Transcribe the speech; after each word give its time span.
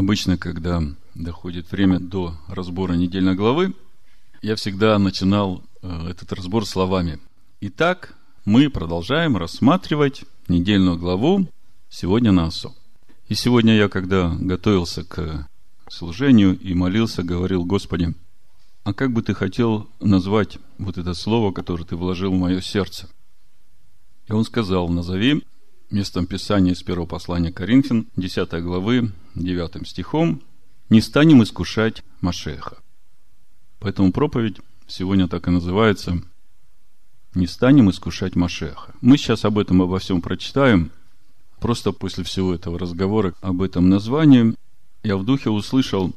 Обычно, 0.00 0.38
когда 0.38 0.82
доходит 1.14 1.70
время 1.70 2.00
до 2.00 2.34
разбора 2.48 2.94
недельной 2.94 3.34
главы, 3.34 3.74
я 4.40 4.56
всегда 4.56 4.98
начинал 4.98 5.62
э, 5.82 6.08
этот 6.08 6.32
разбор 6.32 6.64
словами. 6.64 7.20
Итак, 7.60 8.16
мы 8.46 8.70
продолжаем 8.70 9.36
рассматривать 9.36 10.24
недельную 10.48 10.96
главу 10.96 11.46
сегодня 11.90 12.32
на 12.32 12.46
ОСО. 12.46 12.72
И 13.28 13.34
сегодня 13.34 13.76
я, 13.76 13.90
когда 13.90 14.34
готовился 14.40 15.04
к 15.04 15.46
служению 15.90 16.58
и 16.58 16.72
молился, 16.72 17.22
говорил, 17.22 17.66
Господи, 17.66 18.14
а 18.84 18.94
как 18.94 19.12
бы 19.12 19.20
ты 19.20 19.34
хотел 19.34 19.86
назвать 20.00 20.56
вот 20.78 20.96
это 20.96 21.12
слово, 21.12 21.52
которое 21.52 21.84
ты 21.84 21.96
вложил 21.96 22.32
в 22.32 22.38
мое 22.38 22.62
сердце? 22.62 23.10
И 24.28 24.32
он 24.32 24.46
сказал, 24.46 24.88
назови 24.88 25.44
местом 25.90 26.26
Писания 26.26 26.72
из 26.72 26.82
первого 26.82 27.06
послания 27.06 27.52
Коринфян, 27.52 28.06
10 28.16 28.62
главы, 28.62 29.12
9 29.34 29.86
стихом, 29.86 30.42
«Не 30.88 31.00
станем 31.00 31.42
искушать 31.42 32.02
Машеха». 32.20 32.78
Поэтому 33.78 34.12
проповедь 34.12 34.58
сегодня 34.86 35.28
так 35.28 35.48
и 35.48 35.50
называется 35.50 36.22
«Не 37.34 37.46
станем 37.46 37.90
искушать 37.90 38.36
Машеха». 38.36 38.94
Мы 39.00 39.16
сейчас 39.16 39.44
об 39.44 39.58
этом 39.58 39.82
обо 39.82 39.98
всем 39.98 40.20
прочитаем. 40.20 40.90
Просто 41.60 41.92
после 41.92 42.24
всего 42.24 42.54
этого 42.54 42.78
разговора 42.78 43.34
об 43.40 43.62
этом 43.62 43.88
названии 43.88 44.54
я 45.02 45.16
в 45.16 45.24
духе 45.24 45.50
услышал 45.50 46.14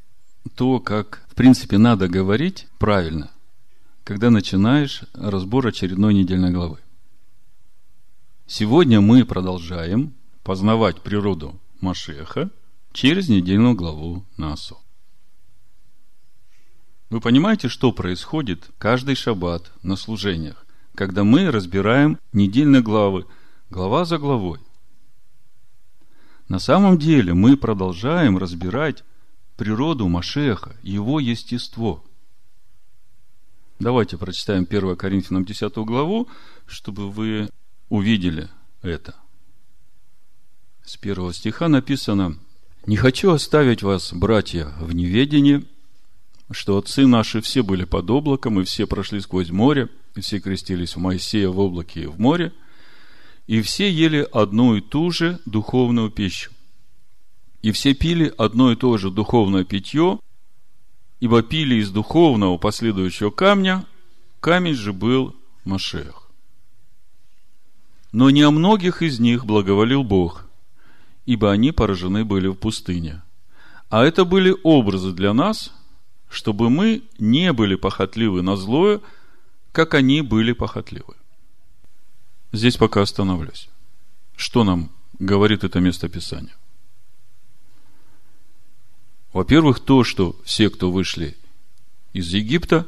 то, 0.55 0.79
как, 0.79 1.23
в 1.29 1.35
принципе, 1.35 1.77
надо 1.77 2.07
говорить 2.07 2.67
правильно, 2.79 3.31
когда 4.03 4.29
начинаешь 4.29 5.03
разбор 5.13 5.67
очередной 5.67 6.13
недельной 6.13 6.51
главы. 6.51 6.79
Сегодня 8.45 8.99
мы 8.99 9.25
продолжаем 9.25 10.13
познавать 10.43 11.01
природу 11.01 11.61
Машеха 11.79 12.51
через 12.91 13.29
недельную 13.29 13.73
главу 13.73 14.25
Насу. 14.35 14.77
Вы 17.09 17.21
понимаете, 17.21 17.69
что 17.69 17.93
происходит 17.93 18.69
каждый 18.77 19.15
шаббат 19.15 19.71
на 19.81 19.95
служениях, 19.95 20.65
когда 20.93 21.23
мы 21.23 21.51
разбираем 21.51 22.19
недельные 22.33 22.81
главы, 22.81 23.25
глава 23.69 24.03
за 24.03 24.17
главой? 24.17 24.59
На 26.49 26.59
самом 26.59 26.97
деле 26.97 27.33
мы 27.33 27.55
продолжаем 27.55 28.37
разбирать 28.37 29.05
природу 29.55 30.09
Машеха, 30.09 30.75
его 30.83 31.21
естество. 31.21 32.03
Давайте 33.79 34.17
прочитаем 34.17 34.67
1 34.69 34.97
Коринфянам 34.97 35.45
10 35.45 35.73
главу, 35.77 36.27
чтобы 36.67 37.09
вы 37.09 37.49
увидели 37.89 38.49
это. 38.81 39.15
С 40.83 40.97
первого 40.97 41.33
стиха 41.33 41.69
написано, 41.69 42.37
«Не 42.85 42.97
хочу 42.97 43.31
оставить 43.31 43.83
вас, 43.83 44.13
братья, 44.13 44.73
в 44.79 44.93
неведении, 44.93 45.65
что 46.51 46.77
отцы 46.77 47.07
наши 47.07 47.41
все 47.41 47.63
были 47.63 47.85
под 47.85 48.09
облаком, 48.09 48.59
и 48.59 48.63
все 48.63 48.85
прошли 48.85 49.21
сквозь 49.21 49.49
море, 49.49 49.89
и 50.15 50.21
все 50.21 50.39
крестились 50.39 50.95
в 50.95 50.99
Моисея 50.99 51.49
в 51.49 51.59
облаке 51.59 52.03
и 52.03 52.05
в 52.07 52.19
море, 52.19 52.53
и 53.47 53.61
все 53.61 53.89
ели 53.89 54.27
одну 54.31 54.75
и 54.75 54.81
ту 54.81 55.11
же 55.11 55.39
духовную 55.45 56.09
пищу. 56.09 56.51
И 57.61 57.71
все 57.71 57.93
пили 57.93 58.33
одно 58.37 58.71
и 58.71 58.75
то 58.75 58.97
же 58.97 59.09
духовное 59.09 59.63
питье, 59.63 60.19
ибо 61.19 61.41
пили 61.41 61.75
из 61.75 61.89
духовного 61.89 62.57
последующего 62.57 63.31
камня, 63.31 63.85
камень 64.41 64.75
же 64.75 64.91
был 64.91 65.35
Машех. 65.63 66.22
Но 68.13 68.29
не 68.29 68.43
о 68.43 68.51
многих 68.51 69.01
из 69.01 69.19
них 69.19 69.45
благоволил 69.45 70.03
Бог, 70.03 70.45
ибо 71.25 71.51
они 71.51 71.71
поражены 71.71 72.23
были 72.23 72.47
в 72.47 72.53
пустыне. 72.53 73.23
А 73.89 74.03
это 74.03 74.23
были 74.23 74.55
образы 74.63 75.11
для 75.11 75.33
нас, 75.33 75.73
чтобы 76.29 76.69
мы 76.69 77.01
не 77.17 77.51
были 77.53 77.75
похотливы 77.75 78.43
на 78.43 78.55
злое, 78.55 79.01
как 79.71 79.95
они 79.95 80.21
были 80.21 80.53
похотливы. 80.53 81.15
Здесь 82.51 82.77
пока 82.77 83.01
остановлюсь. 83.01 83.67
Что 84.35 84.63
нам 84.63 84.91
говорит 85.17 85.63
это 85.63 85.79
место 85.79 86.07
Писания? 86.07 86.55
Во-первых, 89.33 89.79
то, 89.79 90.03
что 90.03 90.35
все, 90.43 90.69
кто 90.69 90.91
вышли 90.91 91.35
из 92.13 92.31
Египта, 92.31 92.87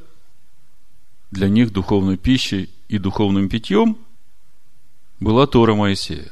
для 1.32 1.50
них 1.50 1.74
духовной 1.74 2.18
пищей 2.18 2.70
и 2.88 3.00
духовным 3.00 3.50
питьем 3.50 3.98
была 5.20 5.48
Тора 5.48 5.76
Моисея. 5.76 6.32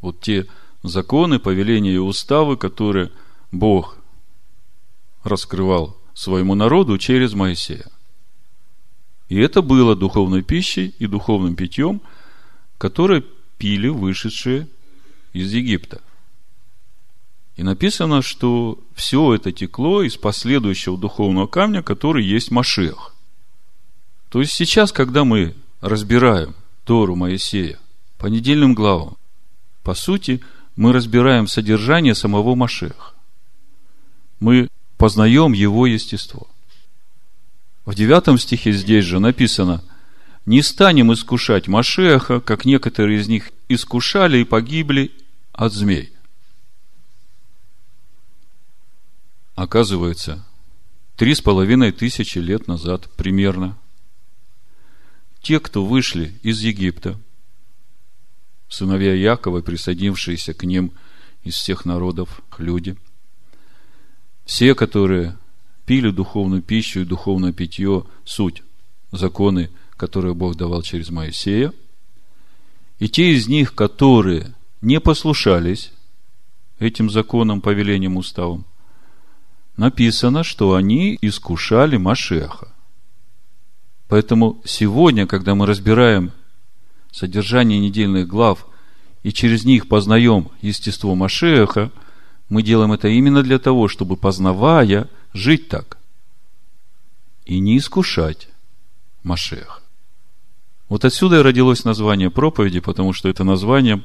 Вот 0.00 0.20
те 0.20 0.46
законы, 0.82 1.38
повеления 1.38 1.94
и 1.94 1.98
уставы, 1.98 2.56
которые 2.56 3.10
Бог 3.52 3.98
раскрывал 5.22 5.96
своему 6.14 6.54
народу 6.54 6.98
через 6.98 7.34
Моисея. 7.34 7.86
И 9.28 9.38
это 9.38 9.62
было 9.62 9.94
духовной 9.94 10.42
пищей 10.42 10.94
и 10.98 11.06
духовным 11.06 11.54
питьем, 11.54 12.00
которое 12.78 13.22
пили 13.58 13.88
вышедшие 13.88 14.68
из 15.32 15.52
Египта. 15.52 16.00
И 17.56 17.62
написано, 17.62 18.22
что 18.22 18.78
все 18.94 19.34
это 19.34 19.52
текло 19.52 20.02
из 20.02 20.16
последующего 20.16 20.96
духовного 20.96 21.46
камня, 21.46 21.82
который 21.82 22.24
есть 22.24 22.50
Машех. 22.50 23.14
То 24.30 24.40
есть 24.40 24.52
сейчас, 24.52 24.92
когда 24.92 25.24
мы 25.24 25.54
разбираем 25.80 26.54
Тору 26.84 27.16
Моисея 27.16 27.78
по 28.18 28.26
недельным 28.26 28.74
главам, 28.74 29.16
по 29.82 29.94
сути, 29.94 30.40
мы 30.76 30.92
разбираем 30.92 31.46
содержание 31.46 32.14
самого 32.14 32.54
Машеха. 32.54 33.14
Мы 34.40 34.68
познаем 34.98 35.52
его 35.52 35.86
естество. 35.86 36.48
В 37.84 37.94
девятом 37.94 38.38
стихе 38.38 38.72
здесь 38.72 39.04
же 39.04 39.18
написано, 39.18 39.82
не 40.46 40.62
станем 40.62 41.12
искушать 41.12 41.68
Машеха, 41.68 42.40
как 42.40 42.64
некоторые 42.64 43.20
из 43.20 43.28
них 43.28 43.50
искушали 43.68 44.38
и 44.38 44.44
погибли 44.44 45.12
от 45.52 45.72
змей. 45.72 46.12
Оказывается, 49.54 50.44
три 51.16 51.34
с 51.34 51.40
половиной 51.40 51.92
тысячи 51.92 52.38
лет 52.38 52.68
назад 52.68 53.08
примерно– 53.16 53.76
те, 55.42 55.60
кто 55.60 55.84
вышли 55.84 56.34
из 56.42 56.60
Египта, 56.60 57.18
сыновья 58.68 59.14
Якова, 59.14 59.62
присоединившиеся 59.62 60.54
к 60.54 60.64
ним 60.64 60.92
из 61.42 61.54
всех 61.54 61.84
народов 61.84 62.42
люди, 62.58 62.96
все, 64.44 64.74
которые 64.74 65.36
пили 65.86 66.10
духовную 66.10 66.62
пищу 66.62 67.00
и 67.00 67.04
духовное 67.04 67.52
питье, 67.52 68.04
суть, 68.24 68.62
законы, 69.12 69.70
которые 69.96 70.34
Бог 70.34 70.56
давал 70.56 70.82
через 70.82 71.10
Моисея, 71.10 71.72
и 72.98 73.08
те 73.08 73.32
из 73.32 73.48
них, 73.48 73.74
которые 73.74 74.54
не 74.82 75.00
послушались 75.00 75.92
этим 76.78 77.10
законам, 77.10 77.60
повелениям, 77.60 78.16
уставам, 78.16 78.64
написано, 79.76 80.44
что 80.44 80.74
они 80.74 81.18
искушали 81.20 81.96
Машеха. 81.96 82.69
Поэтому 84.10 84.60
сегодня, 84.64 85.28
когда 85.28 85.54
мы 85.54 85.66
разбираем 85.66 86.32
содержание 87.12 87.78
недельных 87.78 88.26
глав 88.26 88.66
и 89.22 89.32
через 89.32 89.64
них 89.64 89.86
познаем 89.86 90.48
естество 90.62 91.14
Машеха, 91.14 91.92
мы 92.48 92.64
делаем 92.64 92.92
это 92.92 93.06
именно 93.06 93.44
для 93.44 93.60
того, 93.60 93.86
чтобы, 93.86 94.16
познавая, 94.16 95.08
жить 95.32 95.68
так 95.68 95.96
и 97.46 97.60
не 97.60 97.78
искушать 97.78 98.48
Машех. 99.22 99.80
Вот 100.88 101.04
отсюда 101.04 101.38
и 101.38 101.42
родилось 101.42 101.84
название 101.84 102.32
проповеди, 102.32 102.80
потому 102.80 103.12
что 103.12 103.28
это 103.28 103.44
название, 103.44 104.02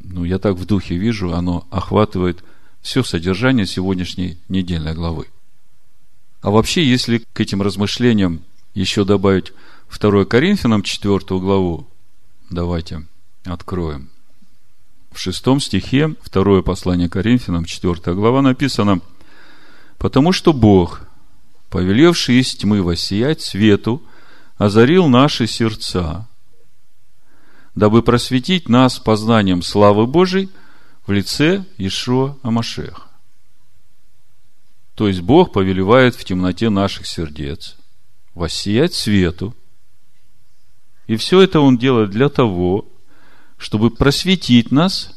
ну, 0.00 0.24
я 0.24 0.38
так 0.38 0.56
в 0.56 0.64
духе 0.64 0.96
вижу, 0.96 1.34
оно 1.34 1.66
охватывает 1.70 2.42
все 2.80 3.02
содержание 3.02 3.66
сегодняшней 3.66 4.38
недельной 4.48 4.94
главы. 4.94 5.26
А 6.40 6.50
вообще, 6.50 6.82
если 6.82 7.18
к 7.18 7.40
этим 7.40 7.60
размышлениям 7.60 8.42
еще 8.76 9.04
добавить 9.04 9.52
2 9.90 10.26
Коринфянам 10.26 10.82
4 10.82 11.18
главу, 11.40 11.88
давайте 12.50 13.06
откроем. 13.44 14.10
В 15.10 15.18
шестом 15.18 15.60
стихе, 15.60 16.14
второе 16.20 16.60
послание 16.60 17.08
Коринфянам, 17.08 17.64
4 17.64 18.14
глава, 18.14 18.42
написано, 18.42 19.00
«Потому 19.96 20.32
что 20.32 20.52
Бог, 20.52 21.00
повелевший 21.70 22.38
из 22.38 22.54
тьмы 22.54 22.82
воссиять 22.82 23.40
свету, 23.40 24.02
озарил 24.58 25.08
наши 25.08 25.46
сердца, 25.46 26.28
дабы 27.74 28.02
просветить 28.02 28.68
нас 28.68 28.98
познанием 28.98 29.62
славы 29.62 30.06
Божией 30.06 30.50
в 31.06 31.12
лице 31.12 31.64
Ишуа 31.78 32.36
Амашеха». 32.42 33.04
То 34.94 35.08
есть 35.08 35.22
Бог 35.22 35.54
повелевает 35.54 36.14
в 36.14 36.24
темноте 36.24 36.68
наших 36.68 37.06
сердец– 37.06 37.76
воссиять 38.36 38.94
свету. 38.94 39.56
И 41.08 41.16
все 41.16 41.40
это 41.40 41.60
Он 41.60 41.78
делает 41.78 42.10
для 42.10 42.28
того, 42.28 42.86
чтобы 43.56 43.90
просветить 43.90 44.70
нас 44.70 45.10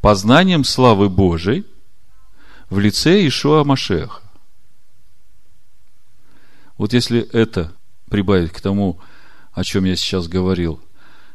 познанием 0.00 0.64
славы 0.64 1.08
Божией 1.08 1.66
в 2.70 2.78
лице 2.78 3.26
Ишуа 3.26 3.64
Машеха. 3.64 4.22
Вот 6.78 6.92
если 6.92 7.20
это 7.20 7.72
прибавить 8.08 8.52
к 8.52 8.60
тому, 8.60 9.00
о 9.52 9.64
чем 9.64 9.84
я 9.84 9.96
сейчас 9.96 10.28
говорил, 10.28 10.80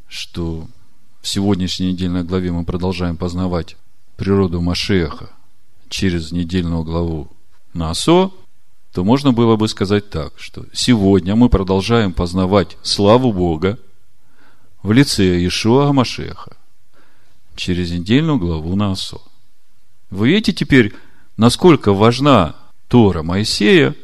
что 0.07 0.67
в 1.21 1.27
сегодняшней 1.27 1.91
недельной 1.91 2.23
главе 2.23 2.51
мы 2.51 2.63
продолжаем 2.63 3.17
познавать 3.17 3.75
природу 4.15 4.61
Машеха 4.61 5.29
через 5.89 6.31
недельную 6.31 6.83
главу 6.83 7.29
Насо, 7.73 8.31
то 8.95 9.03
можно 9.03 9.33
было 9.33 9.57
бы 9.57 9.67
сказать 9.67 10.09
так, 10.09 10.31
что 10.37 10.63
сегодня 10.71 11.35
мы 11.35 11.49
продолжаем 11.49 12.13
познавать 12.13 12.77
славу 12.81 13.33
Бога 13.33 13.77
в 14.83 14.93
лице 14.93 15.45
Ишуа 15.45 15.91
Машеха 15.91 16.55
через 17.57 17.91
недельную 17.91 18.39
главу 18.39 18.73
Насо. 18.77 19.19
Вы 20.11 20.29
видите 20.29 20.53
теперь, 20.53 20.93
насколько 21.35 21.91
важна 21.91 22.55
Тора 22.87 23.21
Моисея 23.21 23.95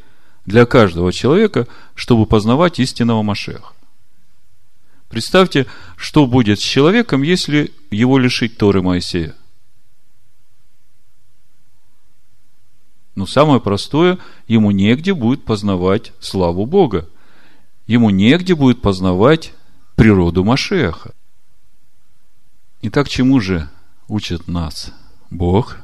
для 0.45 0.65
каждого 0.65 1.13
человека, 1.13 1.69
чтобы 1.95 2.25
познавать 2.25 2.77
истинного 2.81 3.21
Машеха. 3.21 3.71
Представьте, 5.07 5.67
что 5.95 6.27
будет 6.27 6.59
с 6.59 6.63
человеком, 6.63 7.21
если 7.21 7.71
его 7.91 8.17
лишить 8.17 8.57
Торы 8.57 8.81
Моисея. 8.81 9.37
Ну, 13.21 13.27
самое 13.27 13.61
простое, 13.61 14.17
ему 14.47 14.71
негде 14.71 15.13
будет 15.13 15.45
познавать 15.45 16.11
славу 16.19 16.65
Бога. 16.65 17.07
Ему 17.85 18.09
негде 18.09 18.55
будет 18.55 18.81
познавать 18.81 19.53
природу 19.93 20.43
Машеха. 20.43 21.13
Итак, 22.81 23.09
чему 23.09 23.39
же 23.39 23.69
учит 24.07 24.47
нас 24.47 24.91
Бог 25.29 25.77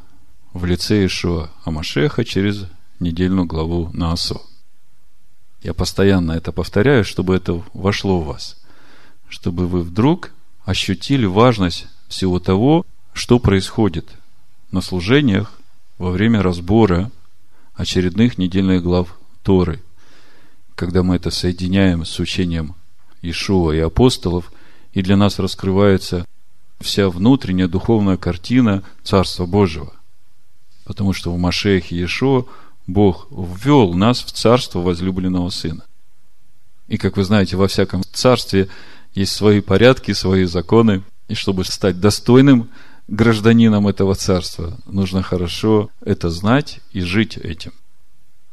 в 0.52 0.66
лице 0.66 1.06
Ишуа 1.06 1.52
Амашеха 1.64 2.26
через 2.26 2.66
недельную 3.00 3.46
главу 3.46 3.92
Наасо? 3.94 4.42
Я 5.62 5.76
постоянно 5.76 6.32
это 6.32 6.52
повторяю, 6.52 7.06
чтобы 7.06 7.36
это 7.36 7.62
вошло 7.76 8.20
в 8.20 8.26
вас. 8.26 8.60
Чтобы 9.30 9.68
вы 9.68 9.84
вдруг 9.84 10.32
ощутили 10.66 11.28
важность 11.28 11.86
всего 12.08 12.40
того, 12.40 12.84
что 13.14 13.38
происходит 13.38 14.10
на 14.72 14.82
служениях 14.82 15.54
во 16.00 16.10
время 16.10 16.42
разбора 16.42 17.12
очередных 17.78 18.38
недельных 18.38 18.84
глав 18.84 19.16
Торы, 19.44 19.82
когда 20.76 21.04
мы 21.04 21.16
это 21.16 21.32
соединяем 21.32 22.06
с 22.06 22.20
учением 22.20 22.76
Ишуа 23.22 23.72
и 23.72 23.80
апостолов, 23.80 24.52
и 24.94 25.02
для 25.02 25.16
нас 25.16 25.40
раскрывается 25.40 26.26
вся 26.82 27.10
внутренняя 27.10 27.68
духовная 27.68 28.18
картина 28.18 28.84
Царства 29.04 29.46
Божьего. 29.46 29.94
Потому 30.84 31.14
что 31.14 31.34
в 31.34 31.38
Машехе 31.38 31.96
Иешуа 31.96 32.46
Бог 32.88 33.28
ввел 33.30 33.94
нас 33.94 34.24
в 34.24 34.32
царство 34.32 34.80
возлюбленного 34.80 35.50
Сына. 35.50 35.84
И, 36.88 36.98
как 36.98 37.18
вы 37.18 37.24
знаете, 37.24 37.58
во 37.58 37.68
всяком 37.68 38.04
царстве 38.14 38.70
есть 39.14 39.34
свои 39.34 39.60
порядки, 39.60 40.14
свои 40.14 40.46
законы. 40.46 41.04
И 41.28 41.34
чтобы 41.36 41.66
стать 41.66 42.00
достойным 42.00 42.70
гражданином 43.08 43.88
этого 43.88 44.16
царства, 44.16 44.78
нужно 44.86 45.24
хорошо 45.24 45.90
это 46.02 46.30
знать 46.30 46.80
и 46.92 47.02
жить 47.02 47.38
этим. 47.38 47.72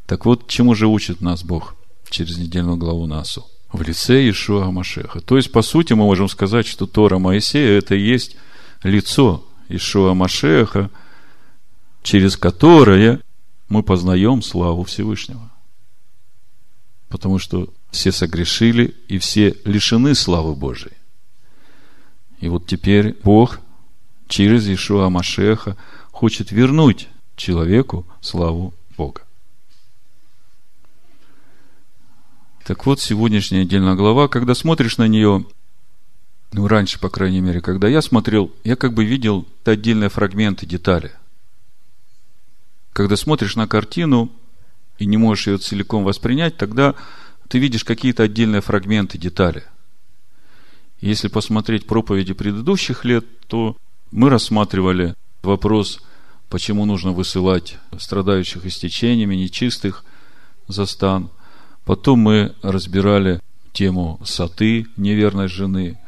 Так 0.06 0.26
вот, 0.26 0.48
чему 0.48 0.74
же 0.74 0.86
учит 0.86 1.20
нас 1.20 1.42
Бог 1.42 1.74
через 2.08 2.38
недельную 2.38 2.76
главу 2.76 3.06
Насу? 3.06 3.46
В 3.72 3.82
лице 3.82 4.28
Ишуа 4.28 4.70
Машеха. 4.70 5.20
То 5.20 5.36
есть, 5.36 5.50
по 5.50 5.62
сути, 5.62 5.94
мы 5.94 6.04
можем 6.04 6.28
сказать, 6.28 6.66
что 6.66 6.86
Тора 6.86 7.18
Моисея– 7.18 7.78
это 7.78 7.96
и 7.96 8.00
есть 8.00 8.36
лицо 8.84 9.44
Ишуа 9.68 10.14
Машеха, 10.14 10.90
через 12.02 12.36
которое 12.36 13.20
мы 13.68 13.82
познаем 13.82 14.42
славу 14.42 14.84
Всевышнего. 14.84 15.50
Потому 17.08 17.38
что 17.38 17.72
все 17.90 18.12
согрешили 18.12 18.94
и 19.08 19.18
все 19.18 19.56
лишены 19.64 20.14
славы 20.14 20.54
Божией. 20.54 20.96
И 22.40 22.48
вот 22.48 22.66
теперь 22.66 23.16
Бог 23.24 23.58
через 24.34 24.68
Ишуа 24.68 25.08
Машеха 25.10 25.76
хочет 26.10 26.50
вернуть 26.50 27.08
человеку 27.36 28.04
славу 28.20 28.74
Бога. 28.96 29.22
Так 32.64 32.84
вот, 32.84 33.00
сегодняшняя 33.00 33.62
отдельная 33.62 33.94
глава, 33.94 34.26
когда 34.26 34.54
смотришь 34.54 34.98
на 34.98 35.06
нее, 35.06 35.44
ну, 36.50 36.66
раньше, 36.66 36.98
по 36.98 37.10
крайней 37.10 37.40
мере, 37.40 37.60
когда 37.60 37.86
я 37.86 38.02
смотрел, 38.02 38.50
я 38.64 38.74
как 38.74 38.92
бы 38.94 39.04
видел 39.04 39.46
отдельные 39.64 40.08
фрагменты, 40.08 40.66
детали– 40.66 41.12
когда 42.94 43.16
смотришь 43.16 43.56
на 43.56 43.66
картину 43.66 44.30
и 44.98 45.06
не 45.06 45.16
можешь 45.16 45.48
ее 45.48 45.58
целиком 45.58 46.04
воспринять, 46.04 46.56
тогда 46.56 46.94
ты 47.48 47.58
видишь 47.58 47.82
какие-то 47.82 48.22
отдельные 48.22 48.60
фрагменты, 48.60 49.18
детали. 49.18 49.64
Если 51.00 51.26
посмотреть 51.26 51.88
проповеди 51.88 52.34
предыдущих 52.34 53.04
лет, 53.04 53.26
то 53.48 53.76
мы 54.14 54.30
рассматривали 54.30 55.16
вопрос, 55.42 56.00
почему 56.48 56.84
нужно 56.84 57.10
высылать 57.10 57.78
страдающих 57.98 58.64
истечениями, 58.64 59.34
нечистых 59.34 60.04
за 60.68 60.86
стан. 60.86 61.30
Потом 61.84 62.20
мы 62.20 62.54
разбирали 62.62 63.40
тему 63.72 64.20
саты, 64.24 64.86
неверной 64.96 65.48
жены, 65.48 65.98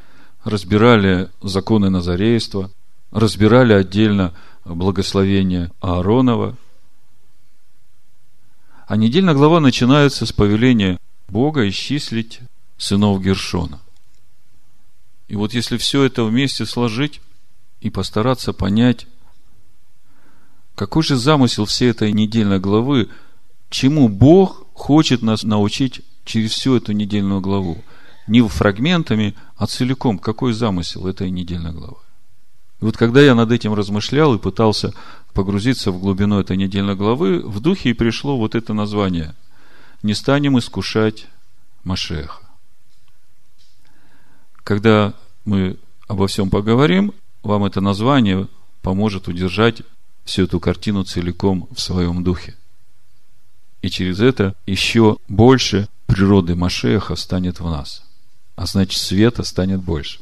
разбирали 0.45 1.31
законы 1.43 1.91
назарейства, 1.91 2.71
разбирали 3.11 3.73
отдельно 3.73 4.33
благословение 4.65 5.73
Ааронова– 5.81 6.57
а 8.87 8.97
недельная 8.97 9.35
глава 9.35 9.59
начинается 9.59 10.27
с 10.27 10.33
повеления 10.33 11.01
Бога 11.27 11.69
исчислить 11.69 12.39
сынов 12.79 13.21
Гершона. 13.21 13.81
И 15.27 15.35
вот 15.35 15.55
если 15.55 15.77
все 15.77 16.05
это 16.05 16.23
вместе 16.23 16.67
сложить 16.67 17.21
и 17.81 17.91
постараться 17.91 18.53
понять, 18.53 19.07
какой 20.75 21.03
же 21.03 21.17
замысел 21.17 21.65
всей 21.65 21.91
этой 21.91 22.13
недельной 22.13 22.61
главы, 22.61 23.09
чему 23.71 24.09
Бог 24.09 24.67
хочет 24.75 25.23
нас 25.23 25.43
научить 25.43 26.03
через 26.25 26.53
всю 26.53 26.77
эту 26.77 26.93
недельную 26.93 27.41
главу. 27.41 27.83
Не 28.27 28.47
фрагментами, 28.47 29.35
а 29.57 29.67
целиком. 29.67 30.19
Какой 30.19 30.53
замысел 30.53 31.07
этой 31.07 31.31
недельной 31.31 31.73
главы? 31.73 31.97
И 32.81 32.85
вот 32.85 32.97
когда 32.97 33.23
я 33.23 33.35
над 33.35 33.53
этим 33.53 33.73
размышлял 33.73 34.35
и 34.35 34.39
пытался 34.39 34.93
погрузиться 35.33 35.93
в 35.93 36.01
глубину 36.01 36.39
этой 36.41 36.57
недельной 36.57 36.95
главы, 36.95 37.41
в 37.41 37.61
духе 37.61 37.91
и 37.91 37.95
пришло 37.95 38.37
вот 38.37 38.55
это 38.55 38.75
название. 38.75 39.35
Не 40.03 40.13
станем 40.15 40.59
искушать 40.59 41.27
Машеха. 41.85 42.43
Когда 44.63 45.15
мы 45.45 45.79
обо 46.07 46.27
всем 46.27 46.51
поговорим, 46.51 47.15
вам 47.47 47.65
это 47.65 47.81
название 47.81 48.49
поможет 48.83 49.29
удержать 49.29 49.83
всю 50.25 50.45
эту 50.45 50.61
картину 50.61 51.05
целиком 51.05 51.69
в 51.75 51.81
своем 51.81 52.23
духе. 52.23 52.57
И 53.83 53.89
через 53.89 54.21
это 54.21 54.55
еще 54.67 55.17
больше 55.29 55.89
природы 56.07 56.55
Машеха 56.55 57.15
станет 57.17 57.61
в 57.61 57.71
нас. 57.71 58.03
А 58.57 58.67
значит, 58.67 59.01
света 59.01 59.43
станет 59.45 59.81
больше. 59.81 60.21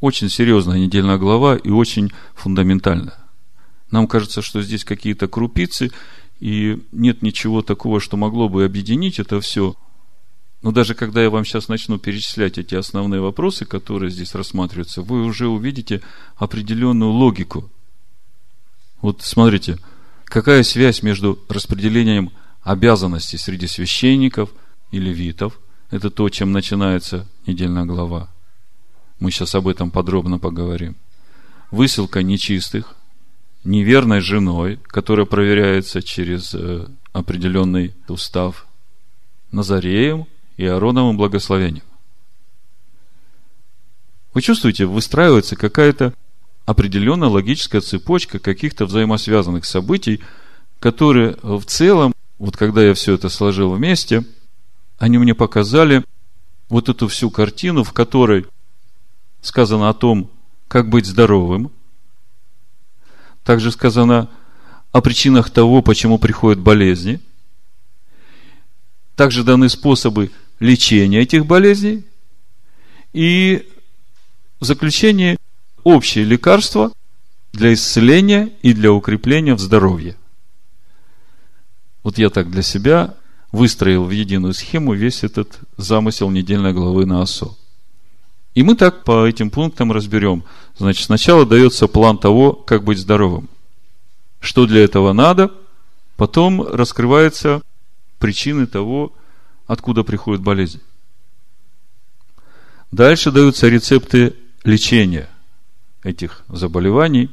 Очень 0.00 0.28
серьезная 0.28 0.78
недельная 0.78 1.16
глава 1.16 1.56
и 1.56 1.70
очень 1.70 2.12
фундаментальная. 2.34 3.18
Нам 3.90 4.06
кажется, 4.06 4.42
что 4.42 4.60
здесь 4.62 4.84
какие-то 4.84 5.28
крупицы, 5.28 5.90
и 6.38 6.82
нет 6.92 7.22
ничего 7.22 7.62
такого, 7.62 8.00
что 8.00 8.16
могло 8.16 8.48
бы 8.48 8.64
объединить 8.64 9.18
это 9.18 9.40
все. 9.40 9.74
Но 10.66 10.72
даже 10.72 10.96
когда 10.96 11.22
я 11.22 11.30
вам 11.30 11.44
сейчас 11.44 11.68
начну 11.68 11.96
перечислять 11.96 12.58
эти 12.58 12.74
основные 12.74 13.20
вопросы, 13.20 13.64
которые 13.64 14.10
здесь 14.10 14.34
рассматриваются, 14.34 15.00
вы 15.00 15.22
уже 15.22 15.46
увидите 15.46 16.02
определенную 16.34 17.12
логику. 17.12 17.70
Вот 19.00 19.22
смотрите, 19.22 19.78
какая 20.24 20.64
связь 20.64 21.04
между 21.04 21.38
распределением 21.48 22.32
обязанностей 22.62 23.36
среди 23.36 23.68
священников 23.68 24.50
и 24.90 24.98
левитов, 24.98 25.56
это 25.92 26.10
то, 26.10 26.28
чем 26.30 26.50
начинается 26.50 27.28
недельная 27.46 27.84
глава. 27.84 28.28
Мы 29.20 29.30
сейчас 29.30 29.54
об 29.54 29.68
этом 29.68 29.92
подробно 29.92 30.40
поговорим. 30.40 30.96
Высылка 31.70 32.24
нечистых, 32.24 32.96
неверной 33.62 34.18
женой, 34.18 34.80
которая 34.88 35.26
проверяется 35.26 36.02
через 36.02 36.54
э, 36.54 36.88
определенный 37.12 37.94
устав, 38.08 38.66
Назареем 39.52 40.26
и 40.56 40.66
Аароновым 40.66 41.16
благословением. 41.16 41.84
Вы 44.34 44.42
чувствуете, 44.42 44.86
выстраивается 44.86 45.56
какая-то 45.56 46.12
определенная 46.66 47.28
логическая 47.28 47.80
цепочка 47.80 48.38
каких-то 48.38 48.86
взаимосвязанных 48.86 49.64
событий, 49.64 50.20
которые 50.78 51.36
в 51.42 51.64
целом, 51.64 52.12
вот 52.38 52.56
когда 52.56 52.82
я 52.82 52.92
все 52.94 53.14
это 53.14 53.28
сложил 53.28 53.72
вместе, 53.72 54.24
они 54.98 55.18
мне 55.18 55.34
показали 55.34 56.04
вот 56.68 56.88
эту 56.88 57.08
всю 57.08 57.30
картину, 57.30 57.84
в 57.84 57.92
которой 57.92 58.46
сказано 59.40 59.88
о 59.88 59.94
том, 59.94 60.30
как 60.68 60.88
быть 60.88 61.06
здоровым, 61.06 61.70
также 63.44 63.70
сказано 63.70 64.28
о 64.90 65.00
причинах 65.00 65.50
того, 65.50 65.80
почему 65.82 66.18
приходят 66.18 66.58
болезни. 66.58 67.20
Также 69.14 69.44
даны 69.44 69.68
способы 69.68 70.30
лечения 70.60 71.20
этих 71.20 71.46
болезней. 71.46 72.04
И 73.12 73.66
в 74.60 74.64
заключение 74.64 75.36
общее 75.84 76.24
лекарство 76.24 76.92
для 77.52 77.72
исцеления 77.74 78.52
и 78.62 78.72
для 78.72 78.92
укрепления 78.92 79.54
в 79.54 79.60
здоровье. 79.60 80.16
Вот 82.02 82.18
я 82.18 82.30
так 82.30 82.50
для 82.50 82.62
себя 82.62 83.14
выстроил 83.52 84.04
в 84.04 84.10
единую 84.10 84.54
схему 84.54 84.94
весь 84.94 85.24
этот 85.24 85.58
замысел 85.76 86.30
недельной 86.30 86.72
главы 86.72 87.06
на 87.06 87.22
ОСО. 87.22 87.56
И 88.54 88.62
мы 88.62 88.74
так 88.74 89.04
по 89.04 89.26
этим 89.26 89.50
пунктам 89.50 89.92
разберем. 89.92 90.44
Значит, 90.78 91.04
сначала 91.04 91.44
дается 91.44 91.88
план 91.88 92.18
того, 92.18 92.52
как 92.52 92.84
быть 92.84 92.98
здоровым. 92.98 93.48
Что 94.40 94.66
для 94.66 94.82
этого 94.84 95.12
надо, 95.12 95.52
потом 96.16 96.62
раскрываются 96.62 97.60
причины 98.18 98.66
того, 98.66 99.12
откуда 99.66 100.02
приходит 100.04 100.42
болезнь. 100.42 100.80
Дальше 102.92 103.30
даются 103.30 103.68
рецепты 103.68 104.34
лечения 104.64 105.28
этих 106.02 106.44
заболеваний. 106.48 107.30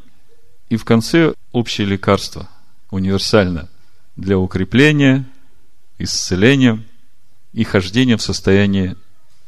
И 0.70 0.78
в 0.78 0.86
конце 0.86 1.34
общее 1.52 1.86
лекарство, 1.86 2.50
универсально, 2.90 3.70
для 4.16 4.40
укрепления, 4.40 5.30
исцеления 6.00 6.84
и 7.52 7.64
хождения 7.64 8.18
в 8.18 8.22
состоянии 8.22 8.96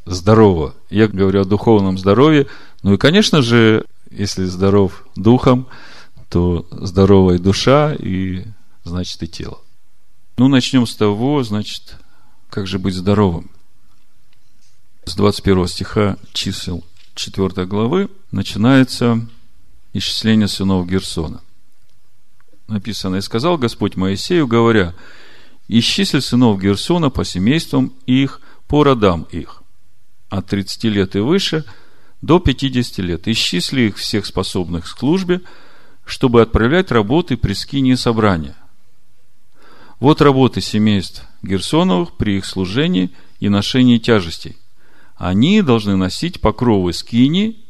здорового. 0.06 0.76
Я 0.90 1.08
говорю 1.08 1.42
о 1.42 1.46
духовном 1.46 1.98
здоровье. 1.98 2.48
Ну 2.84 2.94
и, 2.94 2.98
конечно 2.98 3.42
же, 3.42 3.86
если 4.12 4.46
здоров 4.46 5.06
духом, 5.16 5.68
то 6.30 6.68
здоровая 6.72 7.40
душа 7.40 7.96
и, 7.96 8.46
значит, 8.84 9.22
и 9.24 9.28
тело. 9.28 9.60
Ну, 10.38 10.48
начнем 10.48 10.86
с 10.86 10.96
того, 10.96 11.44
значит, 11.44 11.96
как 12.56 12.68
же 12.68 12.80
быть 12.80 12.96
здоровым. 12.96 13.52
С 15.04 15.14
21 15.18 15.68
стиха 15.68 16.18
чисел 16.32 16.86
4 17.16 17.66
главы 17.66 18.10
начинается 18.32 19.28
исчисление 19.92 20.48
сынов 20.48 20.88
Герсона. 20.88 21.42
Написано, 22.70 23.18
«И 23.18 23.22
сказал 23.22 23.58
Господь 23.58 23.98
Моисею, 23.98 24.48
говоря, 24.48 24.96
исчисль 25.68 26.22
сынов 26.22 26.62
Герсона 26.62 27.10
по 27.10 27.26
семействам 27.26 27.92
их, 28.06 28.40
по 28.70 28.86
родам 28.86 29.28
их, 29.32 29.62
от 30.30 30.48
30 30.48 30.86
лет 30.86 31.18
и 31.18 31.20
выше 31.20 31.66
до 32.22 32.40
50 32.40 33.00
лет. 33.00 33.28
Исчисли 33.28 33.82
их 33.82 33.98
всех 33.98 34.26
способных 34.26 34.86
к 34.86 34.88
службе, 34.88 35.42
чтобы 36.06 36.42
отправлять 36.42 36.90
работы 36.90 37.36
при 37.36 37.52
скинии 37.52 37.96
собрания. 37.96 38.56
Вот 40.00 40.22
работы 40.22 40.62
семейств 40.62 41.26
Герсоновых 41.42 42.14
при 42.14 42.38
их 42.38 42.46
служении 42.46 43.12
и 43.40 43.50
ношении 43.50 43.98
тяжестей. 43.98 44.58
Они 45.16 45.62
должны 45.62 45.96
носить 45.96 46.42
покровы 46.42 46.94
скини, 46.94 47.62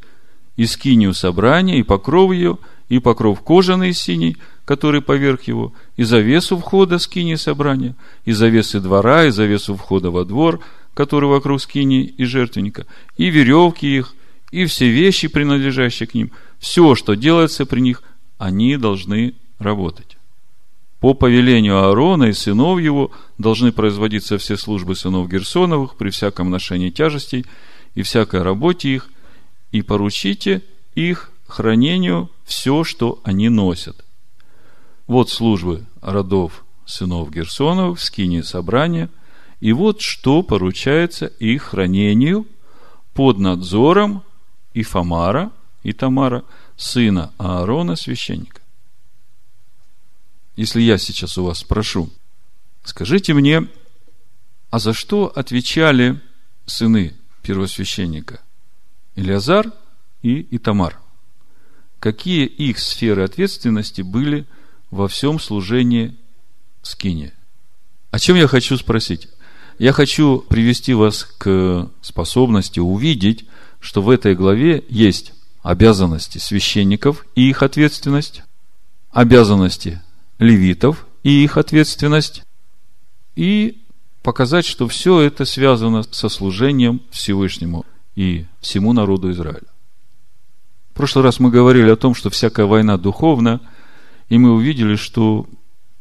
и 0.56 0.66
скинию 0.66 1.14
собрания, 1.14 1.80
и 1.80 1.84
покров 1.84 2.32
ее, 2.32 2.58
и 2.88 3.00
покров 3.00 3.42
кожаный 3.42 3.94
синий, 3.94 4.38
который 4.64 5.02
поверх 5.02 5.44
его, 5.44 5.74
и 5.98 6.04
завесу 6.04 6.58
входа 6.58 6.98
скини 6.98 7.36
собрания, 7.36 7.96
и 8.24 8.32
завесы 8.32 8.80
двора, 8.80 9.26
и 9.26 9.32
завесу 9.32 9.76
входа 9.76 10.12
во 10.12 10.24
двор– 10.24 10.62
который 10.96 11.30
вокруг 11.30 11.62
скини 11.62 12.06
и 12.06 12.24
жертвенника, 12.24 12.88
и 13.18 13.30
веревки 13.30 13.86
их, 13.86 14.16
и 14.52 14.66
все 14.66 14.90
вещи, 14.90 15.28
принадлежащие 15.28 16.08
к 16.08 16.16
ним, 16.16 16.32
все, 16.58 16.96
что 16.96 17.14
делается 17.14 17.66
при 17.66 17.82
них, 17.82 18.02
они 18.38 18.78
должны 18.78 19.36
работать. 19.60 20.15
По 21.00 21.14
повелению 21.14 21.78
Аарона 21.78 22.26
и 22.26 22.34
сынов 22.34 22.80
его 22.80 23.12
должны 23.38 23.72
производиться 23.72 24.38
все 24.38 24.58
службы 24.58 24.96
сынов 24.96 25.30
Герсоновых 25.30 25.96
при 25.96 26.10
всяком 26.10 26.50
ношении 26.50 26.90
тяжестей 26.90 27.46
и 27.94 28.02
всякой 28.02 28.42
работе 28.42 28.90
их, 28.90 29.10
и 29.72 29.82
поручите 29.82 30.62
их 30.96 31.32
хранению 31.48 32.30
все, 32.46 32.84
что 32.84 33.20
они 33.24 33.50
носят. 33.50 34.04
Вот 35.06 35.30
службы 35.30 35.86
родов 36.02 36.66
сынов 36.86 37.32
Герсоновых, 37.32 38.00
скини 38.00 38.42
собрания– 38.42 39.10
и 39.60 39.74
вот 39.74 40.02
что 40.02 40.44
поручается 40.44 41.26
их 41.26 41.64
хранению 41.64 42.46
под 43.14 43.40
надзором 43.40 44.24
Ифамара 44.74 45.52
и 45.84 45.94
Тамара, 45.94 46.44
сына 46.76 47.32
Аарона, 47.38 47.96
священника. 47.96 48.62
Если 50.56 50.82
я 50.82 50.98
сейчас 50.98 51.38
у 51.38 51.44
вас 51.44 51.60
спрошу, 51.60 52.10
скажите 52.84 53.34
мне, 53.34 53.68
а 54.70 54.80
за 54.80 54.94
что 54.94 55.32
отвечали 55.36 56.22
сыны 56.66 57.14
первосвященника? 57.42 58.42
Илиазар 59.16 59.72
и 60.22 60.48
Итамар. 60.56 61.00
Какие 62.00 62.46
их 62.46 62.80
сферы 62.80 63.24
ответственности 63.24 64.02
были 64.02 64.46
во 64.92 65.08
всем 65.08 65.40
служении 65.40 66.16
скине? 66.82 67.34
О 68.12 68.20
чем 68.20 68.38
я 68.38 68.48
хочу 68.48 68.78
спросить? 68.78 69.28
Я 69.78 69.92
хочу 69.92 70.40
привести 70.40 70.94
вас 70.94 71.26
к 71.38 71.90
способности 72.02 72.80
увидеть, 72.80 73.46
что 73.82 74.02
в 74.02 74.10
этой 74.10 74.36
главе 74.36 74.86
есть 74.88 75.34
обязанности 75.64 76.38
священников 76.38 77.26
и 77.36 77.50
их 77.50 77.62
ответственность, 77.62 78.44
обязанности 79.12 80.02
левитов 80.40 81.08
и 81.24 81.44
их 81.44 81.58
ответственность, 81.58 82.44
и 83.36 83.82
показать, 84.24 84.66
что 84.66 84.88
все 84.88 85.22
это 85.22 85.46
связано 85.46 86.04
со 86.12 86.30
служением 86.30 87.02
Всевышнему 87.12 87.86
и 88.16 88.46
всему 88.60 88.94
народу 88.94 89.32
Израиля. 89.32 89.68
В 90.92 90.96
прошлый 90.96 91.24
раз 91.24 91.40
мы 91.40 91.50
говорили 91.52 91.90
о 91.90 91.96
том, 91.96 92.16
что 92.16 92.30
всякая 92.30 92.66
война 92.66 92.98
духовна, 92.98 93.60
и 94.30 94.38
мы 94.38 94.54
увидели, 94.54 94.96
что 94.96 95.46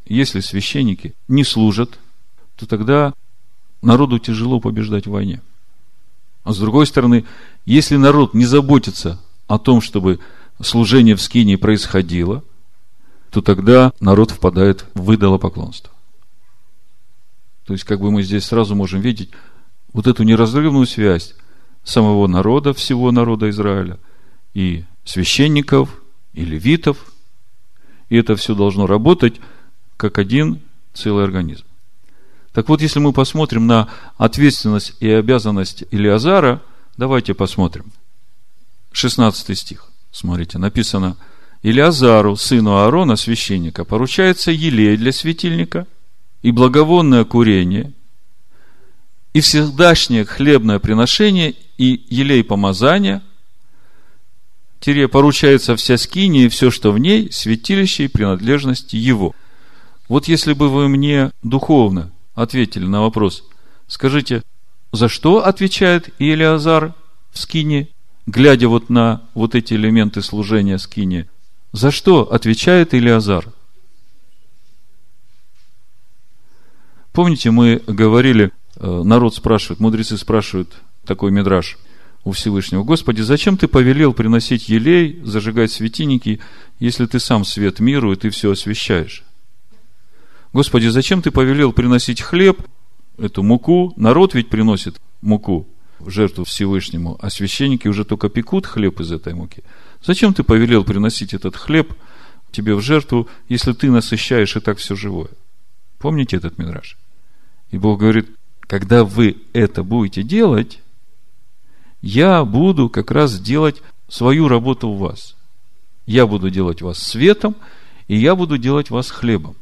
если 0.06 0.40
священники 0.40 1.14
не 1.28 1.44
служат, 1.44 1.98
то 2.56 2.66
тогда 2.66 3.12
народу 3.82 4.18
тяжело 4.18 4.60
побеждать 4.60 5.06
в 5.06 5.10
войне. 5.10 5.40
А 6.44 6.52
с 6.52 6.58
другой 6.58 6.86
стороны, 6.86 7.24
если 7.66 7.96
народ 7.96 8.34
не 8.34 8.44
заботится 8.44 9.20
о 9.46 9.58
том, 9.58 9.80
чтобы 9.80 10.20
служение 10.62 11.16
в 11.16 11.22
скине 11.22 11.58
происходило, 11.58 12.44
то 13.34 13.42
тогда 13.42 13.92
народ 13.98 14.30
впадает 14.30 14.86
в 14.94 15.12
идолопоклонство. 15.12 15.92
То 17.66 17.72
есть, 17.72 17.82
как 17.82 17.98
бы 17.98 18.12
мы 18.12 18.22
здесь 18.22 18.44
сразу 18.44 18.76
можем 18.76 19.00
видеть 19.00 19.30
вот 19.92 20.06
эту 20.06 20.22
неразрывную 20.22 20.86
связь 20.86 21.34
самого 21.82 22.28
народа, 22.28 22.72
всего 22.72 23.10
народа 23.10 23.50
Израиля, 23.50 23.98
и 24.54 24.84
священников, 25.04 26.00
и 26.32 26.44
левитов. 26.44 27.12
И 28.08 28.16
это 28.16 28.36
все 28.36 28.54
должно 28.54 28.86
работать 28.86 29.40
как 29.96 30.18
один 30.18 30.60
целый 30.92 31.24
организм. 31.24 31.64
Так 32.52 32.68
вот, 32.68 32.80
если 32.82 33.00
мы 33.00 33.12
посмотрим 33.12 33.66
на 33.66 33.88
ответственность 34.16 34.94
и 35.00 35.10
обязанность 35.10 35.82
Илиазара, 35.90 36.62
давайте 36.96 37.34
посмотрим. 37.34 37.90
16 38.92 39.58
стих. 39.58 39.88
Смотрите, 40.12 40.58
написано, 40.58 41.16
Илиазару, 41.64 42.36
сыну 42.36 42.76
Аарона, 42.76 43.16
священника, 43.16 43.86
поручается 43.86 44.50
елей 44.50 44.98
для 44.98 45.12
светильника 45.12 45.86
и 46.42 46.50
благовонное 46.50 47.24
курение, 47.24 47.94
и 49.32 49.40
всегдашнее 49.40 50.26
хлебное 50.26 50.78
приношение, 50.78 51.54
и 51.78 52.04
елей 52.10 52.44
помазания, 52.44 53.22
тире 54.78 55.08
поручается 55.08 55.74
вся 55.74 55.96
скиния 55.96 56.44
и 56.44 56.48
все, 56.50 56.70
что 56.70 56.92
в 56.92 56.98
ней, 56.98 57.32
святилище 57.32 58.04
и 58.04 58.08
принадлежности 58.08 58.96
его. 58.96 59.34
Вот 60.06 60.28
если 60.28 60.52
бы 60.52 60.68
вы 60.68 60.90
мне 60.90 61.30
духовно 61.42 62.12
ответили 62.34 62.84
на 62.84 63.00
вопрос. 63.00 63.42
Скажите, 63.86 64.42
за 64.92 65.08
что 65.08 65.46
отвечает 65.46 66.10
Илиазар 66.18 66.92
в 67.32 67.38
скине, 67.38 67.88
глядя 68.26 68.68
вот 68.68 68.90
на 68.90 69.22
вот 69.32 69.54
эти 69.54 69.72
элементы 69.72 70.20
служения 70.20 70.76
скине? 70.76 71.26
За 71.74 71.90
что 71.90 72.32
отвечает 72.32 72.94
Илиазар? 72.94 73.52
Помните, 77.12 77.50
мы 77.50 77.82
говорили, 77.84 78.52
э, 78.76 79.02
народ 79.02 79.34
спрашивает, 79.34 79.80
мудрецы 79.80 80.16
спрашивают, 80.16 80.72
такой 81.04 81.32
мидраж 81.32 81.76
у 82.22 82.30
Всевышнего, 82.30 82.84
Господи, 82.84 83.22
зачем 83.22 83.56
ты 83.56 83.66
повелел 83.66 84.14
приносить 84.14 84.68
елей, 84.68 85.20
зажигать 85.24 85.72
светильники, 85.72 86.38
если 86.78 87.06
ты 87.06 87.18
сам 87.18 87.44
свет 87.44 87.80
миру 87.80 88.12
и 88.12 88.16
ты 88.16 88.30
все 88.30 88.52
освещаешь? 88.52 89.24
Господи, 90.52 90.86
зачем 90.86 91.22
ты 91.22 91.32
повелел 91.32 91.72
приносить 91.72 92.20
хлеб, 92.20 92.62
эту 93.18 93.42
муку? 93.42 93.92
Народ 93.96 94.34
ведь 94.34 94.48
приносит 94.48 95.00
муку 95.22 95.66
в 95.98 96.08
жертву 96.10 96.44
Всевышнему, 96.44 97.18
а 97.20 97.30
священники 97.30 97.88
уже 97.88 98.04
только 98.04 98.28
пекут 98.28 98.64
хлеб 98.64 99.00
из 99.00 99.10
этой 99.10 99.34
муки. 99.34 99.64
Зачем 100.04 100.34
ты 100.34 100.42
повелел 100.42 100.84
приносить 100.84 101.32
этот 101.32 101.56
хлеб 101.56 101.94
тебе 102.52 102.74
в 102.74 102.80
жертву, 102.80 103.28
если 103.48 103.72
ты 103.72 103.90
насыщаешь 103.90 104.56
и 104.56 104.60
так 104.60 104.78
все 104.78 104.94
живое. 104.94 105.30
Помните 105.98 106.36
этот 106.36 106.58
мидраж? 106.58 106.98
И 107.70 107.78
Бог 107.78 108.00
говорит, 108.00 108.30
когда 108.60 109.04
вы 109.04 109.38
это 109.52 109.82
будете 109.82 110.22
делать, 110.22 110.80
я 112.02 112.44
буду 112.44 112.88
как 112.90 113.10
раз 113.10 113.40
делать 113.40 113.82
свою 114.08 114.46
работу 114.46 114.88
у 114.88 114.96
вас. 114.96 115.36
Я 116.06 116.26
буду 116.26 116.50
делать 116.50 116.82
вас 116.82 116.98
светом, 116.98 117.56
и 118.06 118.16
я 118.16 118.34
буду 118.34 118.58
делать 118.58 118.90
вас 118.90 119.10
хлебом. 119.10 119.56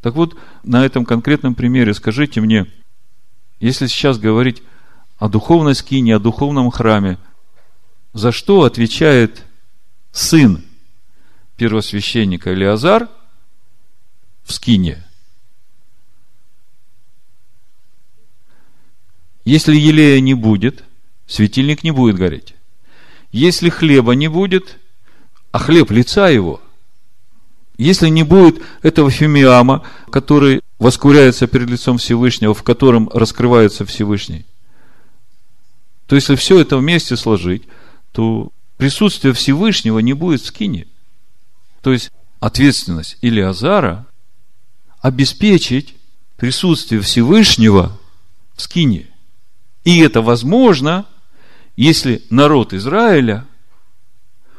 Так 0.00 0.14
вот, 0.14 0.36
на 0.64 0.84
этом 0.84 1.04
конкретном 1.04 1.54
примере 1.54 1.92
скажите 1.92 2.40
мне, 2.40 2.66
если 3.60 3.86
сейчас 3.86 4.18
говорить 4.18 4.62
о 5.18 5.28
духовной 5.28 5.74
скине, 5.74 6.16
о 6.16 6.20
духовном 6.20 6.70
храме, 6.70 7.18
за 8.18 8.32
что 8.32 8.64
отвечает 8.64 9.44
сын 10.10 10.64
первосвященника 11.56 12.52
Илиазар 12.52 13.08
в 14.44 14.52
скине? 14.52 15.04
Если 19.44 19.76
елея 19.76 20.20
не 20.20 20.34
будет, 20.34 20.84
светильник 21.26 21.84
не 21.84 21.92
будет 21.92 22.16
гореть. 22.16 22.54
Если 23.30 23.70
хлеба 23.70 24.12
не 24.12 24.28
будет, 24.28 24.78
а 25.52 25.58
хлеб 25.58 25.90
лица 25.90 26.28
его, 26.28 26.60
если 27.78 28.08
не 28.08 28.24
будет 28.24 28.60
этого 28.82 29.10
фимиама, 29.10 29.86
который 30.10 30.60
воскуряется 30.80 31.46
перед 31.46 31.70
лицом 31.70 31.98
Всевышнего, 31.98 32.52
в 32.52 32.64
котором 32.64 33.08
раскрывается 33.10 33.86
Всевышний, 33.86 34.44
то 36.08 36.16
если 36.16 36.34
все 36.34 36.58
это 36.58 36.76
вместе 36.76 37.16
сложить, 37.16 37.62
то 38.12 38.52
присутствие 38.76 39.32
Всевышнего 39.32 39.98
не 39.98 40.12
будет 40.12 40.42
в 40.42 40.46
скине. 40.46 40.86
То 41.82 41.92
есть 41.92 42.10
ответственность 42.40 43.16
или 43.20 43.40
Азара 43.40 44.06
обеспечить 45.00 45.94
присутствие 46.36 47.00
Всевышнего 47.00 47.98
в 48.54 48.62
скине. 48.62 49.06
И 49.84 50.00
это 50.00 50.22
возможно, 50.22 51.06
если 51.76 52.22
народ 52.30 52.72
Израиля 52.72 53.46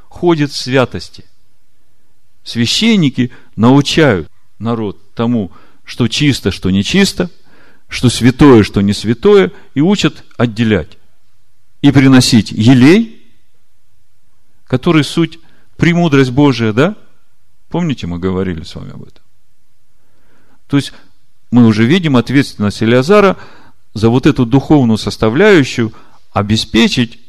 ходит 0.08 0.52
в 0.52 0.58
святости. 0.58 1.26
Священники 2.44 3.32
научают 3.56 4.30
народ 4.58 5.14
тому, 5.14 5.52
что 5.84 6.08
чисто, 6.08 6.52
что 6.52 6.70
нечисто, 6.70 7.30
что 7.88 8.10
святое, 8.10 8.64
что 8.64 8.82
не 8.82 8.94
святое, 8.94 9.52
и 9.74 9.82
учат 9.82 10.24
отделять. 10.38 10.98
И 11.82 11.92
приносить 11.92 12.52
елей, 12.52 13.19
который 14.70 15.04
суть 15.04 15.40
премудрость 15.76 16.32
Божия, 16.32 16.72
да? 16.72 16.96
Помните, 17.68 18.08
мы 18.08 18.20
говорили 18.20 18.64
с 18.64 18.74
вами 18.76 18.92
об 18.92 19.04
этом? 19.04 19.24
То 20.68 20.78
есть, 20.78 20.94
мы 21.52 21.66
уже 21.66 21.86
видим 21.86 22.16
ответственность 22.16 22.82
Илиазара 22.82 23.36
за 23.94 24.10
вот 24.10 24.26
эту 24.26 24.46
духовную 24.46 24.98
составляющую– 24.98 25.92
обеспечить, 26.32 27.20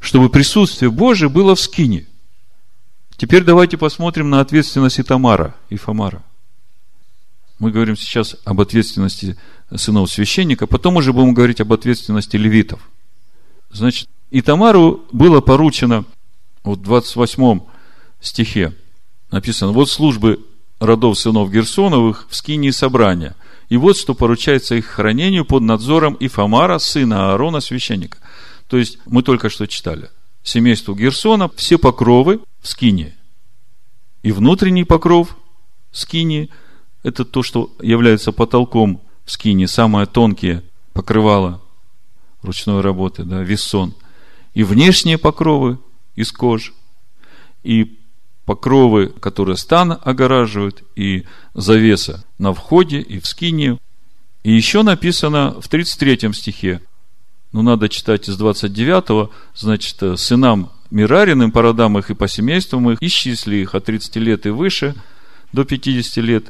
чтобы 0.00 0.28
присутствие 0.28 0.90
Божие 0.90 1.28
было 1.28 1.54
в 1.54 1.60
скине. 1.60 2.06
Теперь 3.16 3.44
давайте 3.44 3.76
посмотрим 3.76 4.30
на 4.30 4.40
ответственность 4.40 4.98
Итамара 4.98 5.54
и 5.68 5.76
Фомара. 5.76 6.22
Мы 7.58 7.70
говорим 7.70 7.96
сейчас 7.96 8.36
об 8.44 8.60
ответственности 8.60 9.36
сынов 9.74 10.10
священника, 10.10 10.66
потом 10.66 10.96
уже 10.96 11.12
будем 11.12 11.34
говорить 11.34 11.60
об 11.60 11.72
ответственности 11.72 12.36
левитов. 12.36 12.80
Значит, 13.70 14.08
Итамару 14.30 15.04
было 15.12 15.40
поручено, 15.40 16.04
вот 16.62 16.78
в 16.78 16.82
28 16.82 17.60
стихе 18.20 18.74
написано, 19.30 19.72
вот 19.72 19.90
службы 19.90 20.44
родов 20.78 21.18
сынов 21.18 21.50
Герсоновых 21.50 22.26
в 22.28 22.36
скинии 22.36 22.70
собрания. 22.70 23.34
И 23.68 23.76
вот 23.76 23.96
что 23.96 24.14
поручается 24.14 24.74
их 24.74 24.86
хранению 24.86 25.44
под 25.44 25.62
надзором 25.62 26.16
Ифамара, 26.18 26.78
сына 26.78 27.30
Аарона, 27.30 27.60
священника. 27.60 28.18
То 28.66 28.76
есть, 28.76 28.98
мы 29.06 29.22
только 29.22 29.48
что 29.48 29.66
читали. 29.66 30.10
Семейству 30.42 30.94
Герсона 30.94 31.48
все 31.54 31.78
покровы 31.78 32.40
в 32.60 32.68
скине. 32.68 33.14
И 34.22 34.32
внутренний 34.32 34.84
покров 34.84 35.36
скине– 35.92 36.48
это 37.02 37.24
то, 37.24 37.42
что 37.42 37.70
является 37.80 38.32
потолком 38.32 39.02
в 39.24 39.30
скине, 39.30 39.68
самые 39.68 40.06
тонкие 40.06 40.62
покрывала 40.92 41.62
ручной 42.42 42.80
работы, 42.80 43.22
да, 43.22 43.42
вессон. 43.42 43.94
И 44.54 44.64
внешние 44.64 45.18
покровы 45.18 45.78
из 46.14 46.32
кожи, 46.32 46.72
и 47.62 47.98
покровы, 48.44 49.08
которые 49.20 49.56
стан 49.56 49.98
огораживают, 50.02 50.82
и 50.96 51.24
завеса 51.54 52.24
на 52.38 52.52
входе 52.52 53.00
и 53.00 53.20
в 53.20 53.26
скине. 53.26 53.78
И 54.42 54.52
еще 54.52 54.82
написано 54.82 55.60
в 55.60 55.68
33 55.68 56.32
стихе, 56.32 56.80
ну, 57.52 57.62
надо 57.62 57.88
читать 57.88 58.28
из 58.28 58.40
29-го, 58.40 59.30
значит, 59.54 60.02
э, 60.02 60.16
сынам 60.16 60.70
Мирариным 60.90 61.52
по 61.52 61.62
родам 61.62 61.98
их 61.98 62.10
и 62.10 62.14
по 62.14 62.26
семействам 62.26 62.90
их, 62.90 62.98
исчисли 63.00 63.56
их 63.56 63.74
от 63.74 63.84
30 63.84 64.16
лет 64.16 64.46
и 64.46 64.50
выше 64.50 64.94
до 65.52 65.64
50 65.64 66.16
лет, 66.24 66.46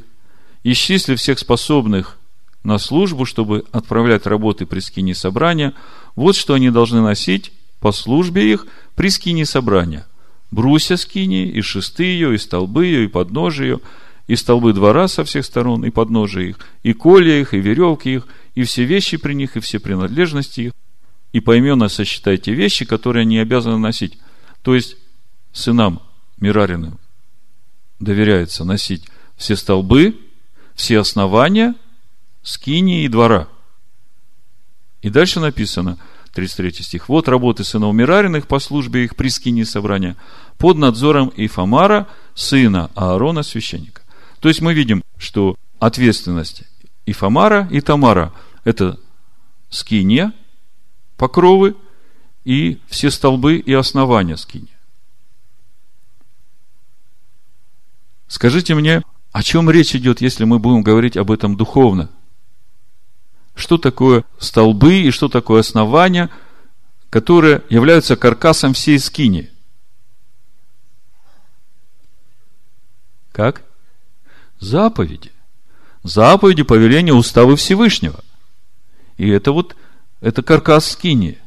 исчисли 0.63 1.15
всех 1.15 1.37
способных 1.37 2.17
на 2.63 2.77
службу, 2.77 3.25
чтобы 3.25 3.65
отправлять 3.71 4.25
работы 4.25 4.65
при 4.65 4.79
скине 4.79 5.15
собрания. 5.15 5.73
Вот 6.15 6.35
что 6.35 6.53
они 6.53 6.69
должны 6.69 7.01
носить 7.01 7.51
по 7.81 7.91
службе 7.91 8.53
их 8.53 8.67
при 8.95 9.09
скине 9.09 9.45
собрания. 9.45 10.07
Брусья 10.51 10.95
скини, 10.95 11.47
и 11.47 11.61
шесты 11.61 12.03
ее, 12.03 12.35
и 12.35 12.37
столбы 12.37 12.85
ее, 12.85 13.05
и 13.05 13.07
подножие 13.07 13.71
ее, 13.71 13.79
и 14.27 14.35
столбы 14.35 14.71
двора 14.71 15.07
со 15.07 15.25
всех 15.25 15.43
сторон, 15.43 15.83
и 15.83 15.89
подножие 15.89 16.51
их, 16.51 16.59
и 16.83 16.93
колья 16.93 17.41
их, 17.41 17.53
и 17.53 17.59
веревки 17.59 18.13
их, 18.13 18.27
и 18.55 18.63
все 18.63 18.85
вещи 18.85 19.17
при 19.17 19.33
них, 19.33 19.57
и 19.57 19.59
все 19.59 19.79
принадлежности 19.79 20.61
их, 20.61 20.73
и 21.33 21.39
поименно 21.39 21.89
сосчитайте 21.89 22.53
вещи, 22.53 22.85
которые 22.85 23.21
они 23.21 23.39
обязаны 23.39 23.77
носить. 23.77 24.19
То 24.61 24.75
есть, 24.75 24.97
сынам 25.51 26.01
Мирариным 26.39 26.99
доверяется 27.99 28.63
носить 28.63 29.05
все 29.37 29.55
столбы, 29.55 30.19
все 30.75 30.99
основания, 30.99 31.75
скини 32.43 33.05
и 33.05 33.07
двора. 33.07 33.47
И 35.01 35.09
дальше 35.09 35.39
написано, 35.39 35.97
33 36.33 36.83
стих, 36.83 37.09
вот 37.09 37.27
работы 37.27 37.63
сынов 37.63 37.93
Мирариных 37.93 38.47
по 38.47 38.59
службе 38.59 39.03
их 39.03 39.15
при 39.15 39.27
скине 39.29 39.65
собрания 39.65 40.15
под 40.57 40.77
надзором 40.77 41.31
Ифамара, 41.35 42.07
сына 42.35 42.89
Аарона, 42.95 43.43
священника. 43.43 44.01
То 44.39 44.47
есть 44.47 44.61
мы 44.61 44.73
видим, 44.73 45.03
что 45.17 45.55
ответственность 45.79 46.63
Ифамара 47.05 47.67
и 47.69 47.81
Тамара– 47.81 48.33
это 48.63 48.99
скиния, 49.69 50.33
покровы 51.17 51.75
и 52.45 52.79
все 52.87 53.11
столбы 53.11 53.57
и 53.57 53.73
основания 53.73 54.37
скини. 54.37 54.69
Скажите 58.27 58.75
мне, 58.75 59.03
о 59.31 59.43
чем 59.43 59.69
речь 59.69 59.95
идет, 59.95 60.21
если 60.21 60.45
мы 60.45 60.59
будем 60.59 60.83
говорить 60.83 61.17
об 61.17 61.31
этом 61.31 61.57
духовно? 61.57 62.09
Что 63.55 63.77
такое 63.77 64.23
столбы 64.39 65.01
и 65.01 65.11
что 65.11 65.27
такое 65.27 65.61
основания, 65.61 66.29
которые 67.09 67.61
являются 67.69 68.15
каркасом 68.15 68.73
всей 68.73 68.99
скини? 68.99 69.49
Как? 73.31 73.63
Заповеди. 74.59 75.31
Заповеди, 76.03 76.63
повеления, 76.63 77.13
уставы 77.13 77.55
Всевышнего. 77.55 78.23
И 79.17 79.29
это 79.29 79.51
вот 79.51 79.75
это 80.21 80.43
каркас 80.43 80.91
скини. 80.91 81.39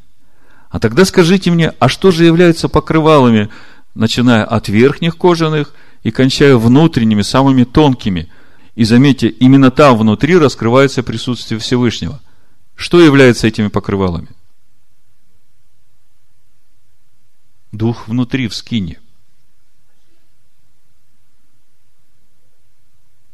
А 0.69 0.81
тогда 0.81 1.05
скажите 1.05 1.51
мне, 1.51 1.73
а 1.79 1.89
что 1.89 2.11
же 2.11 2.25
является 2.25 2.69
покрывалами, 2.69 3.49
начиная 3.95 4.45
от 4.45 4.69
верхних 4.69 5.17
кожаных 5.17 5.73
и 6.03 6.11
кончая 6.11 6.57
внутренними, 6.57 7.23
самыми 7.23 7.63
тонкими? 7.63 8.29
И 8.75 8.85
заметьте, 8.85 9.29
именно 9.29 9.71
там 9.71 9.97
внутри 9.97 10.37
раскрывается 10.37 11.03
присутствие 11.03 11.61
Всевышнего. 11.61 12.21
Что 12.75 13.01
является 13.01 13.47
этими 13.47 13.69
покрывалами? 13.69 14.29
Дух 17.71 18.09
внутри, 18.09 18.49
в 18.49 18.55
скине. 18.55 19.01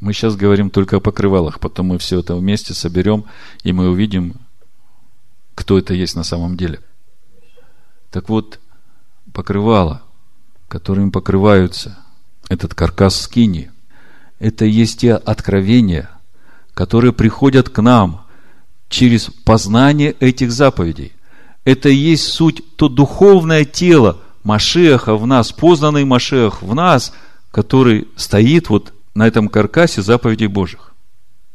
Мы 0.00 0.14
сейчас 0.14 0.34
говорим 0.34 0.70
только 0.70 0.96
о 0.96 1.00
покрывалах, 1.00 1.60
потом 1.60 1.88
мы 1.88 1.98
все 1.98 2.20
это 2.20 2.34
вместе 2.34 2.72
соберем, 2.72 3.26
и 3.62 3.72
мы 3.72 3.90
увидим, 3.90 4.36
кто 5.54 5.78
это 5.78 5.92
есть 5.92 6.16
на 6.16 6.24
самом 6.24 6.56
деле. 6.56 6.80
Так 8.10 8.30
вот, 8.30 8.60
покрывало, 9.34 10.02
которым 10.68 11.12
покрываются 11.12 11.98
этот 12.48 12.74
каркас 12.74 13.20
скини, 13.20 13.70
это 14.40 14.64
есть 14.64 15.00
те 15.00 15.14
откровения, 15.14 16.10
которые 16.74 17.12
приходят 17.12 17.68
к 17.68 17.80
нам 17.80 18.26
через 18.88 19.30
познание 19.44 20.16
этих 20.18 20.50
заповедей. 20.50 21.12
Это 21.64 21.90
и 21.90 21.94
есть 21.94 22.24
суть, 22.24 22.62
то 22.76 22.88
духовное 22.88 23.64
тело 23.64 24.18
Машеха 24.42 25.14
в 25.16 25.26
нас, 25.26 25.52
познанный 25.52 26.04
Машех 26.04 26.62
в 26.62 26.74
нас, 26.74 27.12
который 27.50 28.08
стоит 28.16 28.70
вот 28.70 28.94
на 29.14 29.26
этом 29.26 29.48
каркасе 29.48 30.02
заповедей 30.02 30.46
Божьих. 30.46 30.94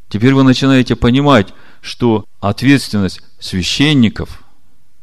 Теперь 0.08 0.36
вы 0.36 0.43
начинаете 0.43 0.95
понимать, 0.95 1.54
что 1.82 2.26
ответственность 2.39 3.21
священников, 3.39 4.43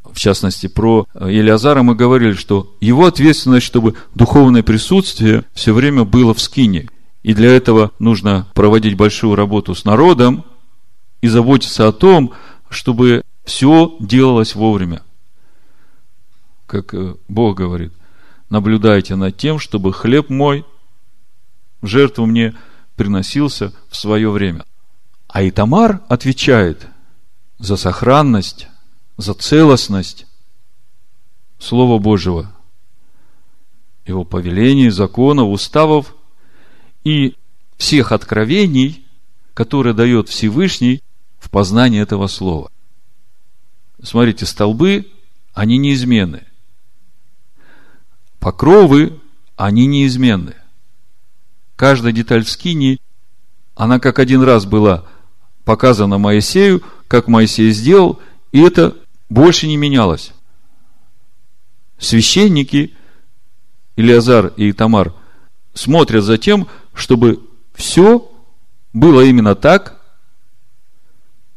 в 0.05 0.19
частности, 0.19 0.69
про 0.69 1.07
Елиазара 1.15 1.83
мы 1.83 1.97
говорили, 1.97 2.35
что 2.35 2.77
его 2.81 3.07
ответственность, 3.07 3.67
чтобы 3.67 3.95
духовное 4.15 4.63
присутствие 4.63 5.45
все 5.53 5.75
время 5.75 6.05
было 6.05 6.33
в 6.33 6.41
скине. 6.41 6.89
И 7.23 7.35
для 7.35 7.55
этого 7.55 7.93
нужно 7.99 8.49
проводить 8.55 8.97
большую 8.97 9.37
работу 9.37 9.75
с 9.75 9.85
народом 9.85 10.45
и 11.21 11.29
заботиться 11.29 11.87
о 11.87 11.93
том, 11.93 12.33
чтобы 12.69 13.23
все 13.45 13.95
делалось 14.01 14.55
вовремя. 14.55 15.03
Как 16.67 16.95
э, 16.95 17.15
Бог 17.29 17.57
говорит, 17.57 17.93
наблюдайте 18.51 19.15
над 19.15 19.37
тем, 19.37 19.59
чтобы 19.59 19.93
хлеб 19.93 20.31
мой 20.31 20.65
жертву 21.81 22.27
мне 22.27 22.55
приносился 22.97 23.73
в 23.89 23.97
свое 23.97 24.31
время. 24.31 24.65
А 25.29 25.47
Итамар 25.49 26.03
отвечает 26.09 26.87
за 27.59 27.77
сохранность, 27.77 28.69
за 29.17 29.35
целостность 29.35 30.27
Слова 31.59 31.99
Божьего, 32.01 32.53
его 34.05 34.25
повелений, 34.25 34.91
законов, 34.91 35.49
уставов 35.49 36.17
и 37.05 37.35
всех 37.77 38.13
откровений, 38.13 39.05
которые 39.55 39.95
дает 39.95 40.29
Всевышний 40.29 41.03
в 41.39 41.51
познании 41.51 42.01
этого 42.01 42.27
слова. 42.27 42.71
Смотрите, 44.03 44.47
столбы, 44.47 45.11
они 45.53 45.79
неизменны. 45.79 46.45
Покровы, 48.41 49.21
они 49.57 49.87
неизменны. 49.87 50.55
Каждая 51.77 52.13
деталь 52.13 52.45
в 52.45 52.51
скинии, 52.51 53.01
она 53.75 53.99
как 53.99 54.19
один 54.19 54.43
раз 54.43 54.65
была 54.65 55.05
показана 55.65 56.19
Моисею, 56.19 56.83
как 57.09 57.29
Моисей 57.29 57.71
сделал, 57.73 58.21
и 58.51 58.61
это 58.61 58.97
больше 59.29 59.67
не 59.67 59.77
менялось. 59.77 60.33
Священники, 61.99 62.95
Илиазар 63.97 64.49
и 64.57 64.73
Тамар, 64.73 65.15
смотрят 65.75 66.25
за 66.25 66.39
тем, 66.39 66.69
чтобы 66.95 67.41
все 67.75 68.31
было 68.93 69.23
именно 69.23 69.55
так, 69.55 70.01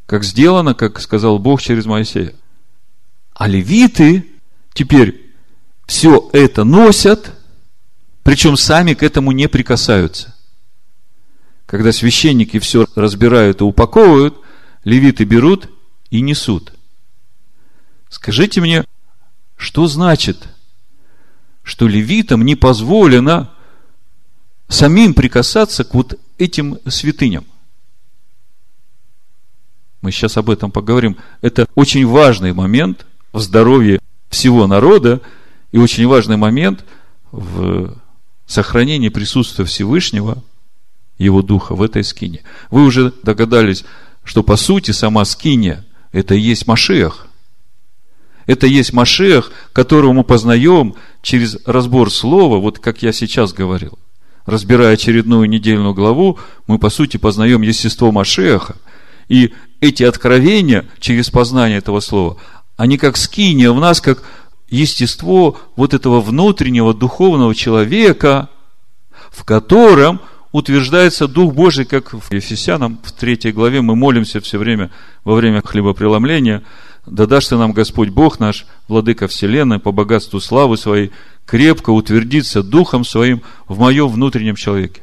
как 0.05 0.23
сделано, 0.23 0.73
как 0.73 0.99
сказал 0.99 1.39
Бог 1.39 1.61
через 1.61 1.85
Моисея. 1.85 2.33
А 3.33 3.47
левиты 3.47 4.29
теперь 4.73 5.33
все 5.85 6.29
это 6.31 6.63
носят, 6.63 7.33
причем 8.23 8.57
сами 8.57 8.93
к 8.93 9.03
этому 9.03 9.31
не 9.31 9.47
прикасаются. 9.47 10.35
Когда 11.65 11.91
священники 11.91 12.59
все 12.59 12.87
разбирают 12.95 13.61
и 13.61 13.63
упаковывают, 13.63 14.35
левиты 14.83 15.23
берут 15.25 15.69
и 16.11 16.21
несут. 16.21 16.73
Скажите 18.09 18.61
мне, 18.61 18.85
что 19.57 19.87
значит, 19.87 20.47
что 21.63 21.87
левитам 21.87 22.45
не 22.45 22.55
позволено 22.55 23.51
самим 24.67 25.13
прикасаться 25.13 25.83
к 25.83 25.93
вот 25.93 26.19
этим 26.37 26.79
святыням? 26.87 27.45
Мы 30.01 30.11
сейчас 30.11 30.37
об 30.37 30.49
этом 30.49 30.71
поговорим. 30.71 31.17
Это 31.41 31.67
очень 31.75 32.05
важный 32.05 32.53
момент 32.53 33.05
в 33.33 33.39
здоровье 33.39 33.99
всего 34.29 34.67
народа 34.67 35.21
и 35.71 35.77
очень 35.77 36.05
важный 36.07 36.37
момент 36.37 36.85
в 37.31 37.97
сохранении 38.45 39.09
присутствия 39.09 39.65
Всевышнего, 39.65 40.43
Его 41.17 41.41
Духа 41.41 41.73
в 41.75 41.81
этой 41.81 42.03
скине. 42.03 42.43
Вы 42.69 42.85
уже 42.85 43.13
догадались, 43.23 43.83
что 44.23 44.43
по 44.43 44.55
сути 44.55 44.91
сама 44.91 45.25
скиния– 45.25 45.85
это 46.11 46.35
и 46.35 46.39
есть 46.39 46.67
Машех. 46.67 47.27
Это 48.45 48.67
и 48.67 48.71
есть 48.71 48.93
Машех, 48.93 49.51
которого 49.73 50.13
мы 50.13 50.23
познаем 50.23 50.95
через 51.21 51.57
разбор 51.65 52.11
слова, 52.11 52.57
вот 52.57 52.79
как 52.79 53.01
я 53.01 53.11
сейчас 53.11 53.53
говорил. 53.53 53.97
Разбирая 54.45 54.93
очередную 54.93 55.49
недельную 55.49 55.93
главу, 55.93 56.37
мы 56.67 56.77
по 56.77 56.89
сути 56.89 57.17
познаем 57.17 57.61
естество 57.61 58.11
Машеха. 58.11 58.75
И 59.27 59.53
эти 59.81 60.03
откровения 60.03 60.85
через 60.99 61.29
познание 61.29 61.79
этого 61.79 61.99
слова, 61.99 62.37
они 62.77 62.97
как 62.97 63.17
скиния 63.17 63.71
в 63.71 63.79
нас, 63.79 64.01
как 64.01 64.23
естество 64.69 65.57
вот 65.75 65.93
этого 65.93 66.21
внутреннего 66.21 66.93
духовного 66.93 67.55
человека, 67.55 68.49
в 69.31 69.43
котором 69.43 70.21
утверждается 70.51 71.27
Дух 71.27 71.53
Божий, 71.53 71.85
как 71.85 72.13
в 72.13 72.31
Ефесянам 72.31 72.99
в 73.03 73.11
третьей 73.11 73.51
главе 73.51 73.81
мы 73.81 73.95
молимся 73.95 74.39
все 74.41 74.57
время 74.57 74.91
во 75.23 75.35
время 75.35 75.61
хлебопреломления, 75.61 76.63
да 77.05 77.27
дашь 77.27 77.47
ты 77.47 77.57
нам 77.57 77.71
Господь 77.71 78.09
Бог 78.09 78.39
наш, 78.39 78.65
Владыка 78.87 79.27
Вселенной, 79.27 79.79
по 79.79 79.91
богатству 79.91 80.39
славы 80.39 80.77
своей, 80.77 81.11
крепко 81.45 81.91
утвердиться 81.91 82.63
Духом 82.63 83.05
Своим 83.05 83.43
в 83.67 83.79
моем 83.79 84.07
внутреннем 84.07 84.55
человеке. 84.55 85.01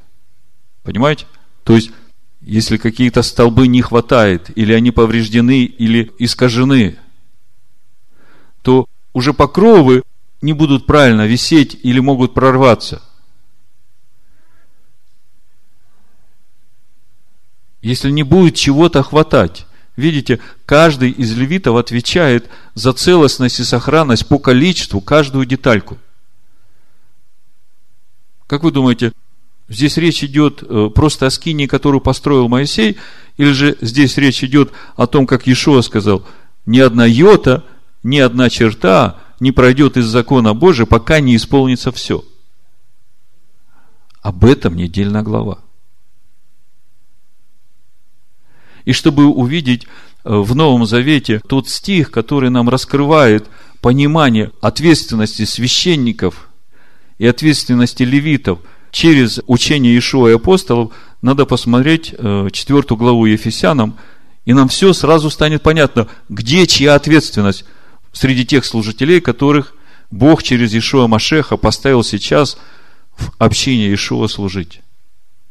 Понимаете? 0.83 1.27
То 1.65 1.75
есть, 1.75 1.93
если 2.41 2.77
какие-то 2.77 3.23
столбы 3.23 3.69
не 3.69 3.83
хватает, 3.83 4.51
или 4.57 4.73
они 4.73 4.91
повреждены, 4.91 5.65
или 5.65 6.13
искажены, 6.19 6.99
то 8.63 8.87
уже 9.13 9.33
покровы 9.33 10.03
не 10.41 10.53
будут 10.53 10.87
правильно 10.87 11.27
висеть 11.27 11.79
или 11.83 12.01
могут 12.01 12.35
прорваться. 12.35 13.01
Если 17.81 18.11
не 18.11 18.23
будет 18.25 18.57
чего-то 18.57 19.03
хватать. 19.03 19.67
Видите, 20.03 20.41
каждый 20.67 21.11
из 21.11 21.33
левитов 21.37 21.77
отвечает 21.77 22.51
за 22.75 22.93
целостность 22.93 23.61
и 23.61 23.65
сохранность 23.65 24.27
по 24.27 24.41
количеству 24.41 25.01
каждую 25.01 25.47
детальку. 25.47 25.97
Как 28.49 28.65
вы 28.65 28.73
думаете, 28.73 29.13
Здесь 29.69 29.97
речь 29.97 30.25
идет 30.25 30.63
э, 30.63 30.91
просто 30.95 31.27
о 31.27 31.31
скине, 31.31 31.67
которую 31.67 32.01
построил 32.01 32.49
Моисей, 32.49 32.99
или 33.39 33.53
же 33.53 33.79
здесь 33.81 34.19
речь 34.19 34.45
идет 34.45 34.73
о 34.97 35.07
том, 35.07 35.27
как 35.27 35.47
Иешуа 35.47 35.81
сказал, 35.83 36.27
ни 36.67 36.81
одна 36.81 37.07
йота, 37.07 37.65
ни 38.03 38.19
одна 38.19 38.51
черта 38.51 39.21
не 39.41 39.51
пройдет 39.51 39.97
из 39.97 40.07
закона 40.07 40.53
Божия, 40.53 40.85
пока 40.85 41.21
не 41.21 41.37
исполнится 41.37 41.91
все. 41.91 42.23
Об 44.21 44.45
этом 44.45 44.77
недельная 44.77 45.23
глава. 45.23 45.61
И 48.85 48.93
чтобы 48.93 49.27
увидеть 49.27 49.85
э, 49.85 50.35
в 50.35 50.55
Новом 50.55 50.87
Завете 50.87 51.41
тот 51.47 51.69
стих, 51.69 52.11
который 52.11 52.51
нам 52.51 52.69
раскрывает 52.69 53.47
понимание 53.81 54.51
ответственности 54.61 55.45
священников 55.45 56.49
и 57.19 57.27
ответственности 57.27 58.03
левитов– 58.03 58.61
через 58.93 59.41
учение 59.47 59.99
Ишуа 59.99 60.29
и 60.29 60.35
апостолов 60.35 60.93
надо 61.23 61.47
посмотреть 61.47 62.15
э, 62.17 62.49
четвертую 62.53 62.99
главу 62.99 63.25
Ефесянам, 63.25 63.99
и 64.45 64.53
нам 64.53 64.69
все 64.69 64.93
сразу 64.93 65.31
станет 65.31 65.63
понятно, 65.63 66.09
где 66.29 66.67
чья 66.67 66.95
ответственность 66.95 67.65
среди 68.13 68.45
тех 68.45 68.65
служителей, 68.65 69.21
которых 69.21 69.75
Бог 70.11 70.43
через 70.43 70.75
Ишуа 70.75 71.09
Машеха 71.09 71.57
поставил 71.57 72.05
сейчас 72.05 72.59
в 73.17 73.31
общине 73.39 73.93
Ишуа 73.93 74.29
служить. 74.29 74.83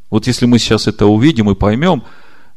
Вот 0.10 0.28
если 0.28 0.46
мы 0.46 0.60
сейчас 0.60 0.88
это 0.88 1.08
увидим 1.08 1.50
и 1.50 1.56
поймем, 1.56 2.04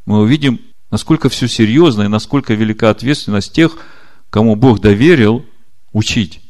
мы 0.06 0.20
увидим, 0.20 0.60
насколько 0.90 1.28
все 1.28 1.48
серьезно 1.48 2.02
и 2.02 2.08
насколько 2.08 2.54
велика 2.54 2.90
ответственность 2.90 3.52
тех, 3.52 3.76
кому 4.30 4.56
Бог 4.56 4.80
доверил 4.80 5.44
учить. 5.92 6.40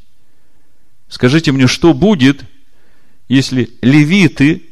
Скажите 1.08 1.52
мне, 1.52 1.66
что 1.66 1.94
будет, 1.94 2.44
если 3.28 3.70
левиты, 3.82 4.62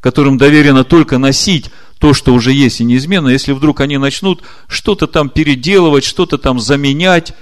которым 0.00 0.36
доверено 0.36 0.82
только 0.82 1.18
носить 1.18 1.70
то, 1.98 2.12
что 2.14 2.34
уже 2.34 2.52
есть 2.52 2.80
и 2.80 2.84
неизменно, 2.84 3.28
если 3.28 3.52
вдруг 3.52 3.80
они 3.80 3.96
начнут 3.96 4.42
что-то 4.66 5.06
там 5.06 5.30
переделывать, 5.30 6.02
что-то 6.04 6.36
там 6.38 6.58
заменять, 6.58 7.34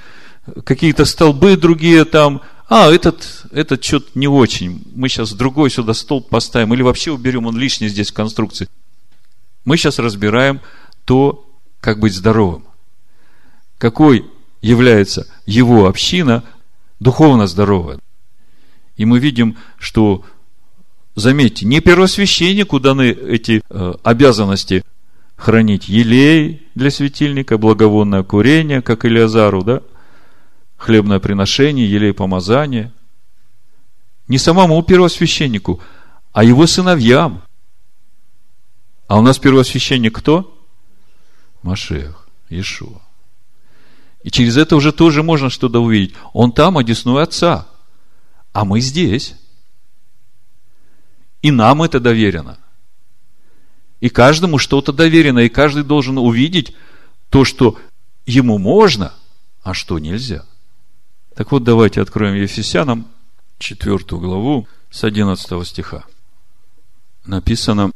какие-то 0.64 1.06
столбы 1.06 1.56
другие 1.56 2.04
там, 2.04 2.42
а, 2.68 2.92
этот, 2.92 3.46
этот 3.50 3.82
что-то 3.82 4.10
не 4.14 4.28
очень, 4.28 4.82
мы 4.94 5.08
сейчас 5.08 5.32
другой 5.32 5.70
сюда 5.70 5.94
столб 5.94 6.28
поставим, 6.28 6.74
или 6.74 6.82
вообще 6.82 7.10
уберем, 7.10 7.46
он 7.46 7.56
лишний 7.56 7.88
здесь 7.88 8.10
в 8.10 8.14
конструкции. 8.14 8.68
Мы 9.64 9.76
сейчас 9.76 9.98
разбираем 9.98 10.60
то, 11.04 11.46
как 11.80 11.98
быть 11.98 12.14
здоровым. 12.14 12.64
Какой 13.78 14.26
является 14.60 15.26
его 15.46 15.86
община 15.86 16.44
духовно 16.98 17.46
здоровая. 17.46 17.98
И 18.96 19.06
мы 19.06 19.18
видим, 19.18 19.56
что, 19.78 20.24
заметьте, 21.14 21.64
не 21.66 21.80
первосвященнику 21.80 22.78
даны 22.78 23.10
эти 23.10 23.62
э, 23.68 23.94
обязанности 24.02 24.84
хранить 25.36 25.88
елей 25.88 26.66
для 26.74 26.90
светильника, 26.90 27.56
благовонное 27.56 28.22
курение, 28.22 28.82
как 28.82 29.06
Илиазару, 29.06 29.62
да? 29.64 29.80
Хлебное 30.76 31.18
приношение, 31.18 31.90
елей 31.90 32.12
помазания. 32.12 32.92
Не 34.28 34.36
самому 34.36 34.82
первосвященнику, 34.82 35.80
а 36.32 36.44
его 36.44 36.66
сыновьям. 36.66 37.42
А 39.10 39.18
у 39.18 39.22
нас 39.22 39.40
первосвященник 39.40 40.14
кто? 40.14 40.56
Машех, 41.62 42.28
Иешуа. 42.48 43.00
И 44.22 44.30
через 44.30 44.56
это 44.56 44.76
уже 44.76 44.92
тоже 44.92 45.24
можно 45.24 45.50
что-то 45.50 45.82
увидеть. 45.82 46.14
Он 46.32 46.52
там, 46.52 46.78
одесную 46.78 47.20
Отца. 47.20 47.66
А 48.52 48.64
мы 48.64 48.80
здесь. 48.80 49.34
И 51.42 51.50
нам 51.50 51.82
это 51.82 51.98
доверено. 51.98 52.60
И 53.98 54.10
каждому 54.10 54.58
что-то 54.58 54.92
доверено, 54.92 55.40
и 55.40 55.48
каждый 55.48 55.82
должен 55.82 56.16
увидеть 56.16 56.72
то, 57.30 57.44
что 57.44 57.80
ему 58.26 58.58
можно, 58.58 59.12
а 59.64 59.74
что 59.74 59.98
нельзя. 59.98 60.44
Так 61.34 61.50
вот, 61.50 61.64
давайте 61.64 62.00
откроем 62.00 62.36
Ефесянам 62.36 63.08
четвертую 63.58 64.20
главу 64.20 64.68
с 64.88 65.02
11 65.02 65.66
стиха. 65.66 66.04
Написано, 67.24 67.90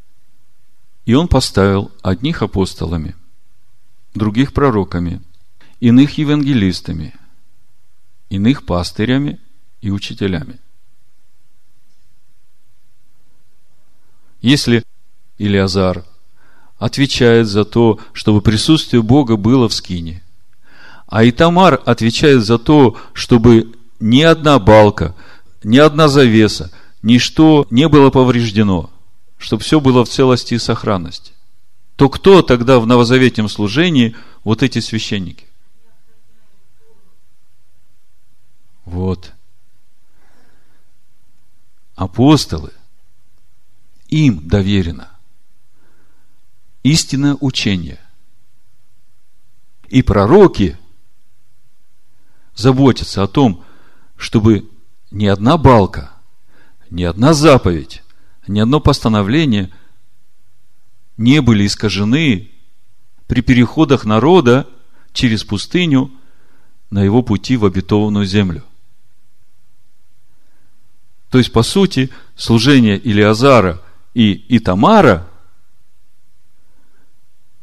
«И 1.06 1.14
он 1.14 1.28
поставил 1.28 1.90
одних 2.02 2.42
апостолами, 2.42 3.14
других 4.14 4.52
пророками, 4.52 5.20
иных 5.80 6.18
евангелистами, 6.18 7.14
иных 8.30 8.64
пастырями 8.64 9.38
и 9.80 9.90
учителями». 9.90 10.58
Если 14.40 14.84
Илиазар 15.38 16.04
отвечает 16.78 17.46
за 17.46 17.64
то, 17.64 17.98
чтобы 18.12 18.42
присутствие 18.42 19.02
Бога 19.02 19.36
было 19.36 19.68
в 19.68 19.74
скине, 19.74 20.22
а 21.06 21.26
Итамар 21.26 21.80
отвечает 21.86 22.44
за 22.44 22.58
то, 22.58 22.96
чтобы 23.14 23.72
ни 24.00 24.20
одна 24.20 24.58
балка, 24.58 25.14
ни 25.62 25.78
одна 25.78 26.08
завеса, 26.08 26.70
ничто 27.02 27.66
не 27.70 27.88
было 27.88 28.10
повреждено, 28.10 28.90
чтобы 29.44 29.62
все 29.62 29.78
было 29.78 30.06
в 30.06 30.08
целости 30.08 30.54
и 30.54 30.58
сохранности. 30.58 31.34
То 31.96 32.08
кто 32.08 32.40
тогда 32.40 32.80
в 32.80 32.86
новозаветнем 32.86 33.50
служении 33.50 34.16
вот 34.42 34.62
эти 34.62 34.78
священники? 34.78 35.44
Вот. 38.86 39.34
Апостолы. 41.94 42.72
Им 44.08 44.48
доверено 44.48 45.10
истинное 46.82 47.36
учение. 47.38 48.00
И 49.88 50.00
пророки 50.00 50.78
заботятся 52.54 53.22
о 53.22 53.26
том, 53.26 53.62
чтобы 54.16 54.70
ни 55.10 55.26
одна 55.26 55.58
балка, 55.58 56.12
ни 56.88 57.02
одна 57.02 57.34
заповедь, 57.34 58.03
ни 58.46 58.60
одно 58.60 58.80
постановление 58.80 59.70
не 61.16 61.40
были 61.40 61.66
искажены 61.66 62.50
при 63.26 63.40
переходах 63.40 64.04
народа 64.04 64.68
через 65.12 65.44
пустыню 65.44 66.10
на 66.90 67.02
его 67.02 67.22
пути 67.22 67.56
в 67.56 67.64
обетованную 67.64 68.26
землю. 68.26 68.62
То 71.30 71.38
есть, 71.38 71.52
по 71.52 71.62
сути, 71.62 72.10
служение 72.36 72.98
Илиазара 72.98 73.82
и 74.14 74.44
Итамара 74.56 75.26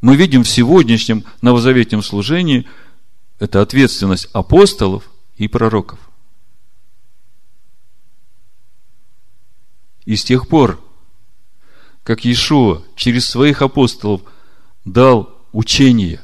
мы 0.02 0.16
видим 0.16 0.44
в 0.44 0.50
сегодняшнем 0.50 1.24
новозаветнем 1.42 2.02
служении 2.02 2.68
это 3.40 3.62
ответственность 3.62 4.28
апостолов 4.34 5.10
и 5.38 5.48
пророков. 5.48 6.00
И 10.06 10.16
с 10.16 10.24
тех 10.24 10.48
пор, 10.48 10.84
как 12.04 12.26
Иешуа 12.26 12.84
через 12.96 13.28
своих 13.30 13.62
апостолов 13.62 14.22
дал 14.86 15.38
учение, 15.52 16.22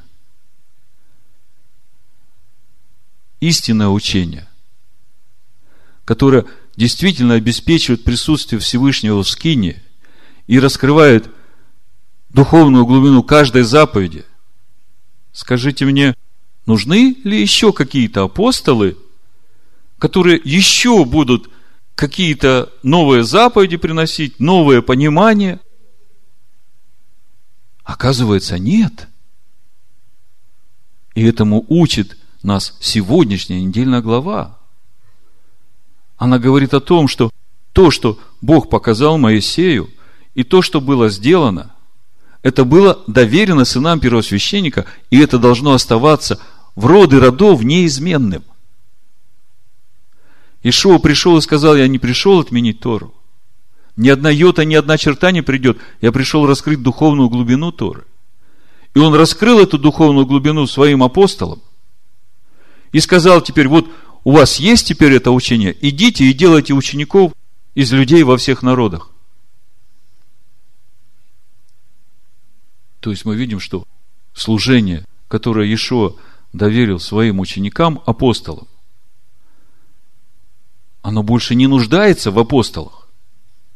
истинное 3.39 3.89
учение, 3.89 4.47
которое 6.05 6.45
действительно 6.75 7.35
обеспечивает 7.35 8.03
присутствие 8.03 8.59
Всевышнего 8.59 9.23
в 9.23 9.29
скине 9.29 9.83
и 10.47 10.59
раскрывает 10.59 11.29
духовную 12.29 12.85
глубину 12.85 13.23
каждой 13.23 13.63
заповеди. 13.63 14.25
Скажите 15.33 15.85
мне, 15.85 16.15
нужны 16.65 17.15
ли 17.23 17.39
еще 17.39 17.73
какие-то 17.73 18.23
апостолы, 18.23 18.97
которые 19.99 20.41
еще 20.43 21.05
будут 21.05 21.49
какие-то 21.97 22.71
новые 22.83 23.23
заповеди 23.23 23.75
приносить, 23.75 24.39
новое 24.39 24.81
понимание? 24.81 25.60
Оказывается, 27.83 28.57
нет. 28.57 29.10
И 31.15 31.25
этому 31.25 31.65
учит 31.67 32.17
нас 32.43 32.77
сегодняшняя 32.79 33.62
недельная 33.62 34.01
глава. 34.01 34.57
Она 36.17 36.39
говорит 36.39 36.73
о 36.73 36.79
том, 36.79 37.07
что 37.07 37.31
то, 37.73 37.91
что 37.91 38.19
Бог 38.41 38.69
показал 38.69 39.17
Моисею, 39.17 39.89
и 40.36 40.43
то, 40.43 40.62
что 40.62 40.79
было 40.79 41.10
сделано– 41.10 41.73
это 42.47 42.63
было 42.63 43.03
доверено 43.07 43.65
сынам 43.65 43.99
первосвященника, 43.99 44.86
и 45.10 45.19
это 45.19 45.38
должно 45.38 45.73
оставаться 45.73 46.39
в 46.75 46.86
роды 46.86 47.19
родов 47.19 47.62
неизменным. 47.62 48.43
Ишуа 50.69 50.99
пришел 50.99 51.38
и 51.38 51.41
сказал, 51.41 51.77
я 51.77 51.88
не 51.88 51.97
пришел 51.97 52.39
отменить 52.39 52.82
Тору. 52.82 53.13
Ни 53.95 54.10
одна 54.10 54.30
йота, 54.30 54.65
ни 54.65 54.75
одна 54.75 54.97
черта 54.97 55.32
не 55.32 55.41
придет. 55.41 55.77
Я 56.01 56.12
пришел 56.12 56.45
раскрыть 56.45 56.82
духовную 56.84 57.30
глубину 57.30 57.71
Торы. 57.71 58.03
И 58.93 58.99
он 58.99 59.13
раскрыл 59.15 59.60
эту 59.60 59.77
духовную 59.77 60.25
глубину 60.25 60.67
своим 60.67 61.03
апостолам. 61.03 61.62
И 62.91 62.99
сказал 62.99 63.41
теперь, 63.41 63.69
вот 63.69 63.88
у 64.25 64.32
вас 64.32 64.60
есть 64.60 64.88
теперь 64.88 65.13
это 65.13 65.32
учение, 65.32 65.75
идите 65.80 66.25
и 66.25 66.34
делайте 66.34 66.73
учеников 66.73 67.32
из 67.73 67.93
людей 67.93 68.23
во 68.23 68.36
всех 68.38 68.62
народах. 68.62 69.12
То 72.99 73.12
есть 73.12 73.23
мы 73.23 73.38
видим, 73.38 73.62
что 73.62 73.86
служение, 74.34 75.06
которое 75.30 75.65
Иешуа 75.65 76.15
доверил 76.51 76.99
своим 76.99 77.39
ученикам, 77.39 78.01
апостолам, 78.06 78.67
оно 81.07 81.23
больше 81.23 81.55
не 81.55 81.67
нуждается 81.67 82.31
в 82.31 82.37
апостолах, 82.37 83.07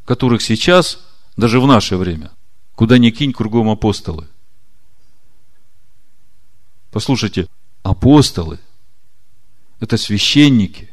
которых 0.04 0.42
сейчас, 0.42 1.00
даже 1.38 1.62
в 1.62 1.66
наше 1.66 1.96
время, 1.96 2.30
куда 2.76 2.98
ни 2.98 3.10
кинь, 3.10 3.32
кругом 3.32 3.70
апостолы. 3.70 4.28
Послушайте, 6.92 7.48
апостолы– 7.84 8.60
это 9.80 9.96
священники, 9.96 10.92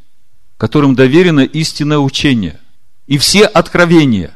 которым 0.55 0.95
доверено 0.95 1.41
истинное 1.41 1.99
учение 1.99 2.61
и 3.05 3.17
все 3.17 3.43
откровения 3.43 4.33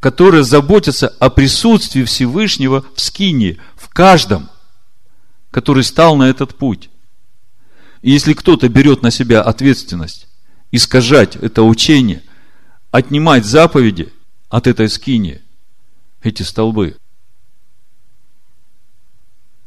которые 0.00 0.44
заботятся 0.44 1.08
о 1.18 1.30
присутствии 1.30 2.04
Всевышнего 2.04 2.84
в 2.94 3.00
скине, 3.00 3.56
в 3.74 3.88
каждом, 3.88 4.50
который 5.50 5.82
стал 5.82 6.14
на 6.16 6.24
этот 6.24 6.54
путь. 6.56 6.90
Если 8.02 8.32
кто-то 8.32 8.68
берет 8.68 9.02
на 9.02 9.10
себя 9.10 9.42
ответственность 9.42 10.28
искажать 10.70 11.36
это 11.36 11.62
учение, 11.62 12.22
отнимать 12.90 13.44
заповеди 13.44 14.12
от 14.48 14.66
этой 14.66 14.88
скини, 14.88 15.40
эти 16.22 16.42
столбы, 16.42 16.96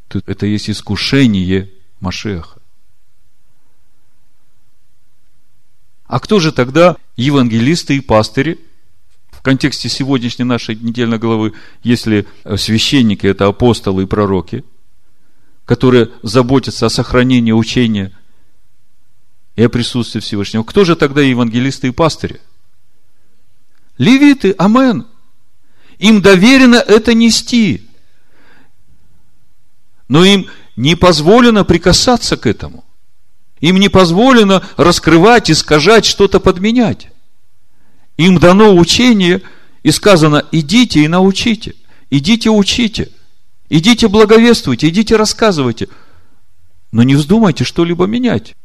то 0.08 0.22
это 0.26 0.46
есть 0.46 0.70
искушение 0.70 1.70
Машеха. 2.00 2.60
А 6.06 6.20
кто 6.20 6.40
же 6.40 6.52
тогда 6.52 6.98
евангелисты 7.16 7.98
и 7.98 8.02
пастыри– 8.02 8.60
в 9.42 9.44
контексте 9.44 9.90
сегодняшней 9.90 10.46
нашей 10.46 10.76
недельной 10.76 11.18
главы, 11.18 11.54
если 11.82 12.28
священники– 12.58 13.26
это 13.28 13.48
апостолы 13.48 14.04
и 14.04 14.06
пророки, 14.06 14.64
которые 15.66 16.12
заботятся 16.22 16.86
о 16.86 16.90
сохранении 16.92 17.52
учения 17.52 18.12
и 19.56 19.64
о 19.64 19.70
присутствии 19.70 20.20
Всевышнего, 20.20 20.64
кто 20.64 20.86
же 20.86 20.96
тогда 20.96 21.22
евангелисты 21.22 21.88
и 21.88 21.92
пастыри? 21.92 22.40
Левиты, 23.98 24.56
амен. 24.58 25.06
Им 26.00 26.22
доверено 26.22 26.78
это 26.78 27.14
нести. 27.14 27.88
Но 30.08 30.26
им 30.26 30.48
не 30.76 30.96
позволено 30.96 31.64
прикасаться 31.64 32.38
к 32.38 32.48
этому. 32.48 32.84
Им 33.60 33.78
не 33.78 33.90
позволено 33.90 34.64
раскрывать, 34.78 35.52
искажать, 35.52 36.06
что-то 36.06 36.40
подменять. 36.40 37.10
Им 38.18 38.40
дано 38.40 38.76
учение, 38.76 39.42
и 39.84 39.92
сказано, 39.92 40.46
идите 40.52 41.04
и 41.04 41.08
научите, 41.08 41.76
идите 42.10 42.50
учите, 42.50 43.10
идите 43.70 44.08
благовествуйте, 44.08 44.90
идите 44.90 45.16
рассказывайте. 45.16 45.90
Но 46.92 47.04
не 47.04 47.16
вздумайте 47.16 47.64
что-либо 47.64 48.06
менять. 48.06 48.56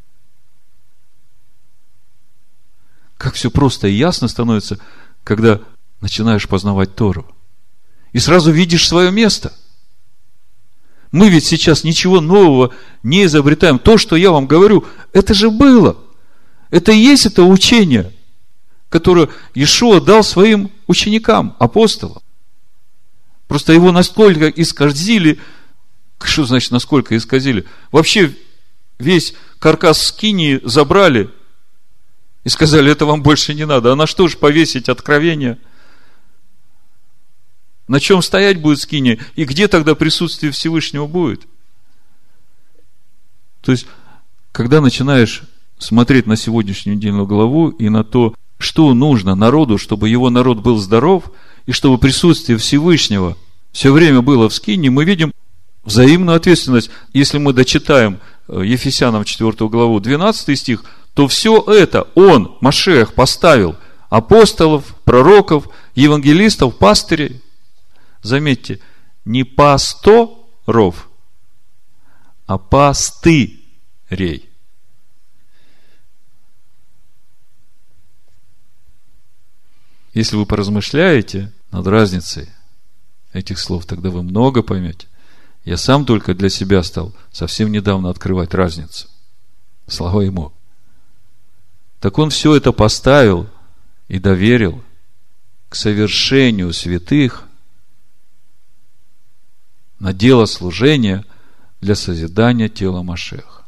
Как 3.19 3.35
все 3.35 3.51
просто 3.51 3.89
и 3.89 3.95
ясно 3.95 4.29
становится, 4.29 4.79
когда 5.25 5.61
начинаешь 6.01 6.49
познавать 6.49 6.95
Тору. 6.95 7.27
И 8.13 8.19
сразу 8.19 8.51
видишь 8.51 8.87
свое 8.87 9.11
место. 9.11 9.53
Мы 11.13 11.29
ведь 11.29 11.45
сейчас 11.45 11.85
ничего 11.85 12.21
нового 12.21 12.75
не 13.03 13.25
изобретаем. 13.25 13.79
То, 13.79 13.97
что 13.99 14.17
я 14.17 14.31
вам 14.31 14.47
говорю, 14.47 14.85
это 15.13 15.35
же 15.35 15.51
было. 15.51 15.97
Это 16.71 16.93
и 16.93 16.99
есть 16.99 17.27
это 17.27 17.45
учение, 17.45 18.13
которое 18.89 19.29
Иешуа 19.55 20.01
дал 20.01 20.25
своим 20.25 20.71
ученикам, 20.87 21.57
апостолам. 21.59 22.23
Просто 23.47 23.73
его 23.73 23.93
настолько 23.93 24.49
исказили, 24.49 25.39
что 26.23 26.45
значит 26.45 26.73
насколько 26.73 27.17
исказили? 27.17 27.65
Вообще 27.93 28.35
весь 28.99 29.35
каркас 29.59 30.07
скинии 30.07 30.61
забрали 30.65 31.31
и 32.47 32.49
сказали, 32.49 32.93
это 32.93 33.07
вам 33.07 33.25
больше 33.25 33.55
не 33.55 33.67
надо. 33.67 33.93
А 33.93 33.97
на 33.97 34.07
что 34.07 34.29
же 34.29 34.37
повесить 34.37 34.89
откровение? 34.89 35.59
На 37.89 37.99
чем 37.99 38.23
стоять 38.23 38.61
будет 38.61 38.79
скиния? 38.79 39.19
И 39.35 39.45
где 39.45 39.67
тогда 39.67 39.97
присутствие 39.97 40.53
Всевышнего 40.53 41.09
будет? 41.09 41.45
То 43.63 43.73
есть, 43.73 43.89
когда 44.53 44.81
начинаешь 44.81 45.43
смотреть 45.79 46.29
на 46.29 46.37
сегодняшнюю 46.37 46.97
недельную 46.97 47.27
главу 47.27 47.71
и 47.71 47.89
на 47.89 48.05
то, 48.05 48.33
что 48.59 48.95
нужно 48.95 49.35
народу, 49.35 49.77
чтобы 49.77 50.09
его 50.09 50.31
народ 50.31 50.61
был 50.61 50.79
здоров, 50.79 51.33
и 51.67 51.73
чтобы 51.73 51.99
присутствие 51.99 52.59
Всевышнего 52.59 53.37
все 53.73 53.93
время 53.93 54.23
было 54.23 54.49
в 54.49 54.55
скине, 54.55 54.89
мы 54.89 55.05
видим 55.05 55.33
взаимную 55.85 56.37
ответственность. 56.37 56.91
Если 57.13 57.39
мы 57.39 57.53
дочитаем 57.53 58.21
э, 58.47 58.63
Ефесянам 58.65 59.25
4 59.25 59.69
главу 59.69 59.99
12 59.99 60.57
стих, 60.57 60.85
то 61.17 61.27
все 61.29 61.65
это 61.67 62.03
он, 62.15 62.59
Машех, 62.61 63.15
поставил 63.15 63.75
апостолов, 64.11 64.95
пророков, 65.03 65.67
евангелистов, 65.95 66.77
пастырей. 66.77 67.43
Заметьте, 68.21 68.81
не 69.25 69.43
пасторов, 69.43 71.09
а 72.45 72.59
пастырей. 72.59 74.51
Если 80.13 80.37
вы 80.37 80.45
поразмышляете 80.45 81.51
над 81.71 81.87
разницей 81.87 82.51
этих 83.33 83.59
слов, 83.59 83.87
тогда 83.87 84.11
вы 84.11 84.23
много 84.23 84.63
поймете. 84.63 85.07
Я 85.65 85.79
сам 85.79 86.05
только 86.05 86.35
для 86.35 86.51
себя 86.51 86.83
стал 86.83 87.15
совсем 87.33 87.73
недавно 87.73 88.11
открывать 88.11 88.53
разницу. 88.53 89.09
Слава 89.87 90.21
ему. 90.21 90.56
Так 92.01 92.19
он 92.19 92.31
все 92.31 92.55
это 92.55 92.73
поставил 92.73 93.49
и 94.09 94.19
доверил 94.19 94.83
к 95.69 95.75
совершению 95.75 96.73
святых 96.73 97.45
на 99.99 100.13
дело 100.13 100.47
служения 100.47 101.25
для 101.81 101.95
созидания 101.95 102.69
тела 102.69 103.03
Машеха. 103.03 103.65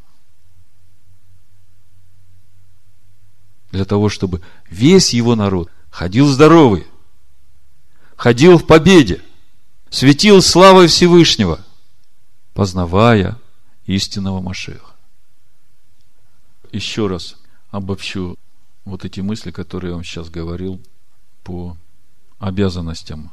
Для 3.70 3.84
того, 3.84 4.08
чтобы 4.08 4.40
весь 4.68 5.12
его 5.12 5.34
народ 5.34 5.70
ходил 5.90 6.26
здоровый, 6.26 6.86
ходил 8.16 8.58
в 8.58 8.66
победе, 8.66 9.22
светил 9.90 10.42
славой 10.42 10.86
Всевышнего, 10.86 11.64
познавая 12.54 13.38
истинного 13.86 14.40
Машеха. 14.40 14.94
Еще 16.72 17.06
раз 17.06 17.36
обобщу 17.70 18.36
вот 18.84 19.04
эти 19.04 19.20
мысли, 19.20 19.50
которые 19.50 19.90
я 19.90 19.94
вам 19.96 20.04
сейчас 20.04 20.30
говорил 20.30 20.80
по 21.42 21.76
обязанностям 22.38 23.32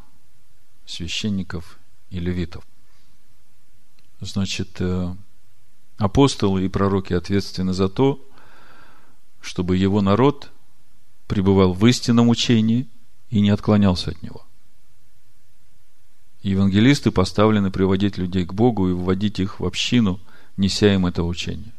священников 0.86 1.80
и 2.10 2.20
левитов. 2.20 2.66
Значит, 4.20 4.80
э, 4.80 5.16
апостолы 5.98 6.66
и 6.66 6.70
пророки 6.70 7.14
ответственны 7.14 7.74
за 7.74 7.90
то, 7.90 8.22
чтобы 9.42 9.78
его 9.78 10.02
народ 10.02 10.52
пребывал 11.28 11.74
в 11.74 11.86
истинном 11.86 12.30
учении 12.30 12.88
и 13.30 13.40
не 13.42 13.50
отклонялся 13.50 14.12
от 14.12 14.22
него. 14.22 14.46
Евангелисты 16.42 17.12
поставлены 17.12 17.72
приводить 17.72 18.18
людей 18.18 18.46
к 18.46 18.54
Богу 18.54 18.90
и 18.90 18.94
вводить 18.94 19.40
их 19.40 19.60
в 19.60 19.66
общину, 19.66 20.20
неся 20.58 20.94
им 20.94 21.06
это 21.06 21.24
учение. 21.24 21.74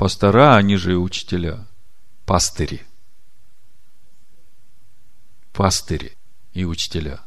Пастора, 0.00 0.56
они 0.56 0.76
же 0.76 0.92
и 0.92 0.94
учителя, 0.94 1.66
пастыри. 2.24 2.80
Пастыри 5.52 6.16
и 6.54 6.64
учителя 6.64 7.20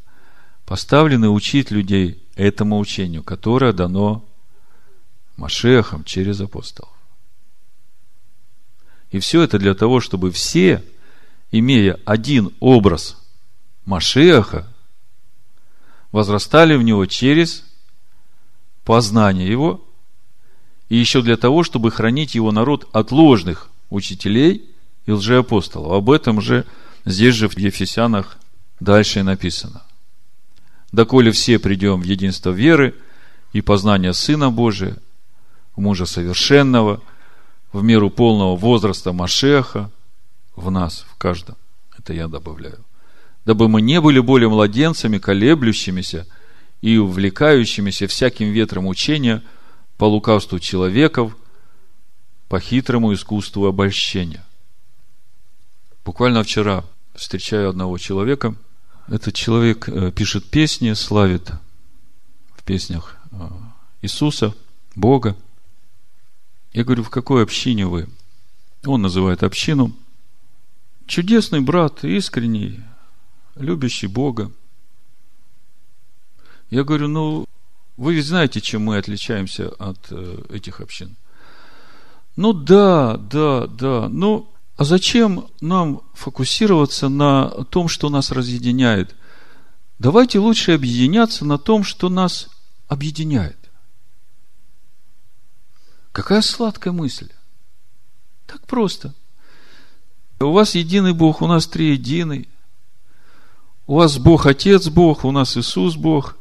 поставлены 0.66 1.30
учить 1.30 1.70
людей 1.70 2.26
этому 2.34 2.80
учению, 2.80 3.22
которое 3.22 3.74
дано 3.74 4.26
Машехом 5.38 6.04
через 6.04 6.42
апостолов. 6.42 6.92
И 9.12 9.20
все 9.20 9.44
это 9.44 9.60
для 9.60 9.76
того, 9.76 10.00
чтобы 10.00 10.32
все, 10.32 10.84
имея 11.52 12.00
один 12.06 12.56
образ 12.60 13.24
Машеха, 13.86 14.68
возрастали 16.12 16.76
в 16.76 16.82
него 16.82 17.06
через 17.06 17.66
познание 18.84 19.48
его, 19.48 19.88
и 20.94 20.98
еще 20.98 21.22
для 21.22 21.38
того, 21.38 21.64
чтобы 21.64 21.90
хранить 21.90 22.36
его 22.36 22.52
народ 22.52 22.88
от 22.94 23.12
ложных 23.12 23.70
учителей 23.90 24.64
и 25.08 25.12
лжеапостолов. 25.12 25.92
Об 25.92 26.12
этом 26.12 26.40
же 26.40 26.66
здесь 27.04 27.34
же 27.34 27.50
в 27.50 27.58
Ефесянах 27.58 28.38
дальше 28.80 29.24
написано. 29.24 29.82
Доколе 30.92 31.32
все 31.32 31.58
придем 31.58 32.02
в 32.02 32.04
единство 32.04 32.52
веры 32.52 32.94
и 33.54 33.62
познания 33.62 34.14
Сына 34.14 34.52
Божия, 34.52 34.98
мужа 35.76 36.06
совершенного– 36.06 37.02
в 37.74 37.84
меру 37.84 38.10
полного 38.10 38.56
возраста 38.56 39.12
Машеха 39.12 39.90
в 40.56 40.70
нас, 40.70 41.06
в 41.10 41.18
каждом. 41.18 41.56
Это 41.98 42.14
я 42.14 42.28
добавляю. 42.28 42.86
Дабы 43.46 43.68
мы 43.68 43.82
не 43.82 44.00
были 44.00 44.20
более 44.20 44.48
младенцами, 44.48 45.18
колеблющимися 45.18 46.28
и 46.82 46.98
увлекающимися 46.98 48.08
всяким 48.08 48.52
ветром 48.52 48.86
учения 48.88 49.42
по 50.04 50.08
лукавству 50.08 50.60
человеков, 50.60 51.34
по 52.50 52.60
хитрому 52.60 53.14
искусству 53.14 53.68
обольщения. 53.68 54.44
Буквально 56.04 56.44
вчера 56.44 56.84
встречаю 57.16 57.70
одного 57.70 57.98
человека. 57.98 58.54
Этот 59.08 59.34
человек 59.34 59.88
э, 59.88 60.12
пишет 60.12 60.50
песни, 60.50 60.92
славит 60.92 61.54
в 62.54 62.64
песнях 62.64 63.16
э, 63.32 63.48
Иисуса, 64.02 64.54
Бога– 64.94 65.38
я 66.74 66.84
говорю, 66.84 67.04
в 67.04 67.10
какой 67.10 67.42
общине 67.42 67.86
вы? 67.86 68.10
Он 68.86 69.02
называет 69.02 69.42
общину. 69.42 69.94
Чудесный 71.06 71.62
брат, 71.62 72.04
искренний, 72.04 72.82
любящий 73.56 74.08
Бога. 74.08 74.52
Я 76.70 76.84
говорю, 76.84 77.08
ну, 77.08 77.46
вы 77.98 78.16
ведь 78.16 78.26
знаете, 78.26 78.62
чем 78.62 78.84
мы 78.84 78.98
отличаемся 78.98 79.70
от 79.70 80.08
э, 80.10 80.44
этих 80.50 80.82
общин. 80.82 81.16
Ну 82.36 82.54
да, 82.54 83.18
да, 83.18 83.68
да. 83.68 84.10
Ну, 84.10 84.50
а 84.76 84.84
зачем 84.84 85.48
нам 85.62 86.02
фокусироваться 86.14 87.10
на 87.10 87.50
том, 87.66 87.88
что 87.88 88.10
нас 88.10 88.32
разъединяет? 88.32 89.16
Давайте 90.00 90.40
лучше 90.40 90.72
объединяться 90.72 91.46
на 91.46 91.60
том, 91.60 91.84
что 91.84 92.10
нас 92.10 92.50
объединяет. 92.88 93.58
Какая 96.12 96.42
сладкая 96.42 96.94
мысль. 96.94 97.30
Так 98.48 98.66
просто. 98.66 99.14
У 100.40 100.52
вас 100.52 100.76
единый 100.76 101.14
Бог, 101.14 101.42
у 101.42 101.48
нас 101.48 101.68
три 101.68 101.92
единый. 101.92 102.50
У 103.86 103.96
вас 103.96 104.18
Бог 104.18 104.46
Отец 104.46 104.90
Бог, 104.90 105.24
у 105.26 105.32
нас 105.32 105.56
Иисус 105.58 105.96
Бог. 105.96 106.38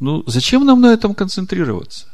Ну, 0.00 0.22
зачем 0.26 0.64
нам 0.64 0.80
на 0.80 0.92
этом 0.92 1.14
концентрироваться? 1.14 2.06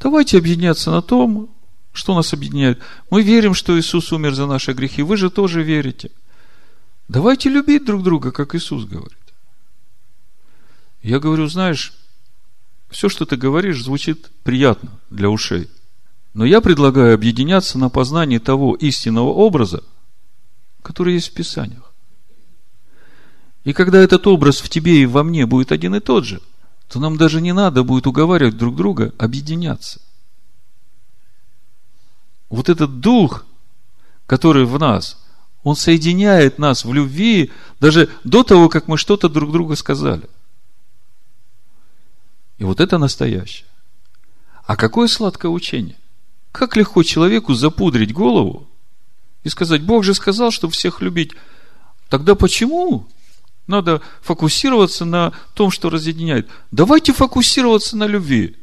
Давайте 0.00 0.38
объединяться 0.38 0.90
на 0.90 1.02
том, 1.02 1.50
что 1.92 2.14
нас 2.14 2.32
объединяет. 2.32 2.80
Мы 3.10 3.22
верим, 3.22 3.54
что 3.54 3.78
Иисус 3.78 4.12
умер 4.12 4.34
за 4.34 4.46
наши 4.46 4.72
грехи. 4.72 5.02
Вы 5.02 5.16
же 5.16 5.30
тоже 5.30 5.62
верите. 5.62 6.10
Давайте 7.08 7.48
любить 7.48 7.84
друг 7.84 8.02
друга, 8.02 8.30
как 8.30 8.54
Иисус 8.54 8.84
говорит. 8.84 9.16
Я 11.02 11.18
говорю, 11.18 11.46
знаешь, 11.48 11.94
все, 12.90 13.08
что 13.08 13.24
ты 13.24 13.36
говоришь, 13.36 13.82
звучит 13.82 14.30
приятно 14.42 14.98
для 15.10 15.30
ушей. 15.30 15.68
Но 16.34 16.44
я 16.44 16.60
предлагаю 16.60 17.14
объединяться 17.14 17.78
на 17.78 17.88
познании 17.88 18.38
того 18.38 18.74
истинного 18.74 19.30
образа, 19.30 19.82
который 20.82 21.14
есть 21.14 21.30
в 21.30 21.34
Писаниях. 21.34 21.87
И 23.64 23.72
когда 23.72 23.98
этот 23.98 24.26
образ 24.26 24.60
в 24.60 24.68
тебе 24.68 25.02
и 25.02 25.06
во 25.06 25.22
мне 25.22 25.46
будет 25.46 25.72
один 25.72 25.94
и 25.94 26.00
тот 26.00 26.24
же, 26.24 26.40
то 26.88 27.00
нам 27.00 27.16
даже 27.16 27.40
не 27.40 27.52
надо 27.52 27.82
будет 27.82 28.06
уговаривать 28.06 28.56
друг 28.56 28.74
друга 28.76 29.12
объединяться. 29.18 30.00
вот 32.48 32.70
этот 32.70 33.00
дух, 33.00 33.44
который 34.26 34.64
в 34.64 34.78
нас, 34.78 35.18
он 35.64 35.76
соединяет 35.76 36.58
нас 36.58 36.84
в 36.84 36.94
любви 36.94 37.52
даже 37.78 38.08
до 38.24 38.42
того, 38.42 38.70
как 38.70 38.88
мы 38.88 38.96
что-то 38.96 39.28
друг 39.28 39.52
другу 39.52 39.76
сказали. 39.76 40.28
И 42.56 42.64
вот 42.64 42.80
это 42.80 42.96
настоящее. 42.96 43.66
А 44.64 44.76
какое 44.76 45.08
сладкое 45.08 45.50
учение? 45.50 45.96
Как 46.52 46.76
легко 46.76 47.02
человеку 47.02 47.54
запудрить 47.54 48.12
голову 48.12 48.66
и 49.44 49.48
сказать, 49.48 49.82
Бог 49.82 50.04
же 50.04 50.14
сказал, 50.14 50.50
чтобы 50.50 50.72
всех 50.72 51.00
любить. 51.00 51.32
Тогда 52.08 52.34
почему 52.34 53.06
надо 53.68 54.02
фокусироваться 54.22 55.04
на 55.04 55.32
том, 55.54 55.70
что 55.70 55.90
разъединяет? 55.90 56.48
Давайте 56.72 57.12
фокусироваться 57.12 57.96
на 57.96 58.06
любви. 58.06 58.56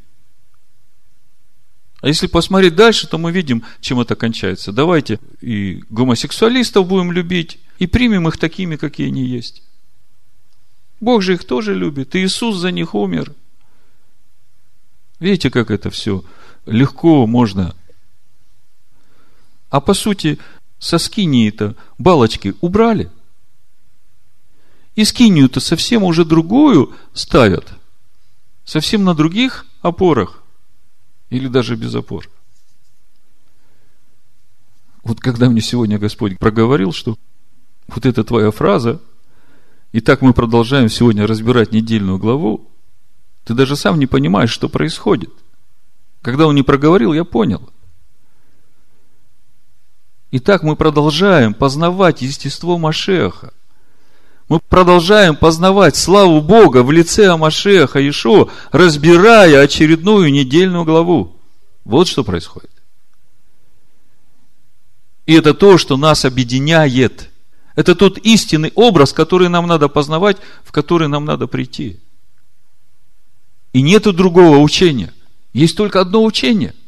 А 2.02 2.08
если 2.08 2.28
посмотреть 2.28 2.76
дальше, 2.76 3.08
то 3.08 3.18
мы 3.18 3.32
видим, 3.32 3.64
чем 3.80 4.00
это 4.00 4.16
кончается. 4.16 4.72
Давайте 4.72 5.20
и 5.42 5.82
гомосексуалистов 5.90 6.88
будем 6.88 7.12
любить, 7.12 7.60
и 7.80 7.88
примем 7.88 8.28
их 8.28 8.38
такими, 8.38 8.76
какие 8.76 9.08
они 9.08 9.24
есть. 9.24 9.64
Бог 11.00 11.22
же 11.22 11.34
их 11.34 11.46
тоже 11.46 11.74
любит, 11.74 12.16
и 12.16 12.24
Иисус 12.24 12.58
за 12.58 12.72
них 12.72 12.94
умер. 12.96 13.34
Видите, 15.20 15.50
как 15.50 15.72
это 15.72 15.90
все 15.90 16.24
легко 16.66 17.26
можно. 17.26 17.76
А 19.70 19.82
по 19.82 19.94
сути, 19.94 20.40
со 20.80 20.98
скинии-то 20.98 21.76
балочки 21.98 22.54
убрали. 22.62 23.10
И 24.96 25.04
скинию-то 25.04 25.60
совсем 25.60 26.04
уже 26.04 26.24
другую 26.26 26.96
ставят. 27.14 27.74
Совсем 28.64 29.04
на 29.04 29.14
других 29.14 29.66
опорах. 29.82 30.42
Или 31.30 31.48
даже 31.48 31.76
без 31.76 31.94
опор. 31.94 32.30
Вот 35.04 35.20
когда 35.20 35.50
мне 35.50 35.62
сегодня 35.62 36.00
Господь 36.00 36.40
проговорил, 36.40 36.92
что 36.92 37.18
вот 37.88 38.06
эта 38.06 38.24
твоя 38.24 38.52
фраза, 38.52 39.02
и 39.92 40.02
так 40.02 40.22
мы 40.22 40.34
продолжаем 40.34 40.90
сегодня 40.90 41.28
разбирать 41.28 41.72
недельную 41.72 42.18
главу, 42.18 42.70
ты 43.44 43.54
даже 43.54 43.76
сам 43.76 44.00
не 44.00 44.08
понимаешь, 44.08 44.50
что 44.50 44.68
происходит. 44.68 45.30
Когда 46.22 46.48
он 46.48 46.56
не 46.56 46.64
проговорил, 46.64 47.14
я 47.14 47.24
понял. 47.24 47.70
Итак, 50.32 50.64
мы 50.64 50.76
продолжаем 50.76 51.54
познавать 51.54 52.24
естество 52.24 52.80
Машеха. 52.80 53.54
Мы 54.48 54.60
продолжаем 54.60 55.36
познавать 55.36 55.96
славу 55.96 56.42
Бога 56.42 56.84
в 56.84 56.92
лице 56.92 57.28
Амашеха 57.28 58.08
Ишо, 58.08 58.50
разбирая 58.72 59.62
очередную 59.62 60.32
недельную 60.32 60.86
главу. 60.86 61.36
Вот 61.84 62.08
что 62.08 62.24
происходит. 62.24 62.72
И 65.26 65.34
это 65.34 65.54
то, 65.54 65.78
что 65.78 65.98
нас 65.98 66.26
объединяет. 66.26 67.32
Это 67.76 67.96
тот 67.96 68.20
истинный 68.20 68.72
образ, 68.76 69.14
который 69.14 69.50
нам 69.50 69.66
надо 69.66 69.90
познавать, 69.90 70.38
в 70.64 70.72
который 70.72 71.08
нам 71.08 71.26
надо 71.26 71.48
прийти. 71.48 72.00
И 73.74 73.82
нету 73.82 74.14
другого 74.14 74.58
учения. 74.58 75.14
Есть 75.54 75.76
только 75.76 76.02
одно 76.02 76.24
учение– 76.24 76.74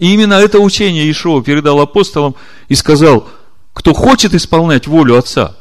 и 0.00 0.14
именно 0.14 0.32
это 0.32 0.58
учение 0.58 1.08
Ишуа 1.10 1.42
передал 1.42 1.78
апостолам 1.78 2.34
и 2.68 2.74
сказал, 2.74 3.28
кто 3.74 3.92
хочет 3.92 4.34
исполнять 4.34 4.86
волю 4.86 5.18
Отца, 5.18 5.58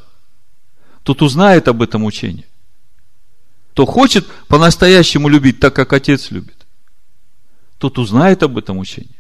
тот 1.10 1.24
узнает 1.24 1.68
об 1.68 1.82
этом 1.82 2.04
учении. 2.04 2.46
Кто 3.72 3.88
хочет 3.88 4.28
по-настоящему 4.48 5.28
любить 5.28 5.60
так, 5.60 5.76
как 5.76 5.92
Отец 5.92 6.30
любит, 6.30 6.68
тот 7.80 7.98
узнает 7.98 8.44
об 8.44 8.60
этом 8.60 8.78
учении. 8.78 9.20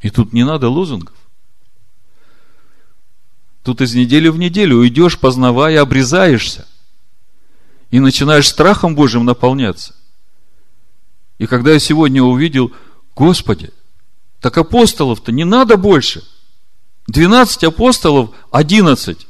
И 0.00 0.10
тут 0.10 0.32
не 0.32 0.44
надо 0.44 0.68
лозунгов. 0.68 1.16
Тут 3.62 3.80
из 3.80 3.94
недели 3.94 4.26
в 4.26 4.38
неделю 4.38 4.78
уйдешь, 4.78 5.20
познавая, 5.20 5.80
обрезаешься. 5.80 6.66
И 7.92 8.00
начинаешь 8.00 8.48
страхом 8.48 8.96
Божьим 8.96 9.24
наполняться. 9.24 9.94
И 11.38 11.46
когда 11.46 11.72
я 11.72 11.78
сегодня 11.78 12.24
увидел– 12.24 12.72
Господи, 13.14 13.70
так 14.40 14.58
апостолов-то 14.58 15.30
не 15.30 15.44
надо 15.44 15.76
больше. 15.76 16.24
12 17.06 17.62
апостолов, 17.62 18.30
11. 18.50 19.27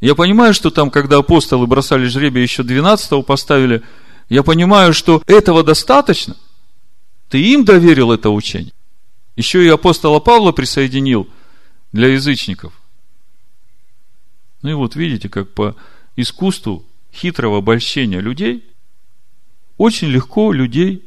Я 0.00 0.14
понимаю, 0.14 0.52
что 0.52 0.70
там, 0.70 0.90
когда 0.90 1.18
апостолы 1.18 1.66
бросали 1.66 2.06
жребие, 2.06 2.42
еще 2.42 2.62
12 2.62 3.24
поставили, 3.24 3.82
я 4.28 4.42
понимаю, 4.42 4.92
что 4.92 5.22
этого 5.26 5.62
достаточно. 5.62 6.36
Ты 7.28 7.40
им 7.40 7.64
доверил 7.64 8.12
это 8.12 8.30
учение. 8.30 8.72
Еще 9.36 9.64
и 9.64 9.68
апостола 9.68 10.20
Павла 10.20 10.52
присоединил 10.52 11.28
для 11.92 12.08
язычников. 12.08 12.72
Ну 14.62 14.70
и 14.70 14.74
вот 14.74 14.96
видите, 14.96 15.28
как 15.28 15.52
по 15.52 15.76
искусству 16.16 16.84
хитрого 17.12 17.58
обольщения 17.58 18.20
людей 18.20 18.64
очень 19.76 20.08
легко 20.08 20.52
людей 20.52 21.04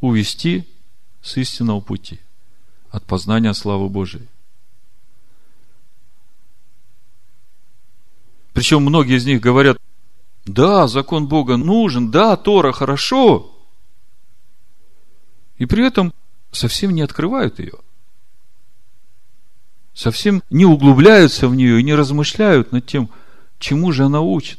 увести 0.00 0.64
с 1.22 1.36
истинного 1.36 1.80
пути, 1.80 2.20
от 2.90 3.04
познания 3.04 3.52
славы 3.54 3.88
Божией. 3.88 4.28
Причем 8.56 8.80
многие 8.80 9.18
из 9.18 9.26
них 9.26 9.42
говорят, 9.42 9.76
да, 10.46 10.88
закон 10.88 11.26
Бога 11.26 11.58
нужен, 11.58 12.10
да, 12.10 12.34
Тора 12.36 12.72
хорошо. 12.72 13.54
И 15.58 15.66
при 15.66 15.86
этом 15.86 16.14
совсем 16.52 16.94
не 16.94 17.02
открывают 17.02 17.58
ее. 17.58 17.74
Совсем 19.92 20.42
не 20.48 20.64
углубляются 20.64 21.48
в 21.48 21.54
нее 21.54 21.80
и 21.80 21.82
не 21.82 21.94
размышляют 21.94 22.72
над 22.72 22.86
тем, 22.86 23.10
чему 23.58 23.92
же 23.92 24.06
она 24.06 24.22
учит. 24.22 24.58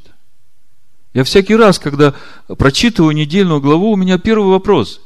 Я 1.16 1.24
всякий 1.24 1.56
раз, 1.56 1.80
когда 1.80 2.14
прочитываю 2.46 3.16
недельную 3.16 3.62
главу, 3.62 3.94
у 3.94 3.96
меня 3.96 4.20
первый 4.20 4.52
вопрос. 4.52 5.02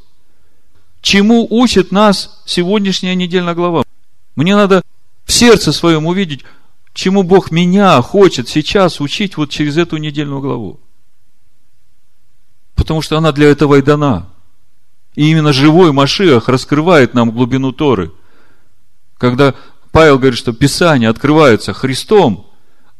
Чему 0.99 1.47
учит 1.49 1.93
нас 1.93 2.41
сегодняшняя 2.45 3.15
недельная 3.15 3.55
глава? 3.55 3.85
Мне 4.35 4.53
надо 4.53 4.81
в 5.23 5.31
сердце 5.31 5.71
своем 5.71 6.07
увидеть, 6.07 6.43
чему 6.93 7.23
Бог 7.23 7.51
меня 7.51 8.01
хочет 8.01 8.49
сейчас 8.49 8.99
учить 8.99 9.37
вот 9.37 9.49
через 9.49 9.77
эту 9.77 9.97
недельную 9.97 10.41
главу. 10.41 10.79
Потому 12.75 13.01
что 13.01 13.17
она 13.17 13.31
для 13.31 13.49
этого 13.49 13.75
и 13.75 13.81
дана. 13.81 14.29
И 15.15 15.29
именно 15.29 15.53
живой 15.53 15.91
Машиах 15.91 16.47
раскрывает 16.47 17.13
нам 17.13 17.31
глубину 17.31 17.71
Торы. 17.71 18.11
Когда 19.17 19.53
Павел 19.91 20.17
говорит, 20.17 20.39
что 20.39 20.53
Писание 20.53 21.09
открывается 21.09 21.73
Христом, 21.73 22.49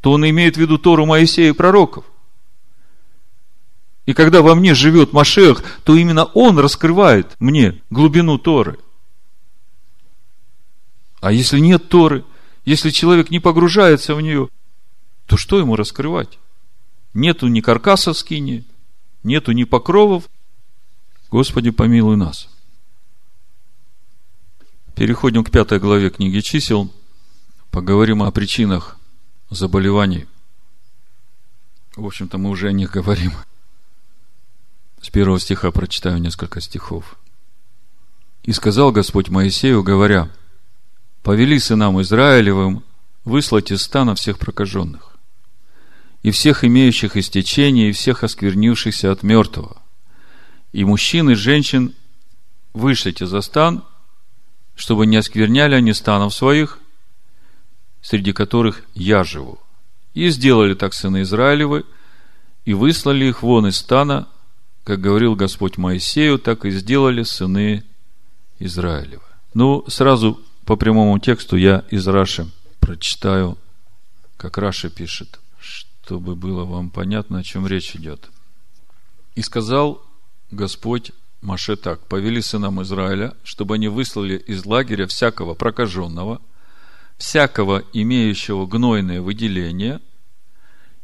то 0.02 0.12
он 0.12 0.28
имеет 0.30 0.56
в 0.56 0.60
виду 0.60 0.78
Тору 0.78 1.06
Моисея 1.06 1.50
и 1.50 1.54
пророков. 1.54 2.06
И 4.06 4.14
когда 4.14 4.42
во 4.42 4.56
мне 4.56 4.74
живет 4.74 5.14
Машех, 5.14 5.64
то 5.84 5.96
именно 5.96 6.26
он 6.26 6.60
раскрывает 6.60 7.36
мне 7.40 7.82
глубину 7.90 8.38
Торы. 8.38 8.78
А 11.22 11.32
если 11.32 11.60
нет 11.60 11.88
Торы, 11.88 12.26
если 12.66 12.90
человек 12.90 13.32
не 13.32 13.40
погружается 13.40 14.16
в 14.16 14.22
нее, 14.22 14.50
то 15.26 15.38
что 15.38 15.58
ему 15.58 15.76
раскрывать? 15.76 16.40
Нету 17.14 17.48
ни 17.48 17.62
каркаса 17.62 18.14
в 18.14 18.18
скине, 18.18 18.64
нету 19.24 19.52
ни 19.52 19.64
покровов. 19.64 20.30
Господи, 21.30 21.72
помилуй 21.72 22.18
нас. 22.18 22.50
Переходим 24.96 25.44
к 25.44 25.52
пятой 25.52 25.80
главе 25.80 26.10
книги 26.10 26.40
чисел. 26.42 26.92
Поговорим 27.72 28.22
о 28.22 28.32
причинах 28.32 28.98
заболеваний. 29.50 30.28
В 31.96 32.06
общем-то, 32.06 32.38
мы 32.38 32.50
уже 32.50 32.68
о 32.68 32.74
них 32.74 32.92
говорим. 32.92 33.32
С 35.02 35.10
первого 35.10 35.40
стиха 35.40 35.72
прочитаю 35.72 36.20
несколько 36.20 36.62
стихов. 36.62 37.18
«И 38.44 38.54
сказал 38.54 38.92
Господь 38.92 39.30
Моисею, 39.30 39.84
говоря, 39.84 40.30
«Повели 41.24 41.60
сынам 41.60 42.02
Израилевым 42.02 42.84
выслать 43.26 43.72
из 43.72 43.84
стана 43.84 44.16
всех 44.16 44.40
прокаженных, 44.40 45.16
и 46.24 46.32
всех 46.32 46.64
имеющих 46.64 47.18
истечение, 47.18 47.90
и 47.90 47.94
всех 47.94 48.24
осквернившихся 48.24 49.12
от 49.12 49.24
мертвого, 49.24 49.82
и 50.72 50.84
мужчин 50.84 51.30
и 51.30 51.36
женщин 51.36 51.94
вышлите 52.74 53.26
за 53.26 53.42
стан, 53.42 53.84
чтобы 54.76 55.06
не 55.06 55.18
оскверняли 55.18 55.76
они 55.76 55.94
станов 55.94 56.34
своих, 56.34 56.80
среди 58.02 58.34
которых 58.34 58.84
я 58.96 59.24
живу. 59.24 59.60
И 60.14 60.30
сделали 60.30 60.74
так 60.74 60.94
сыны 60.94 61.22
Израилевы, 61.22 61.86
и 62.66 62.74
выслали 62.74 63.26
их 63.26 63.44
вон 63.44 63.68
из 63.68 63.78
стана 63.78 64.28
как 64.84 65.00
говорил 65.00 65.36
Господь 65.36 65.78
Моисею, 65.78 66.40
так 66.40 66.66
и 66.66 66.72
сделали 66.72 67.24
сыны 67.24 67.84
Израилева. 68.60 69.24
Ну, 69.54 69.84
сразу 69.88 70.42
по 70.66 70.76
прямому 70.76 71.18
тексту 71.20 71.56
я 71.58 71.84
из 71.90 72.08
Раши 72.08 72.48
прочитаю, 72.80 73.58
как 74.38 74.58
Раши 74.58 74.90
пишет, 74.90 75.40
чтобы 75.60 76.36
было 76.36 76.66
вам 76.66 76.90
понятно, 76.90 77.40
о 77.40 77.44
чем 77.44 77.68
речь 77.68 77.96
идет. 77.96 78.30
«И 79.36 79.42
сказал 79.42 80.04
Господь 80.52 81.12
Маше 81.42 81.76
так, 81.76 82.06
повели 82.08 82.42
сынам 82.42 82.82
Израиля, 82.84 83.36
чтобы 83.44 83.76
они 83.76 83.88
выслали 83.88 84.38
из 84.38 84.64
лагеря 84.66 85.08
всякого 85.08 85.56
прокаженного, 85.56 86.40
всякого 87.18 87.84
имеющего 87.94 88.68
гнойное 88.68 89.22
выделение 89.22 90.02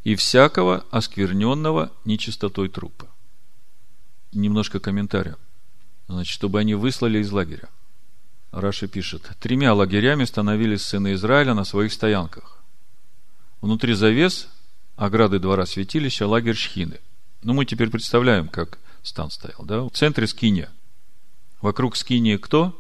и 0.04 0.16
всякого 0.16 0.86
оскверненного 0.92 1.92
нечистотой 2.06 2.70
трупа. 2.70 3.08
Немножко 4.32 4.80
комментария. 4.80 5.38
Значит, 6.08 6.34
чтобы 6.34 6.60
они 6.60 6.76
выслали 6.76 7.20
из 7.20 7.32
лагеря. 7.32 7.70
Раши 8.52 8.88
пишет, 8.88 9.30
тремя 9.40 9.74
лагерями 9.74 10.24
становились 10.26 10.84
сыны 10.84 11.14
Израиля 11.14 11.54
на 11.54 11.64
своих 11.64 11.92
стоянках. 11.92 12.64
Внутри 13.62 13.94
завес, 13.94 14.50
ограды 14.96 15.40
двора 15.40 15.66
святилища, 15.66 16.28
лагерь 16.28 16.56
Шхины. 16.56 17.00
Ну, 17.44 17.54
мы 17.54 17.66
теперь 17.66 17.90
представляем, 17.90 18.48
как 18.48 18.80
стан 19.04 19.32
стоял, 19.32 19.64
да? 19.64 19.82
В 19.82 19.92
центре 19.92 20.28
скиния. 20.28 20.70
Вокруг 21.62 21.96
скинии 21.96 22.38
кто? 22.38 22.80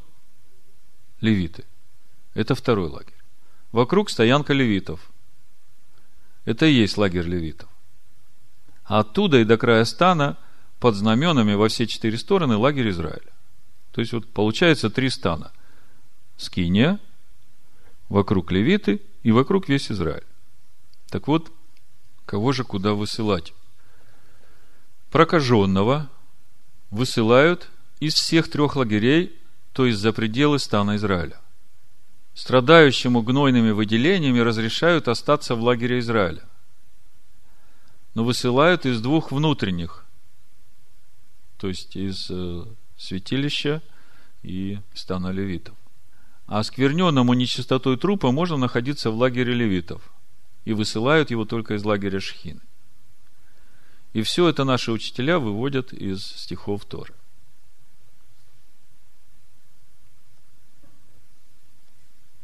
Левиты. 1.21 1.65
Это 2.33 2.55
второй 2.55 2.89
лагерь. 2.89 3.13
Вокруг 3.71 4.09
стоянка 4.09 4.53
левитов. 4.53 5.11
Это 6.45 6.65
и 6.65 6.73
есть 6.73 6.97
лагерь 6.97 7.25
левитов. 7.25 7.69
А 8.85 8.99
оттуда 8.99 9.39
и 9.39 9.43
до 9.43 9.57
края 9.57 9.83
стана 9.85 10.37
под 10.79 10.95
знаменами 10.95 11.55
во 11.55 11.67
все 11.67 11.87
четыре 11.87 12.17
стороны 12.17 12.55
лагерь 12.55 12.89
Израиля. 12.89 13.33
То 13.91 14.01
есть, 14.01 14.13
вот 14.13 14.31
получается 14.31 14.89
три 14.89 15.09
стана. 15.09 15.51
Скиния, 16.37 16.99
вокруг 18.09 18.51
левиты 18.51 19.01
и 19.23 19.31
вокруг 19.31 19.67
весь 19.67 19.91
Израиль. 19.91 20.23
Так 21.09 21.27
вот, 21.27 21.51
кого 22.25 22.51
же 22.51 22.63
куда 22.63 22.93
высылать? 22.93 23.53
Прокаженного 25.11 26.09
высылают 26.91 27.69
из 27.99 28.13
всех 28.13 28.49
трех 28.49 28.75
лагерей, 28.75 29.35
то 29.73 29.85
есть 29.85 29.99
за 29.99 30.13
пределы 30.13 30.59
стана 30.59 30.95
Израиля. 30.95 31.39
Страдающему 32.33 33.23
гнойными 33.23 33.71
выделениями 33.71 34.39
разрешают 34.39 35.07
остаться 35.07 35.55
в 35.55 35.61
лагере 35.61 35.99
Израиля. 35.99 36.43
Но 38.13 38.23
высылают 38.23 38.85
из 38.85 39.01
двух 39.01 39.31
внутренних, 39.31 40.05
то 41.57 41.67
есть 41.67 41.95
из 41.95 42.29
э, 42.29 42.65
святилища 42.97 43.81
и 44.43 44.79
стана 44.93 45.31
левитов. 45.31 45.75
А 46.47 46.59
оскверненному 46.59 47.33
нечистотой 47.33 47.97
трупа 47.97 48.31
можно 48.31 48.57
находиться 48.57 49.11
в 49.11 49.17
лагере 49.17 49.53
левитов. 49.53 50.01
И 50.65 50.73
высылают 50.73 51.29
его 51.29 51.45
только 51.45 51.75
из 51.75 51.83
лагеря 51.83 52.19
Шхины. 52.19 52.61
И 54.13 54.21
все 54.21 54.47
это 54.47 54.63
наши 54.63 54.91
учителя 54.91 55.39
выводят 55.39 55.93
из 55.93 56.23
стихов 56.23 56.85
Торы. 56.85 57.13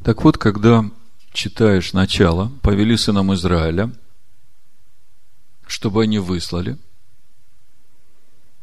Так 0.03 0.23
вот, 0.23 0.37
когда 0.37 0.83
читаешь 1.31 1.93
начало, 1.93 2.51
повели 2.61 2.97
сынам 2.97 3.33
Израиля, 3.33 3.89
чтобы 5.65 6.03
они 6.03 6.19
выслали, 6.19 6.77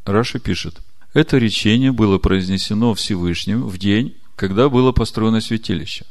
Раши 0.04 0.38
пишет, 0.38 0.80
это 1.14 1.38
речение 1.38 1.92
было 1.92 2.18
произнесено 2.18 2.94
Всевышним 2.94 3.66
в 3.66 3.78
день, 3.78 4.19
когда 4.40 4.70
было 4.70 4.90
построено 4.90 5.42
святилище. 5.42 6.06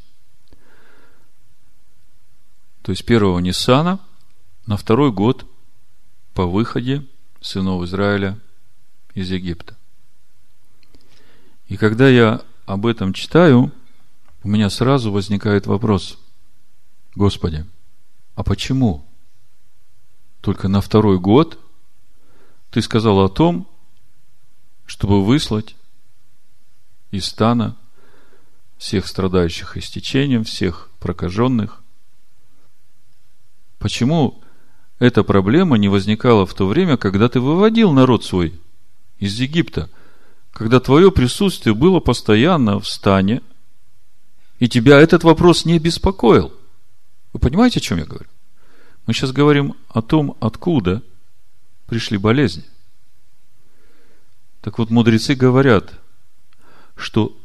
То 2.84 2.92
есть 2.92 3.04
первого 3.04 3.40
Ниссана 3.40 4.00
на 4.68 4.78
второй 4.78 5.12
год 5.12 5.48
по 6.36 6.46
выходе 6.46 7.08
сынов 7.42 7.82
Израиля 7.86 8.40
из 9.16 9.32
Египта. 9.32 9.76
И 11.70 11.76
когда 11.76 12.08
я 12.08 12.44
об 12.68 12.86
этом 12.86 13.14
читаю, 13.14 13.72
у 14.44 14.48
меня 14.48 14.70
сразу 14.70 15.12
возникает 15.12 15.66
вопрос. 15.66 16.20
Господи, 17.16 17.66
а 18.36 18.44
почему 18.44 19.08
только 20.42 20.68
на 20.68 20.82
второй 20.82 21.18
год 21.18 21.60
ты 22.70 22.84
сказал 22.84 23.26
о 23.26 23.30
том, 23.30 23.68
чтобы 24.86 25.26
выслать 25.26 25.76
из 27.10 27.26
стана 27.26 27.76
всех 28.80 29.08
страдающих 29.08 29.78
истечением, 29.78 30.46
всех 30.46 30.90
прокаженных? 31.00 31.84
Почему 33.78 34.42
эта 35.00 35.22
проблема 35.24 35.78
не 35.78 35.90
возникала 35.90 36.46
в 36.46 36.54
то 36.54 36.66
время, 36.66 36.98
когда 36.98 37.28
ты 37.28 37.42
выводил 37.42 37.92
народ 37.92 38.24
свой 38.24 38.60
из 39.20 39.38
Египта, 39.38 39.90
когда 40.52 40.80
твое 40.80 41.12
присутствие 41.12 41.76
было 41.76 42.00
постоянно 42.00 42.80
в 42.80 42.88
стане, 42.88 43.42
и 44.60 44.70
тебя 44.70 45.00
этот 45.00 45.24
вопрос 45.24 45.66
не 45.66 45.78
беспокоил. 45.78 46.54
Вы 47.34 47.40
понимаете, 47.40 47.80
о 47.80 47.82
чем 47.82 47.98
я 47.98 48.06
говорю? 48.06 48.30
Мы 49.06 49.14
сейчас 49.14 49.34
говорим 49.34 49.76
о 49.90 50.02
том, 50.02 50.38
откуда 50.40 51.04
пришли 51.86 52.18
болезни. 52.18 52.64
Так 54.62 54.80
вот, 54.80 54.90
мудрецы 54.90 55.36
говорят, 55.36 55.94
что 56.96 57.38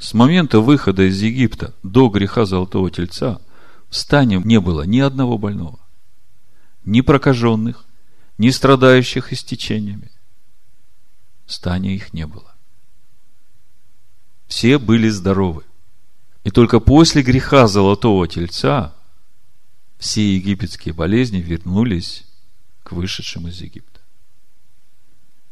с 0.00 0.14
момента 0.14 0.58
выхода 0.58 1.08
из 1.08 1.22
Египта 1.22 1.74
до 1.84 2.08
греха 2.08 2.44
Золотого 2.44 2.90
Тельца 2.90 3.40
в 3.88 3.96
стане 3.96 4.42
не 4.44 4.58
было 4.58 4.82
ни 4.82 4.98
одного 4.98 5.38
больного 5.38 5.78
ни 6.84 7.00
прокаженных, 7.00 7.84
ни 8.38 8.50
страдающих 8.50 9.32
истечениями. 9.32 10.10
Стания 11.46 11.94
их 11.94 12.12
не 12.12 12.26
было. 12.26 12.54
Все 14.46 14.78
были 14.78 15.08
здоровы. 15.08 15.64
И 16.44 16.50
только 16.50 16.80
после 16.80 17.22
греха 17.22 17.66
Золотого 17.66 18.26
Тельца 18.26 18.94
все 19.98 20.36
египетские 20.36 20.94
болезни 20.94 21.38
вернулись 21.38 22.24
к 22.82 22.92
вышедшим 22.92 23.48
из 23.48 23.60
Египта. 23.60 24.00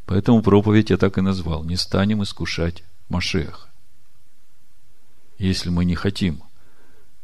Поэтому 0.07 0.43
проповедь 0.43 0.91
я 0.91 0.97
так 0.97 1.19
и 1.19 1.21
назвал. 1.21 1.65
Не 1.65 1.77
станем 1.77 2.23
искушать 2.23 2.83
Машеха. 3.11 3.68
Если 5.39 5.71
мы 5.71 5.85
не 5.85 5.95
хотим, 5.95 6.43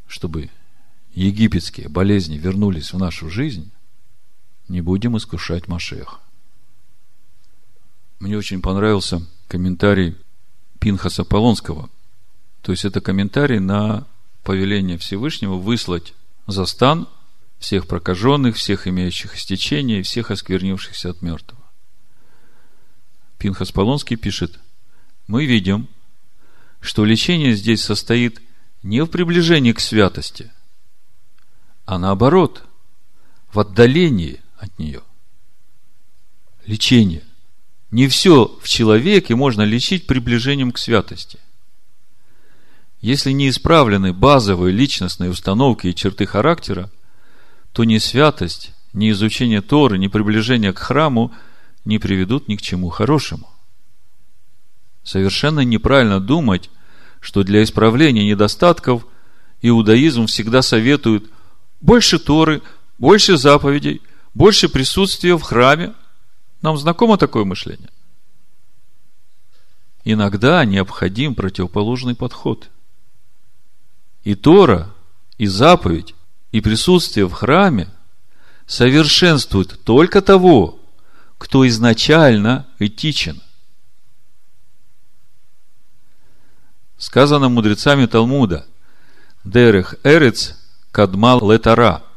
чтобы 0.06 0.50
египетские 1.12 1.88
болезни 1.88 2.38
вернулись 2.38 2.92
в 2.92 2.98
нашу 2.98 3.28
жизнь, 3.28 3.70
не 4.68 4.80
будем 4.80 5.16
искушать 5.16 5.68
Машеха. 5.68 6.18
Мне 8.20 8.38
очень 8.38 8.62
понравился 8.62 9.22
комментарий 9.48 10.16
Пинхаса 10.78 11.24
Полонского. 11.24 11.90
То 12.62 12.72
есть, 12.72 12.84
это 12.84 13.00
комментарий 13.00 13.58
на 13.58 14.06
повеление 14.42 14.96
Всевышнего 14.96 15.54
выслать 15.54 16.14
за 16.46 16.66
стан 16.66 17.08
всех 17.58 17.86
прокаженных, 17.86 18.56
всех 18.56 18.86
имеющих 18.86 19.36
истечение 19.36 20.02
всех 20.02 20.30
осквернившихся 20.30 21.10
от 21.10 21.22
мертвого. 21.22 21.62
Пинхас 23.38 23.72
Полонский 23.72 24.16
пишет, 24.16 24.58
мы 25.26 25.46
видим, 25.46 25.88
что 26.84 27.06
лечение 27.06 27.54
здесь 27.54 27.82
состоит 27.82 28.42
не 28.82 29.02
в 29.02 29.06
приближении 29.06 29.72
к 29.72 29.80
святости, 29.80 30.52
а 31.86 31.98
наоборот, 31.98 32.64
в 33.50 33.58
отдалении 33.58 34.42
от 34.58 34.78
нее. 34.78 35.00
Лечение. 36.66 37.22
Не 37.90 38.06
все 38.08 38.58
в 38.60 38.68
человеке 38.68 39.34
можно 39.34 39.62
лечить 39.62 40.06
приближением 40.06 40.72
к 40.72 40.78
святости. 40.78 41.38
Если 43.00 43.30
не 43.30 43.48
исправлены 43.48 44.12
базовые 44.12 44.74
личностные 44.74 45.30
установки 45.30 45.86
и 45.86 45.94
черты 45.94 46.26
характера, 46.26 46.90
то 47.72 47.84
ни 47.84 47.96
святость, 47.96 48.72
ни 48.92 49.10
изучение 49.10 49.62
Торы, 49.62 49.96
ни 49.96 50.08
приближение 50.08 50.74
к 50.74 50.78
храму 50.78 51.32
не 51.86 51.98
приведут 51.98 52.46
ни 52.48 52.56
к 52.56 52.62
чему 52.62 52.90
хорошему. 52.90 53.53
Совершенно 55.04 55.60
неправильно 55.60 56.20
думать, 56.20 56.70
что 57.20 57.44
для 57.44 57.62
исправления 57.62 58.26
недостатков 58.26 59.06
иудаизм 59.62 60.26
всегда 60.26 60.62
советует 60.62 61.30
больше 61.80 62.18
Торы, 62.18 62.62
больше 62.98 63.36
заповедей– 63.36 64.02
больше 64.34 64.68
присутствия 64.68 65.36
в 65.38 65.42
храме. 65.42 65.94
Нам 66.60 66.76
знакомо 66.76 67.16
такое 67.16 67.44
мышление? 67.44 67.90
Иногда 70.04 70.64
необходим 70.64 71.34
противоположный 71.34 72.14
подход. 72.14 72.68
И 74.24 74.34
Тора, 74.34 74.90
и 75.38 75.46
заповедь, 75.46 76.14
и 76.52 76.60
присутствие 76.60 77.26
в 77.26 77.32
храме 77.32 77.88
совершенствуют 78.66 79.82
только 79.84 80.20
того, 80.20 80.78
кто 81.38 81.66
изначально 81.68 82.66
этичен. 82.78 83.40
Сказано 86.96 87.48
мудрецами 87.48 88.06
Талмуда, 88.06 88.66
Дерех 89.44 89.96
Эрец 90.04 90.56
Кадмал 90.90 91.50
Летара– 91.50 92.02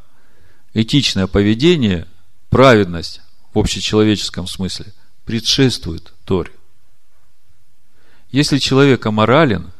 этичное 0.74 1.28
поведение, 1.28 2.08
праведность 2.50 3.22
в 3.54 3.60
общечеловеческом 3.60 4.48
смысле 4.48 4.94
предшествует 5.26 6.14
Торе. 6.26 6.52
Если 8.32 8.60
человек 8.60 9.06
аморален, 9.06 9.72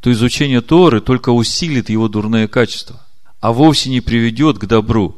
то 0.00 0.10
изучение 0.12 0.60
Торы 0.60 1.00
только 1.00 1.30
усилит 1.30 1.90
его 1.90 2.08
дурные 2.08 2.48
качества, 2.48 3.04
а 3.40 3.52
вовсе 3.52 3.90
не 3.90 4.00
приведет 4.00 4.58
к 4.58 4.66
добру. 4.66 5.16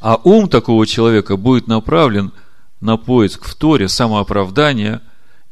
А 0.00 0.16
ум 0.16 0.48
такого 0.48 0.86
человека 0.86 1.36
будет 1.36 1.66
направлен 1.66 2.32
на 2.80 2.96
поиск 2.96 3.44
в 3.44 3.54
Торе 3.54 3.88
самооправдания 3.88 5.02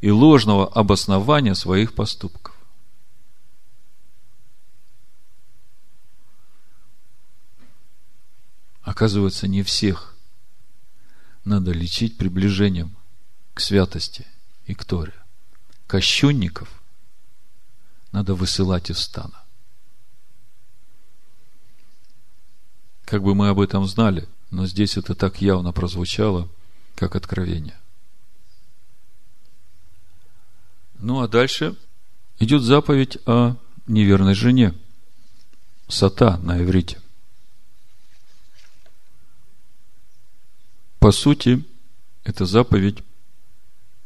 и 0.01 0.11
ложного 0.11 0.66
обоснования 0.66 1.55
своих 1.55 1.94
поступков. 1.94 2.55
Оказывается, 8.82 9.49
не 9.49 9.62
всех 9.62 10.16
надо 11.44 11.72
лечить 11.72 12.16
приближением 12.16 12.96
к 13.55 13.61
святости 13.61 14.26
и 14.66 14.74
к 14.74 14.84
Торе. 14.84 15.14
Кощунников 15.86 16.82
надо 18.12 18.34
высылать 18.34 18.90
из 18.90 18.99
стана. 18.99 19.42
Как 23.05 23.22
бы 23.22 23.34
мы 23.34 23.49
об 23.49 23.61
этом 23.61 23.86
знали, 23.86 24.28
но 24.51 24.66
здесь 24.66 24.96
это 24.96 25.14
так 25.14 25.40
явно 25.40 25.72
прозвучало, 25.72 26.49
как 26.94 27.16
откровение. 27.16 27.78
Ну 30.99 31.20
а 31.20 31.28
дальше 31.28 31.76
идет 32.38 32.62
заповедь 32.62 33.18
о 33.26 33.57
неверной 33.86 34.34
жене. 34.34 34.74
Сата 35.88 36.38
на 36.38 36.62
иврите. 36.62 37.01
По 40.99 41.12
сути, 41.12 41.64
это 42.24 42.44
заповедь 42.44 43.03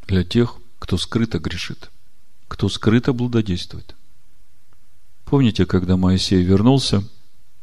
для 0.07 0.23
тех, 0.25 0.57
кто 0.79 0.99
скрыто 0.99 1.39
грешит, 1.39 1.91
кто 2.49 2.69
скрыто 2.69 3.13
блудодействует. 3.13 3.97
Помните, 5.25 5.65
когда 5.65 5.97
Моисей 5.97 6.43
вернулся? 6.43 7.03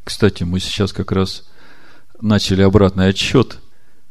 Кстати, 0.02 0.42
мы 0.42 0.58
сейчас 0.58 0.92
как 0.92 1.12
раз 1.12 1.48
начали 2.20 2.62
обратный 2.62 3.08
отсчет. 3.08 3.60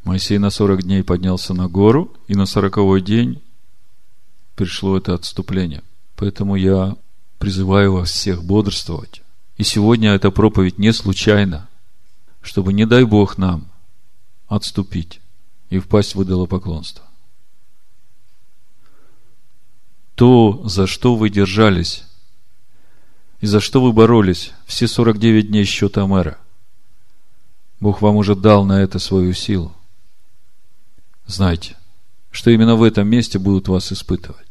Моисей 0.05 0.37
на 0.37 0.49
40 0.49 0.83
дней 0.83 1.03
поднялся 1.03 1.53
на 1.53 1.67
гору, 1.67 2.15
и 2.27 2.35
на 2.35 2.45
40 2.45 3.03
день 3.03 3.43
пришло 4.59 4.97
это 4.97 5.13
отступление. 5.13 5.83
Поэтому 6.17 6.57
я 6.57 6.97
призываю 7.37 7.93
вас 7.93 8.11
всех 8.11 8.43
бодрствовать. 8.43 9.21
И 9.55 9.63
сегодня 9.63 10.11
эта 10.11 10.31
проповедь 10.31 10.77
не 10.77 10.91
случайна, 10.91 11.69
чтобы, 12.41 12.73
не 12.73 12.85
дай 12.85 13.05
Бог 13.05 13.37
нам, 13.37 13.69
отступить 14.49 15.21
и 15.69 15.79
впасть 15.79 16.13
в 16.13 16.23
идолопоклонство. 16.23 17.05
То, 20.15 20.61
за 20.65 20.87
что 20.87 21.15
вы 21.15 21.29
держались, 21.29 22.03
и 23.39 23.45
за 23.45 23.61
что 23.61 23.81
вы 23.81 23.93
боролись 23.93 24.51
все 24.65 24.89
49 24.89 25.47
дней 25.47 25.63
счета 25.63 26.05
мэра, 26.05 26.37
Бог 27.79 28.01
вам 28.01 28.17
уже 28.17 28.35
дал 28.35 28.65
на 28.65 28.81
это 28.81 28.99
свою 28.99 29.31
силу. 29.31 29.73
Знайте, 31.27 31.77
что 32.29 32.51
именно 32.51 32.75
в 32.75 32.83
этом 32.83 33.07
месте 33.07 33.39
будут 33.39 33.69
вас 33.69 33.93
испытывать. 33.93 34.48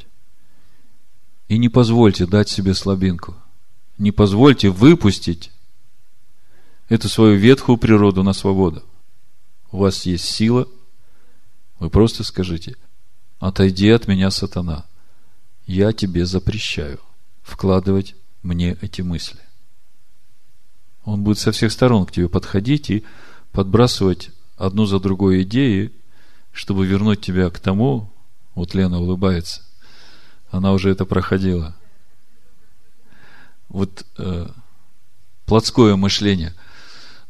И 1.48 1.58
не 1.58 1.68
позвольте 1.68 2.26
дать 2.26 2.48
себе 2.48 2.74
слабинку. 2.74 3.34
Не 3.96 4.12
позвольте 4.12 4.70
выпустить 4.70 5.50
эту 6.88 7.08
свою 7.08 7.36
ветхую 7.36 7.78
природу 7.78 8.22
на 8.22 8.32
свободу. 8.32 8.82
У 9.72 9.78
вас 9.78 10.06
есть 10.06 10.24
сила, 10.24 10.68
вы 11.78 11.90
просто 11.90 12.24
скажите, 12.24 12.76
отойди 13.38 13.88
от 13.90 14.08
меня, 14.08 14.30
сатана– 14.30 14.86
я 15.68 15.92
тебе 15.92 16.24
запрещаю 16.24 16.98
вкладывать 17.42 18.16
мне 18.42 18.76
эти 18.80 19.02
мысли. 19.02 19.38
Он 21.04 21.22
будет 21.22 21.38
со 21.38 21.52
всех 21.52 21.72
сторон 21.72 22.06
к 22.06 22.12
тебе 22.12 22.28
подходить 22.30 22.88
и 22.88 23.04
подбрасывать 23.52 24.30
одну 24.56 24.86
за 24.86 24.98
другой 24.98 25.42
идеи, 25.42 25.92
чтобы 26.52 26.86
вернуть 26.86 27.20
тебя 27.20 27.50
к 27.50 27.60
тому, 27.60 28.10
вот 28.54 28.74
Лена 28.74 28.98
улыбается, 28.98 29.62
она 30.50 30.72
уже 30.72 30.90
это 30.90 31.04
проходила. 31.04 31.74
Вот 33.68 34.04
э, 34.16 34.48
плотское 35.46 35.96
мышление. 35.96 36.54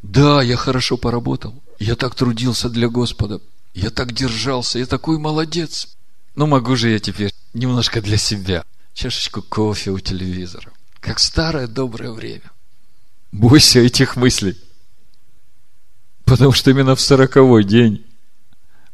Да, 0.02 0.42
я 0.42 0.56
хорошо 0.56 0.96
поработал, 0.96 1.60
я 1.78 1.96
так 1.96 2.14
трудился 2.14 2.68
для 2.68 2.88
Господа, 2.88 3.40
я 3.74 3.90
так 3.90 4.12
держался, 4.12 4.78
я 4.78 4.86
такой 4.86 5.18
молодец. 5.18 5.88
Ну, 6.36 6.46
могу 6.46 6.76
же 6.76 6.90
я 6.90 7.00
теперь 7.00 7.32
немножко 7.52 8.00
для 8.00 8.16
себя. 8.16 8.64
Чашечку 8.94 9.42
кофе 9.42 9.90
у 9.90 9.98
телевизора. 9.98 10.72
Как 11.00 11.18
старое 11.18 11.66
доброе 11.66 12.12
время. 12.12 12.50
Бойся 13.32 13.80
этих 13.80 14.16
мыслей. 14.16 14.56
Потому 16.24 16.52
что 16.52 16.70
именно 16.70 16.94
в 16.94 17.00
сороковой 17.00 17.64
день, 17.64 18.04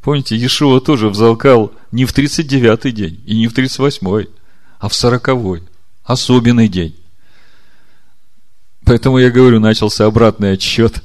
помните, 0.04 0.36
Иешуа 0.36 0.80
тоже 0.80 1.08
взалкал 1.08 1.72
не 1.90 2.04
в 2.04 2.16
39-й 2.16 2.92
день 2.92 3.22
и 3.24 3.36
не 3.36 3.48
в 3.48 3.56
38-й, 3.56 4.28
а 4.78 4.88
в 4.88 4.94
сороковой. 4.94 5.62
Особенный 6.04 6.68
день. 6.68 6.94
Поэтому 8.84 9.18
я 9.18 9.30
говорю, 9.30 9.58
начался 9.60 10.04
обратный 10.04 10.52
отсчет. 10.52 11.02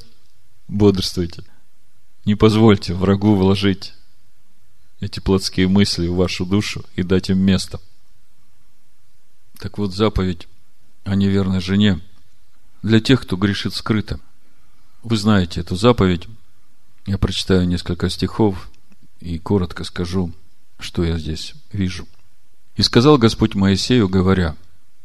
Бодрствуйте. 0.68 1.44
Не 2.26 2.34
позвольте 2.34 2.92
врагу 2.92 3.34
вложить 3.34 3.94
эти 5.00 5.18
плотские 5.18 5.66
мысли 5.66 6.06
в 6.06 6.16
вашу 6.16 6.44
душу 6.44 6.84
и 6.94 7.02
дать 7.02 7.30
им 7.30 7.38
место. 7.38 7.80
Так 9.58 9.78
вот, 9.78 9.94
заповедь 9.94 10.46
о 11.04 11.14
неверной 11.14 11.60
жене 11.60 12.00
для 12.82 13.00
тех, 13.00 13.22
кто 13.22 13.36
грешит 13.36 13.74
скрыто. 13.74 14.20
Вы 15.02 15.16
знаете 15.16 15.60
эту 15.60 15.74
заповедь. 15.74 16.28
Я 17.06 17.16
прочитаю 17.16 17.66
несколько 17.66 18.10
стихов 18.10 18.69
и 19.20 19.38
коротко 19.38 19.84
скажу, 19.84 20.32
что 20.78 21.04
я 21.04 21.18
здесь 21.18 21.54
вижу. 21.72 22.06
«И 22.76 22.82
сказал 22.82 23.18
Господь 23.18 23.54
Моисею, 23.54 24.08
говоря, 24.08 24.56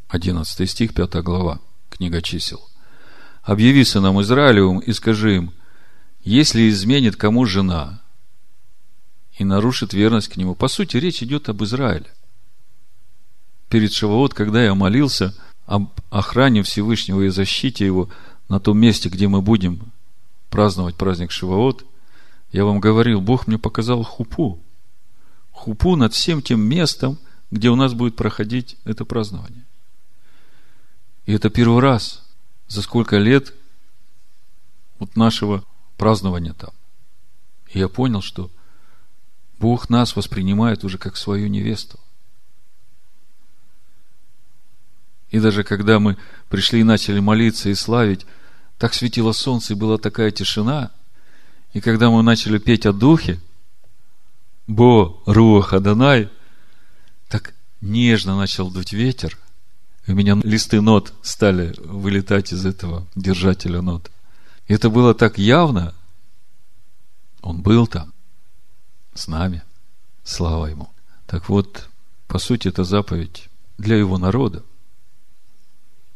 11 0.08 0.70
стих, 0.70 0.94
5 0.94 1.16
глава, 1.24 1.60
книга 1.90 2.22
чисел, 2.22 2.68
«Объяви 3.44 3.84
сынам 3.84 4.22
Израилевым 4.22 4.80
и 4.80 4.94
скажи 4.94 5.36
им, 5.36 5.54
если 6.24 6.70
изменит 6.70 7.16
кому 7.16 7.46
жена, 7.46 8.02
и 9.38 9.44
нарушит 9.44 9.94
верность 9.94 10.30
к 10.30 10.38
нему. 10.38 10.56
По 10.56 10.68
сути, 10.68 10.98
речь 10.98 11.22
идет 11.22 11.50
об 11.50 11.64
Израиле. 11.64 12.08
Перед 13.70 13.92
Шаваот, 13.92 14.34
когда 14.34 14.64
я 14.64 14.74
молился 14.76 15.36
об 15.66 15.92
охране 16.10 16.64
Всевышнего 16.64 17.22
и 17.24 17.30
защите 17.30 17.86
его 17.86 18.10
на 18.48 18.60
том 18.60 18.80
месте, 18.80 19.10
где 19.10 19.28
мы 19.28 19.42
будем 19.42 19.92
праздновать 20.50 20.96
праздник 20.96 21.32
Шивоот, 21.32 21.86
я 22.56 22.64
вам 22.64 22.80
говорил, 22.80 23.20
Бог 23.20 23.48
мне 23.48 23.60
показал 23.60 24.02
хупу. 24.04 24.64
Хупу 25.52 25.98
над 25.98 26.14
всем 26.14 26.42
тем 26.42 26.62
местом, 26.62 27.20
где 27.52 27.70
у 27.70 27.76
нас 27.76 27.94
будет 27.94 28.16
проходить 28.16 28.78
это 28.86 29.04
празднование. 29.04 29.66
И 31.26 31.34
это 31.34 31.50
первый 31.50 31.82
раз 31.82 32.26
за 32.70 32.82
сколько 32.82 33.18
лет 33.18 33.54
вот 35.00 35.18
нашего 35.18 35.66
празднования 35.98 36.54
там. 36.54 36.70
И 37.74 37.80
я 37.80 37.90
понял, 37.90 38.22
что 38.22 38.50
Бог 39.60 39.90
нас 39.90 40.16
воспринимает 40.16 40.86
уже 40.86 40.98
как 40.98 41.18
свою 41.18 41.48
невесту. 41.48 42.00
И 45.30 45.42
даже 45.42 45.66
когда 45.66 46.00
мы 46.00 46.16
пришли 46.48 46.80
и 46.80 46.84
начали 46.84 47.20
молиться 47.20 47.68
и 47.68 47.76
славить, 47.76 48.26
так 48.78 48.94
светило 48.94 49.34
солнце, 49.34 49.74
и 49.74 49.76
была 49.76 49.98
такая 49.98 50.32
тишина. 50.32 50.94
И 51.76 51.82
когда 51.82 52.10
мы 52.10 52.24
начали 52.24 52.58
петь 52.58 52.86
о 52.86 52.94
Духе, 52.94 53.38
Бо, 54.66 55.22
Руах, 55.26 55.74
Адонай, 55.74 56.30
так 57.28 57.54
нежно 57.82 58.38
начал 58.38 58.72
дуть 58.72 58.94
ветер, 58.94 59.38
у 60.08 60.14
меня 60.14 60.40
листы 60.42 60.80
нот 60.80 61.14
стали 61.22 61.76
вылетать 61.80 62.54
из 62.54 62.66
этого 62.66 63.06
держателя 63.14 63.82
нот. 63.82 64.10
И 64.70 64.74
это 64.74 64.90
было 64.90 65.14
так 65.14 65.38
явно, 65.38 65.94
он 67.42 67.62
был 67.62 67.88
там 67.88 68.14
с 69.14 69.28
нами. 69.28 69.62
Слава 70.24 70.68
Ему. 70.68 70.88
Так 71.28 71.50
вот, 71.50 71.90
по 72.28 72.40
сути, 72.40 72.70
это 72.70 72.86
заповедь 72.86 73.50
для 73.78 73.98
Его 73.98 74.18
народа. 74.18 74.64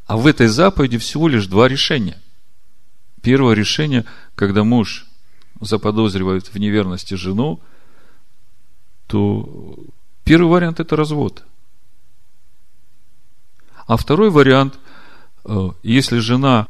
А 0.06 0.16
в 0.16 0.26
этой 0.26 0.48
заповеди 0.48 1.00
всего 1.00 1.28
лишь 1.28 1.48
два 1.48 1.68
решения. 1.68 2.22
Первое 3.22 3.56
решение, 3.56 4.06
когда 4.36 4.64
муж 4.64 5.09
заподозривает 5.60 6.48
в 6.48 6.58
неверности 6.58 7.16
жену, 7.16 7.60
то 9.08 9.76
первый 10.24 10.50
вариант– 10.50 10.80
это 10.82 10.96
развод. 10.96 11.44
А 13.88 13.98
второй 13.98 14.30
вариант, 14.30 14.80
э, 15.46 15.70
если 15.84 16.20
жена 16.20 16.68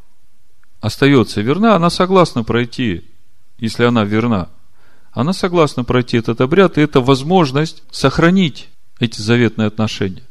остается 0.80 1.42
верна, 1.42 1.76
она 1.76 1.90
согласна 1.90 2.44
пройти, 2.44 3.06
если 3.58 3.84
она 3.84 4.06
верна, 4.06 4.50
она 5.12 5.34
согласна 5.34 5.84
пройти 5.84 6.18
этот 6.18 6.40
обряд, 6.40 6.78
и 6.78 6.82
это 6.82 7.02
возможность 7.02 7.84
сохранить 7.92 8.70
эти 9.00 9.22
заветные 9.22 9.68
отношения. 9.68 10.24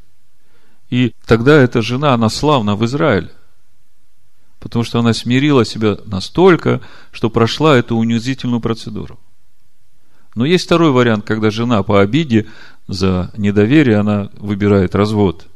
И 0.88 1.12
тогда 1.26 1.60
эта 1.60 1.82
жена, 1.82 2.14
она 2.14 2.28
славна 2.28 2.74
в 2.76 2.84
Израиле. 2.84 3.30
Потому 4.60 4.84
что 4.84 4.98
она 4.98 5.12
смирила 5.12 5.64
себя 5.64 5.98
настолько, 6.04 6.80
что 7.12 7.30
прошла 7.30 7.76
эту 7.76 7.96
унизительную 7.96 8.60
процедуру. 8.60 9.18
Но 10.34 10.44
есть 10.44 10.66
второй 10.66 10.90
вариант, 10.90 11.24
когда 11.24 11.50
жена 11.50 11.82
по 11.82 12.00
обиде 12.00 12.46
за 12.86 13.32
недоверие, 13.36 13.98
она 13.98 14.30
выбирает 14.34 14.94
развод. 14.94 15.46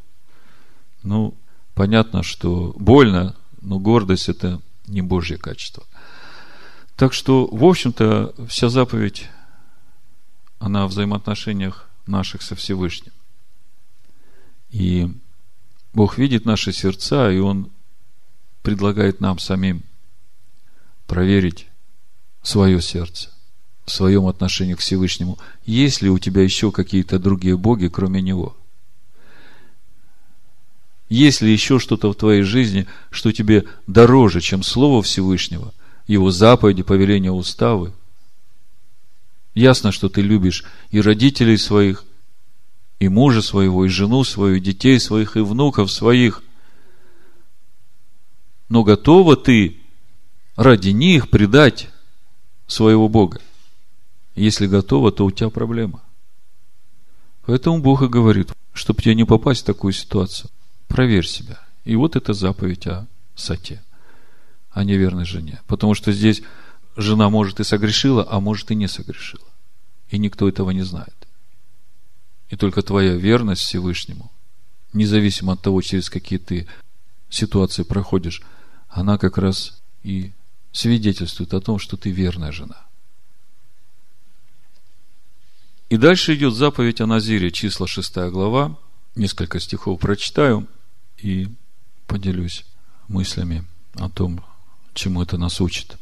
Ну, 1.02 1.34
понятно, 1.74 2.22
что 2.22 2.74
больно, 2.78 3.34
но 3.60 3.78
гордость– 3.78 4.28
это 4.28 4.60
не 4.86 5.02
Божье 5.02 5.38
качество. 5.38 5.84
Так 6.96 7.12
что, 7.12 7.46
в 7.46 7.64
общем-то, 7.64 8.34
вся 8.48 8.68
заповедь, 8.68 9.28
она 10.58 10.86
в 10.86 10.90
взаимоотношениях 10.90 11.88
наших 12.06 12.42
со 12.42 12.54
Всевышним. 12.54 13.12
И 14.70 15.12
Бог 15.92 16.18
видит 16.18 16.44
наши 16.44 16.72
сердца, 16.72 17.30
и 17.30 17.38
Он 17.38 17.70
предлагает 18.62 19.20
нам 19.20 19.38
самим 19.38 19.82
проверить 21.06 21.66
свое 22.42 22.80
сердце 22.80 23.30
в 23.84 23.90
своем 23.90 24.26
отношении 24.26 24.74
к 24.74 24.80
Всевышнему. 24.80 25.38
Есть 25.66 26.02
ли 26.02 26.08
у 26.08 26.18
тебя 26.18 26.42
еще 26.42 26.70
какие-то 26.70 27.18
другие 27.18 27.56
боги, 27.56 27.88
кроме 27.88 28.22
Него? 28.22 28.56
Есть 31.08 31.42
ли 31.42 31.52
еще 31.52 31.78
что-то 31.78 32.10
в 32.10 32.16
твоей 32.16 32.42
жизни, 32.42 32.86
что 33.10 33.32
тебе 33.32 33.66
дороже, 33.86 34.40
чем 34.40 34.62
Слово 34.62 35.02
Всевышнего, 35.02 35.74
Его 36.06 36.30
заповеди, 36.30 36.82
повеления, 36.82 37.30
уставы? 37.30 37.92
Ясно, 39.54 39.92
что 39.92 40.08
ты 40.08 40.22
любишь 40.22 40.64
и 40.90 41.00
родителей 41.00 41.58
своих, 41.58 42.04
и 42.98 43.08
мужа 43.08 43.42
своего, 43.42 43.84
и 43.84 43.88
жену 43.88 44.24
свою, 44.24 44.56
и 44.56 44.60
детей 44.60 44.98
своих, 44.98 45.36
и 45.36 45.40
внуков 45.40 45.90
своих. 45.92 46.42
Но 48.72 48.84
готова 48.84 49.36
ты 49.36 49.82
ради 50.56 50.88
них 50.88 51.28
предать 51.28 51.90
своего 52.66 53.06
Бога? 53.10 53.38
Если 54.34 54.66
готова, 54.66 55.12
то 55.12 55.26
у 55.26 55.30
тебя 55.30 55.50
проблема. 55.50 56.02
Поэтому 57.44 57.82
Бог 57.82 58.00
и 58.00 58.08
говорит, 58.08 58.50
чтобы 58.72 59.02
тебе 59.02 59.14
не 59.14 59.26
попасть 59.26 59.60
в 59.60 59.66
такую 59.66 59.92
ситуацию, 59.92 60.50
проверь 60.88 61.26
себя. 61.26 61.60
И 61.84 61.96
вот 61.96 62.16
это 62.16 62.32
заповедь 62.32 62.86
о 62.86 63.06
сате, 63.34 63.82
о 64.70 64.84
неверной 64.84 65.26
жене. 65.26 65.60
Потому 65.66 65.92
что 65.92 66.10
здесь 66.10 66.42
жена 66.96 67.28
может 67.28 67.60
и 67.60 67.64
согрешила, 67.64 68.26
а 68.26 68.40
может 68.40 68.70
и 68.70 68.74
не 68.74 68.88
согрешила. 68.88 69.44
И 70.08 70.16
никто 70.16 70.48
этого 70.48 70.70
не 70.70 70.82
знает. 70.82 71.28
И 72.48 72.56
только 72.56 72.80
твоя 72.80 73.16
верность 73.16 73.60
Всевышнему, 73.60 74.32
независимо 74.94 75.52
от 75.52 75.60
того, 75.60 75.82
через 75.82 76.08
какие 76.08 76.38
ты 76.38 76.66
ситуации 77.28 77.82
проходишь, 77.82 78.40
она 78.92 79.18
как 79.18 79.38
раз 79.38 79.82
и 80.02 80.32
свидетельствует 80.70 81.54
о 81.54 81.60
том, 81.60 81.78
что 81.78 81.96
ты 81.96 82.10
верная 82.10 82.52
жена. 82.52 82.86
И 85.88 85.96
дальше 85.96 86.34
идет 86.34 86.54
заповедь 86.54 87.00
о 87.00 87.06
Назире, 87.06 87.50
числа 87.50 87.86
6 87.86 88.16
глава. 88.30 88.78
Несколько 89.14 89.60
стихов 89.60 90.00
прочитаю 90.00 90.66
и 91.18 91.48
поделюсь 92.06 92.64
мыслями 93.08 93.64
о 93.94 94.08
том, 94.08 94.42
чему 94.94 95.22
это 95.22 95.36
нас 95.36 95.60
учит. 95.60 95.98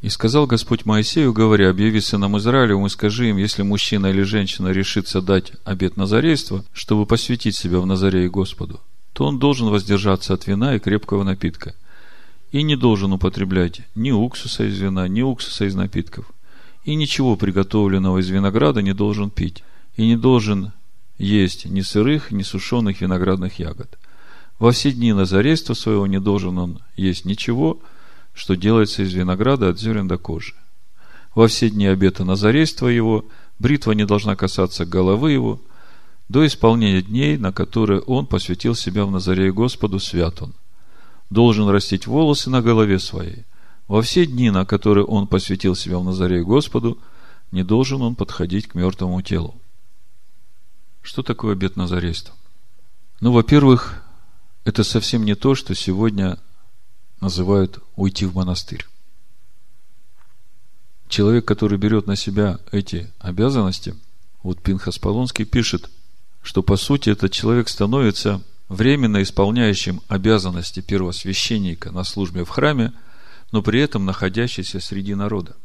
И 0.00 0.08
сказал 0.10 0.46
Господь 0.46 0.84
Моисею, 0.84 1.32
говоря, 1.32 1.70
объяви 1.70 2.00
сынам 2.00 2.36
Израилевым 2.38 2.86
и 2.86 2.90
скажи 2.90 3.30
им, 3.30 3.38
если 3.38 3.62
мужчина 3.62 4.08
или 4.08 4.22
женщина 4.22 4.68
решится 4.68 5.22
дать 5.22 5.52
обет 5.64 5.96
назарейства, 5.96 6.64
чтобы 6.74 7.06
посвятить 7.06 7.56
себя 7.56 7.80
в 7.80 7.86
Назарее 7.86 8.28
Господу, 8.28 8.80
то 9.14 9.24
он 9.24 9.38
должен 9.38 9.68
воздержаться 9.68 10.34
от 10.34 10.46
вина 10.46 10.76
и 10.76 10.78
крепкого 10.78 11.24
напитка. 11.24 11.74
И 12.52 12.62
не 12.62 12.76
должен 12.76 13.14
употреблять 13.14 13.80
ни 13.94 14.10
уксуса 14.10 14.64
из 14.64 14.78
вина, 14.78 15.08
ни 15.08 15.22
уксуса 15.22 15.64
из 15.64 15.74
напитков. 15.74 16.30
И 16.84 16.94
ничего 16.94 17.36
приготовленного 17.36 18.18
из 18.18 18.28
винограда 18.28 18.82
не 18.82 18.92
должен 18.92 19.30
пить. 19.30 19.64
И 19.96 20.06
не 20.06 20.16
должен 20.16 20.72
есть 21.16 21.64
ни 21.64 21.80
сырых, 21.80 22.30
ни 22.30 22.42
сушеных 22.42 23.00
виноградных 23.00 23.58
ягод. 23.58 23.98
Во 24.58 24.70
все 24.70 24.92
дни 24.92 25.14
назарейства 25.14 25.72
своего 25.72 26.06
не 26.06 26.20
должен 26.20 26.58
он 26.58 26.80
есть 26.96 27.24
ничего– 27.24 27.80
что 28.34 28.56
делается 28.56 29.02
из 29.02 29.14
винограда 29.14 29.70
от 29.70 29.78
зерен 29.78 30.08
до 30.08 30.18
кожи. 30.18 30.54
Во 31.34 31.46
все 31.46 31.70
дни 31.70 31.86
обета 31.86 32.24
назарейства 32.24 32.88
его 32.88 33.24
бритва 33.58 33.92
не 33.92 34.04
должна 34.04 34.36
касаться 34.36 34.84
головы 34.84 35.32
его, 35.32 35.60
до 36.28 36.46
исполнения 36.46 37.02
дней, 37.02 37.36
на 37.36 37.52
которые 37.52 38.00
он 38.00 38.26
посвятил 38.26 38.74
себя 38.74 39.04
в 39.04 39.10
Назарее 39.10 39.52
Господу, 39.52 39.98
свят 39.98 40.40
он. 40.42 40.54
Должен 41.30 41.68
растить 41.68 42.06
волосы 42.06 42.50
на 42.50 42.62
голове 42.62 42.98
своей. 42.98 43.44
Во 43.88 44.00
все 44.02 44.24
дни, 44.26 44.50
на 44.50 44.64
которые 44.64 45.04
он 45.04 45.26
посвятил 45.26 45.74
себя 45.74 45.98
в 45.98 46.04
Назарее 46.04 46.44
Господу, 46.44 46.98
не 47.50 47.62
должен 47.62 48.02
он 48.02 48.14
подходить 48.14 48.68
к 48.68 48.74
мертвому 48.74 49.20
телу. 49.22 49.54
Что 51.02 51.22
такое 51.22 51.52
обет 51.52 51.76
назарейства? 51.76 52.34
Ну, 53.20 53.30
во-первых, 53.32 54.02
это 54.64 54.82
совсем 54.82 55.24
не 55.24 55.34
то, 55.34 55.54
что 55.54 55.74
сегодня 55.74 56.38
называют 57.20 57.78
уйти 57.96 58.24
в 58.24 58.34
монастырь. 58.34 58.86
Человек, 61.08 61.44
который 61.44 61.78
берет 61.78 62.06
на 62.06 62.16
себя 62.16 62.58
эти 62.72 63.12
обязанности, 63.18 63.94
вот 64.42 64.62
Пинхас 64.62 64.98
Полонский 64.98 65.44
пишет, 65.44 65.90
что 66.44 66.62
по 66.62 66.76
сути 66.76 67.08
этот 67.08 67.32
человек 67.32 67.68
становится 67.68 68.42
временно 68.68 69.22
исполняющим 69.22 70.02
обязанности 70.08 70.80
первосвященника 70.80 71.90
на 71.90 72.04
службе 72.04 72.44
в 72.44 72.50
храме, 72.50 72.92
но 73.50 73.62
при 73.62 73.80
этом 73.80 74.04
находящийся 74.04 74.78
среди 74.78 75.14
народа. 75.14 75.56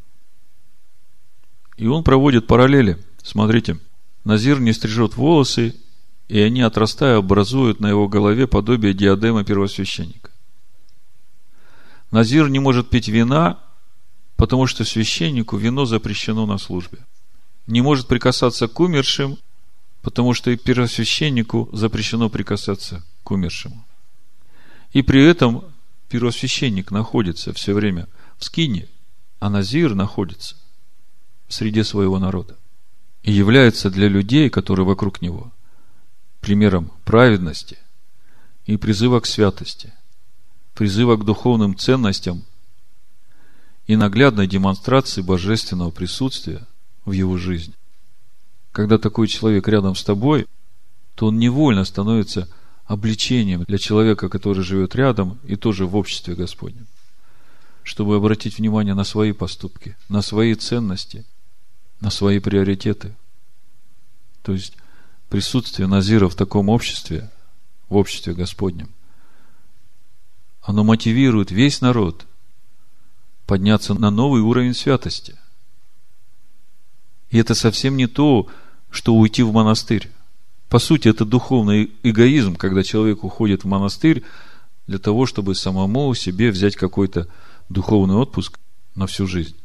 И 1.75 1.86
он 1.86 2.03
проводит 2.03 2.47
параллели. 2.47 2.97
Смотрите, 3.21 3.77
Назир 4.23 4.61
не 4.61 4.71
стрижет 4.71 5.15
волосы, 5.15 5.75
и 6.30 6.39
они, 6.39 6.61
отрастая, 6.61 7.17
образуют 7.17 7.82
на 7.82 7.88
его 7.88 8.07
голове 8.07 8.47
подобие 8.47 8.93
диадема 8.93 9.43
первосвященника. 9.43 10.32
Назир 12.09 12.47
не 12.49 12.59
может 12.59 12.89
пить 12.89 13.09
вина, 13.09 13.59
потому 14.38 14.65
что 14.65 14.86
священнику 14.86 15.57
вино 15.57 15.86
запрещено 15.86 16.45
на 16.45 16.57
службе. 16.57 16.99
Не 17.67 17.82
может 17.82 18.07
прикасаться 18.07 18.67
к 18.67 18.80
умершим, 18.80 19.38
потому 20.02 20.34
что 20.34 20.52
и 20.52 20.58
первосвященнику 20.58 21.70
запрещено 21.72 22.30
прикасаться 22.30 23.04
к 23.24 23.32
умершему. 23.32 23.86
И 24.91 25.02
при 25.02 25.24
этом 25.24 25.64
первосвященник 26.10 26.91
находится 26.91 27.54
все 27.54 27.74
время 27.74 28.08
в 28.38 28.45
скине, 28.45 28.88
а 29.39 29.50
Назир 29.50 29.95
находится 29.95 30.56
среди 31.47 31.84
своего 31.84 32.20
народа. 32.20 32.58
И 33.24 33.32
является 33.32 33.89
для 33.89 34.08
людей, 34.08 34.50
которые 34.50 34.86
вокруг 34.86 35.22
него, 35.22 35.52
примером 36.39 36.91
праведности 37.04 37.78
и 38.66 38.78
призыва 38.78 39.20
к 39.20 39.26
святости 39.26 39.93
призыва 40.80 41.18
к 41.18 41.26
духовным 41.26 41.78
ценностям 41.78 42.45
и 43.86 43.97
наглядной 43.97 44.47
демонстрации 44.47 45.22
божественного 45.22 45.91
присутствия 45.91 46.66
в 47.04 47.12
его 47.12 47.38
жизни. 47.38 47.74
Когда 48.72 48.97
такой 48.97 49.28
человек 49.28 49.67
рядом 49.67 49.95
с 49.95 50.03
тобой, 50.03 50.47
то 51.15 51.28
он 51.28 51.39
невольно 51.39 51.84
становится 51.86 52.47
обличением 52.86 53.63
для 53.63 53.78
человека, 53.78 54.30
который 54.30 54.63
живет 54.63 54.95
рядом 54.95 55.39
и 55.43 55.55
тоже 55.55 55.86
в 55.86 55.95
обществе 55.95 56.36
Господнем, 56.36 56.88
чтобы 57.84 58.15
обратить 58.15 58.57
внимание 58.57 58.93
на 58.93 59.03
свои 59.03 59.32
поступки, 59.32 59.95
на 60.07 60.22
свои 60.22 60.55
ценности, 60.55 61.26
на 61.99 62.09
свои 62.09 62.39
приоритеты. 62.39 63.15
То 64.43 64.53
есть 64.53 64.76
присутствие 65.30 65.88
Назира 65.88 66.30
в 66.30 66.36
таком 66.36 66.70
обществе, 66.70 67.30
в 67.89 67.95
обществе 67.95 68.34
Господнем, 68.34 68.89
оно 70.61 70.84
мотивирует 70.84 71.51
весь 71.51 71.82
народ 71.82 72.26
подняться 73.47 73.95
на 73.95 74.11
новый 74.11 74.41
уровень 74.41 74.76
святости. 74.76 75.38
И 77.30 77.38
это 77.38 77.53
совсем 77.55 77.97
не 77.97 78.07
то, 78.07 78.47
что 78.89 79.15
уйти 79.15 79.43
в 79.43 79.51
монастырь. 79.51 80.09
По 80.69 80.80
сути, 80.80 81.07
это 81.07 81.25
духовный 81.25 81.91
эгоизм, 82.03 82.55
когда 82.55 82.84
человек 82.84 83.23
уходит 83.23 83.63
в 83.63 83.67
монастырь 83.67 84.23
для 84.88 84.99
того, 84.99 85.25
чтобы 85.25 85.55
самому 85.55 86.13
себе 86.13 86.51
взять 86.51 86.75
какой-то 86.75 87.27
духовный 87.69 88.15
отпуск 88.15 88.59
на 88.95 89.07
всю 89.07 89.27
жизнь. 89.27 89.55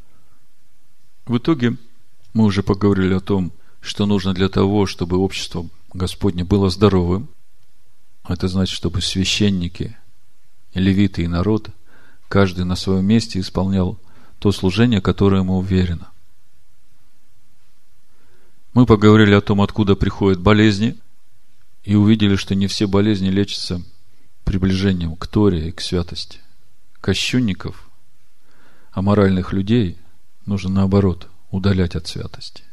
В 1.27 1.39
итоге 1.39 1.77
мы 2.35 2.45
уже 2.45 2.63
поговорили 2.63 3.15
о 3.15 3.21
том, 3.21 3.53
что 3.81 4.07
нужно 4.07 4.35
для 4.35 4.49
того, 4.49 4.87
чтобы 4.87 5.19
общество 5.19 5.67
Господне 5.93 6.45
было 6.45 6.71
здоровым. 6.71 7.29
Это 8.27 8.49
значит, 8.49 8.75
чтобы 8.75 9.01
священники 9.01 9.97
левиты 10.75 11.23
и 11.23 11.29
народ, 11.29 11.69
каждый 12.29 12.65
на 12.65 12.77
своем 12.77 13.07
месте 13.07 13.41
исполнял 13.41 13.99
то 14.39 14.53
служение, 14.53 15.01
которое 15.01 15.43
ему 15.43 15.59
уверено. 15.59 16.11
Мы 18.75 18.87
поговорили 18.87 19.33
о 19.33 19.41
том, 19.41 19.63
откуда 19.63 19.95
приходят 19.95 20.41
болезни, 20.41 20.99
и 21.85 21.95
увидели, 21.95 22.35
что 22.37 22.55
не 22.55 22.67
все 22.67 22.87
болезни 22.87 23.29
лечатся 23.29 23.83
приближением 24.45 25.17
к 25.17 25.27
Торе 25.27 25.69
и 25.69 25.73
к 25.73 25.81
святости. 25.81 26.41
Кощунников, 27.01 27.89
аморальных 28.91 29.53
людей 29.53 29.99
нужно 30.47 30.71
наоборот 30.71 31.29
удалять 31.51 31.95
от 31.95 32.07
святости 32.07 32.65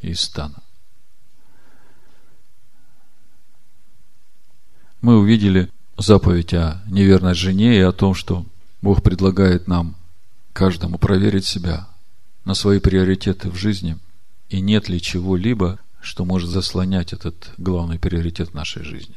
и 0.00 0.10
из 0.10 0.20
стана. 0.20 0.62
Мы 5.00 5.18
увидели 5.18 5.70
заповедь 5.96 6.54
о 6.54 6.82
неверной 6.86 7.34
жене 7.34 7.76
и 7.76 7.80
о 7.80 7.92
том, 7.92 8.14
что 8.14 8.46
Бог 8.82 9.02
предлагает 9.02 9.68
нам 9.68 9.96
каждому 10.52 10.98
проверить 10.98 11.44
себя 11.44 11.86
на 12.44 12.54
свои 12.54 12.80
приоритеты 12.80 13.50
в 13.50 13.54
жизни, 13.54 13.98
и 14.48 14.60
нет 14.60 14.88
ли 14.88 15.00
чего-либо, 15.00 15.78
что 16.00 16.24
может 16.24 16.50
заслонять 16.50 17.12
этот 17.12 17.52
главный 17.58 17.98
приоритет 17.98 18.54
нашей 18.54 18.82
жизни. 18.82 19.16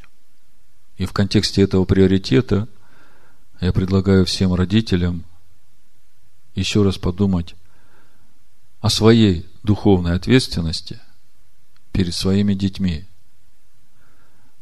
И 0.97 1.05
в 1.05 1.13
контексте 1.13 1.61
этого 1.61 1.85
приоритета 1.85 2.67
я 3.59 3.71
предлагаю 3.71 4.25
всем 4.25 4.53
родителям 4.53 5.23
еще 6.55 6.83
раз 6.83 6.97
подумать 6.97 7.55
о 8.81 8.89
своей 8.89 9.45
духовной 9.63 10.15
ответственности 10.15 10.99
перед 11.91 12.13
своими 12.13 12.53
детьми, 12.53 13.05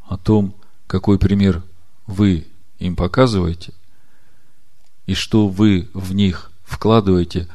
о 0.02 0.18
том, 0.18 0.56
какой 0.88 1.18
пример 1.18 1.64
вы 2.06 2.48
им 2.80 2.96
показываете, 2.96 3.74
и 5.06 5.14
что 5.14 5.48
вы 5.48 5.90
в 5.94 6.14
них 6.14 6.52
вкладываете 6.64 7.48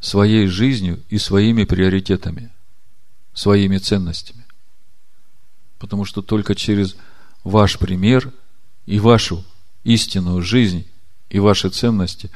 своей 0.00 0.46
жизнью 0.46 1.02
и 1.10 1.18
своими 1.18 1.64
приоритетами, 1.64 2.50
своими 3.34 3.78
ценностями. 3.78 4.44
Потому 5.78 6.04
что 6.04 6.22
только 6.22 6.54
через 6.54 6.96
ваш 7.44 7.78
пример 7.78 8.32
и 8.86 8.98
вашу 8.98 9.44
истинную 9.84 10.42
жизнь 10.42 10.86
и 11.28 11.38
ваши 11.38 11.70
ценности 11.70 12.30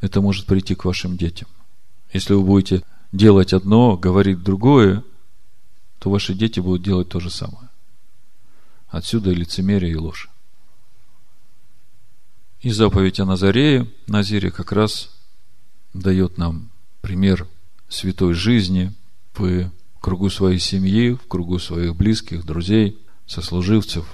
это 0.00 0.20
может 0.20 0.46
прийти 0.46 0.74
к 0.74 0.84
вашим 0.84 1.16
детям. 1.16 1.48
Если 2.12 2.34
вы 2.34 2.42
будете 2.42 2.82
делать 3.12 3.52
одно, 3.52 3.96
говорить 3.96 4.42
другое, 4.42 5.04
то 5.98 6.10
ваши 6.10 6.34
дети 6.34 6.60
будут 6.60 6.82
делать 6.82 7.08
то 7.08 7.20
же 7.20 7.30
самое. 7.30 7.68
Отсюда 8.88 9.30
и 9.30 9.34
лицемерие, 9.34 9.92
и 9.92 9.96
ложь. 9.96 10.28
И 12.60 12.70
заповедь 12.70 13.20
о 13.20 13.24
Назарее, 13.24 13.90
Назире 14.06 14.50
как 14.50 14.72
раз 14.72 15.10
дает 15.92 16.38
нам 16.38 16.70
пример 17.04 17.46
святой 17.90 18.32
жизни 18.32 18.90
в 19.34 19.70
кругу 20.00 20.30
своей 20.30 20.58
семьи, 20.58 21.10
в 21.12 21.28
кругу 21.28 21.58
своих 21.58 21.94
близких, 21.94 22.46
друзей, 22.46 22.98
сослуживцев, 23.26 24.06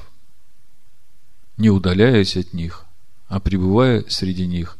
не 1.56 1.70
удаляясь 1.70 2.36
от 2.36 2.52
них, 2.52 2.84
а 3.28 3.38
пребывая 3.38 4.04
среди 4.08 4.44
них 4.48 4.76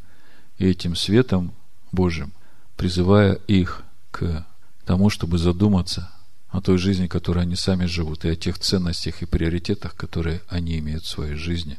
и 0.59 0.67
этим 0.67 0.97
светом 0.97 1.53
Божьим, 1.93 2.33
призывая 2.77 3.35
их 3.47 3.85
к 4.11 4.45
тому, 4.85 5.09
чтобы 5.09 5.39
задуматься 5.39 6.11
о 6.49 6.61
той 6.61 6.79
жизни, 6.79 7.07
которой 7.07 7.45
они 7.45 7.55
сами 7.55 7.85
живут, 7.85 8.25
и 8.25 8.29
о 8.29 8.35
тех 8.35 8.59
ценностях 8.59 9.23
и 9.23 9.27
приоритетах, 9.27 9.95
которые 9.95 10.43
они 10.49 10.81
имеют 10.81 11.05
в 11.05 11.09
своей 11.09 11.37
жизни. 11.37 11.79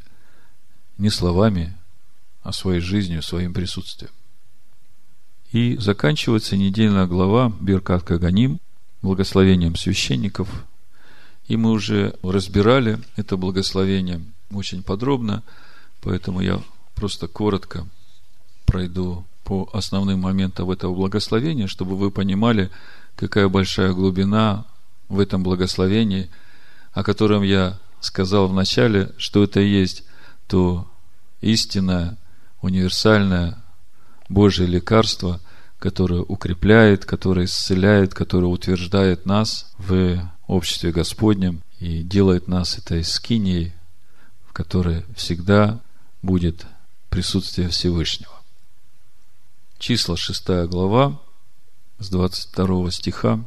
Не 0.98 1.10
словами, 1.10 1.78
а 2.42 2.54
своей 2.54 2.80
жизнью, 2.80 3.22
своим 3.22 3.54
присутствием. 3.54 4.14
И 5.52 5.76
заканчивается 5.78 6.56
недельная 6.56 7.08
глава 7.08 7.52
Биркат 7.60 8.04
Каганим 8.04 8.60
благословением 9.02 9.76
священников. 9.76 10.48
И 11.48 11.58
мы 11.58 11.72
уже 11.72 12.16
разбирали 12.24 13.00
это 13.18 13.36
благословение 13.36 14.22
очень 14.52 14.82
подробно, 14.82 15.44
поэтому 16.02 16.40
я 16.40 16.62
просто 16.96 17.28
коротко 17.28 17.86
пройду 18.66 19.26
по 19.44 19.70
основным 19.74 20.22
моментам 20.22 20.72
этого 20.72 20.96
благословения, 20.96 21.68
чтобы 21.68 21.98
вы 21.98 22.12
понимали, 22.12 22.70
какая 23.18 23.50
большая 23.50 23.92
глубина 23.92 24.66
в 25.10 25.20
этом 25.20 25.44
благословении, 25.44 26.30
о 26.94 27.04
котором 27.04 27.44
я 27.44 27.78
сказал 28.00 28.48
в 28.48 28.54
начале, 28.54 29.12
что 29.18 29.44
это 29.44 29.60
есть 29.60 30.06
то 30.48 30.88
истинное, 31.42 32.18
универсальное 32.62 33.61
Божье 34.32 34.66
лекарство, 34.66 35.40
которое 35.78 36.22
укрепляет, 36.22 37.06
которое 37.06 37.46
исцеляет, 37.46 38.14
которое 38.14 38.48
утверждает 38.48 39.26
нас 39.26 39.74
в 39.78 40.32
обществе 40.48 40.92
Господнем 40.92 41.62
и 41.80 42.02
делает 42.04 42.48
нас 42.48 42.78
этой 42.78 43.04
скиней, 43.04 43.74
в 44.48 44.54
которой 44.54 45.06
всегда 45.16 45.82
будет 46.22 46.66
присутствие 47.10 47.70
Всевышнего. 47.70 48.34
Числа 49.78 50.16
6 50.16 50.48
глава, 50.70 51.20
с 52.00 52.10
22 52.10 52.92
стиха 52.92 53.44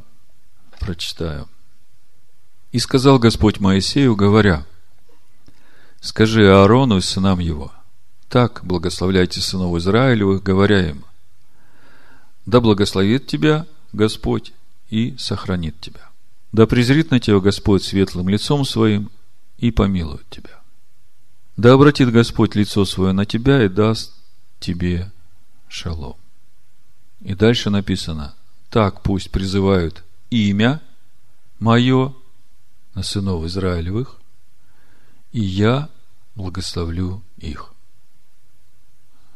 прочитаю. 0.79 1.47
«И 2.71 2.79
сказал 2.79 3.19
Господь 3.19 3.59
Моисею, 3.59 4.15
говоря, 4.15 4.65
Скажи 6.01 6.47
Аарону 6.47 6.97
и 6.97 7.01
сынам 7.01 7.39
его, 7.39 7.71
так 8.35 8.65
благословляйте 8.65 9.39
сынов 9.39 9.77
Израилевых, 9.77 10.43
говоря 10.43 10.89
им, 10.89 11.05
Да 12.45 12.59
благословит 12.59 13.27
тебя 13.27 13.65
Господь 13.93 14.51
и 14.89 15.15
сохранит 15.17 15.79
тебя. 15.79 16.09
Да 16.51 16.67
презрит 16.67 17.11
на 17.11 17.21
тебя 17.21 17.39
Господь 17.39 17.85
светлым 17.85 18.27
лицом 18.27 18.65
своим 18.65 19.09
и 19.57 19.71
помилует 19.71 20.29
тебя. 20.29 20.59
Да 21.55 21.71
обратит 21.71 22.11
Господь 22.11 22.55
лицо 22.55 22.83
свое 22.83 23.13
на 23.13 23.25
тебя 23.25 23.63
и 23.63 23.69
даст 23.69 24.13
тебе 24.59 25.13
шалом. 25.69 26.17
И 27.21 27.35
дальше 27.35 27.69
написано, 27.69 28.35
так 28.69 29.01
пусть 29.01 29.31
призывают 29.31 30.03
имя 30.29 30.81
мое 31.59 32.13
на 32.95 33.01
сынов 33.01 33.45
Израилевых, 33.45 34.17
и 35.31 35.39
я 35.39 35.87
благословлю 36.35 37.23
их. 37.37 37.71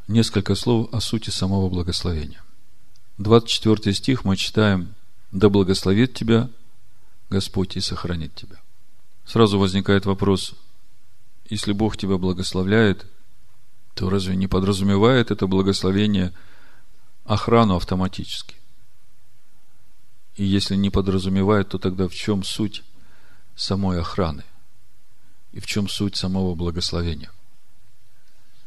Несколько 0.10 0.56
слов 0.56 0.92
о 0.92 1.02
сути 1.02 1.30
самого 1.30 1.70
благословения. 1.70 2.42
24 3.20 3.94
стих 3.94 4.26
мы 4.26 4.38
читаем 4.38 4.96
«Да 5.32 5.50
благословит 5.50 6.16
тебя 6.16 6.50
Господь 7.30 7.78
и 7.78 7.80
сохранит 7.80 8.34
тебя». 8.34 8.56
Сразу 9.24 9.60
возникает 9.60 10.08
вопрос, 10.08 10.56
если 11.48 11.74
Бог 11.74 11.96
тебя 11.96 12.18
благословляет, 12.18 13.06
то 13.94 14.10
разве 14.10 14.36
не 14.36 14.48
подразумевает 14.48 15.30
это 15.30 15.46
благословение– 15.46 16.34
охрану 17.26 17.76
автоматически. 17.76 18.56
И 20.38 20.44
если 20.44 20.76
не 20.76 20.90
подразумевает, 20.90 21.70
то 21.70 21.78
тогда 21.78 22.08
в 22.08 22.16
чем 22.16 22.44
суть 22.44 22.84
самой 23.56 24.02
охраны? 24.02 24.44
И 25.52 25.60
в 25.60 25.68
чем 25.68 25.88
суть 25.88 26.16
самого 26.16 26.56
благословения? 26.56 27.30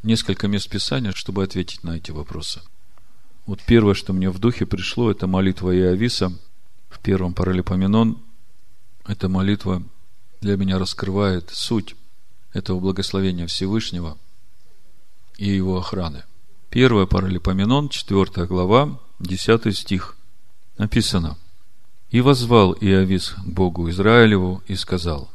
Несколько 0.03 0.49
мест 0.49 0.69
Писания, 0.69 1.13
чтобы 1.13 1.45
ответить 1.45 1.85
на 1.85 1.97
эти 1.97 2.11
вопросы. 2.11 2.61
Вот 3.47 3.61
первое, 3.65 3.95
что 3.95 4.13
мне 4.13 4.31
в 4.31 4.39
духе 4.41 4.67
пришло, 4.67 5.11
это 5.11 5.29
молитва 5.29 5.75
Иовиса 5.75 6.33
в 6.91 6.99
первом 6.99 7.35
паралипоменон. 7.35 8.19
Эта 9.07 9.29
молитва 9.29 9.83
для 10.41 10.57
меня 10.57 10.79
раскрывает 10.79 11.51
суть 11.51 11.95
этого 12.53 12.81
благословения 12.81 13.47
Всевышнего 13.47 14.19
и 15.39 15.49
его 15.49 15.79
охраны. 15.79 16.25
Первое 16.71 17.07
Паралипоменон, 17.07 17.89
4 17.89 18.47
глава, 18.47 18.99
10 19.21 19.77
стих. 19.77 20.17
Написано. 20.79 21.37
«И 22.11 22.21
возвал 22.21 22.73
Иовис 22.73 23.31
к 23.31 23.45
Богу 23.45 23.89
Израилеву 23.91 24.63
и 24.67 24.75
сказал, 24.75 25.31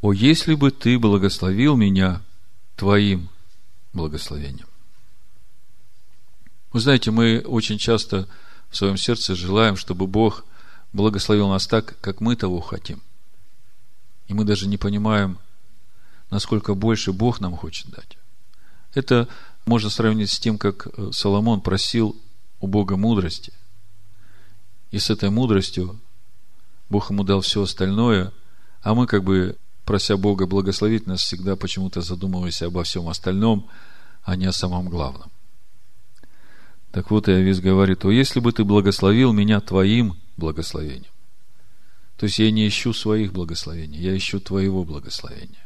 «О, 0.00 0.12
если 0.12 0.54
бы 0.54 0.70
ты 0.70 0.98
благословил 0.98 1.76
меня 1.76 2.22
твоим 2.76 3.28
благословением». 3.92 4.66
Вы 6.72 6.80
знаете, 6.80 7.10
мы 7.10 7.40
очень 7.40 7.78
часто 7.78 8.28
в 8.68 8.76
своем 8.76 8.96
сердце 8.96 9.36
желаем, 9.36 9.76
чтобы 9.76 10.08
Бог 10.08 10.44
благословил 10.92 11.48
нас 11.48 11.66
так, 11.66 11.98
как 12.00 12.20
мы 12.20 12.34
того 12.34 12.60
хотим. 12.60 13.00
И 14.26 14.34
мы 14.34 14.44
даже 14.44 14.66
не 14.66 14.76
понимаем, 14.76 15.38
насколько 16.30 16.74
больше 16.74 17.12
Бог 17.12 17.40
нам 17.40 17.56
хочет 17.56 17.90
дать. 17.90 18.18
Это 18.94 19.28
можно 19.66 19.90
сравнить 19.90 20.30
с 20.30 20.38
тем, 20.38 20.58
как 20.58 20.86
э, 20.86 21.10
Соломон 21.12 21.60
просил 21.60 22.16
у 22.60 22.66
Бога 22.66 22.96
мудрости. 22.96 23.52
И 24.90 24.98
с 24.98 25.10
этой 25.10 25.30
мудростью 25.30 26.00
Бог 26.88 27.10
ему 27.10 27.24
дал 27.24 27.40
все 27.40 27.62
остальное, 27.62 28.32
а 28.82 28.94
мы 28.94 29.06
как 29.06 29.24
бы, 29.24 29.56
прося 29.84 30.16
Бога 30.16 30.46
благословить 30.46 31.06
нас, 31.06 31.20
всегда 31.20 31.56
почему-то 31.56 32.00
задумываемся 32.00 32.66
обо 32.66 32.82
всем 32.84 33.08
остальном, 33.08 33.68
а 34.22 34.36
не 34.36 34.46
о 34.46 34.52
самом 34.52 34.88
главном. 34.88 35.30
Так 36.92 37.10
вот, 37.10 37.28
Иовис 37.28 37.60
говорит, 37.60 38.04
«О, 38.04 38.10
если 38.10 38.40
бы 38.40 38.52
ты 38.52 38.64
благословил 38.64 39.32
меня 39.32 39.60
твоим 39.60 40.16
благословением. 40.36 41.12
То 42.16 42.26
есть 42.26 42.38
я 42.38 42.50
не 42.50 42.66
ищу 42.66 42.92
своих 42.92 43.32
благословений, 43.32 43.98
я 43.98 44.16
ищу 44.16 44.40
твоего 44.40 44.84
благословения. 44.84 45.64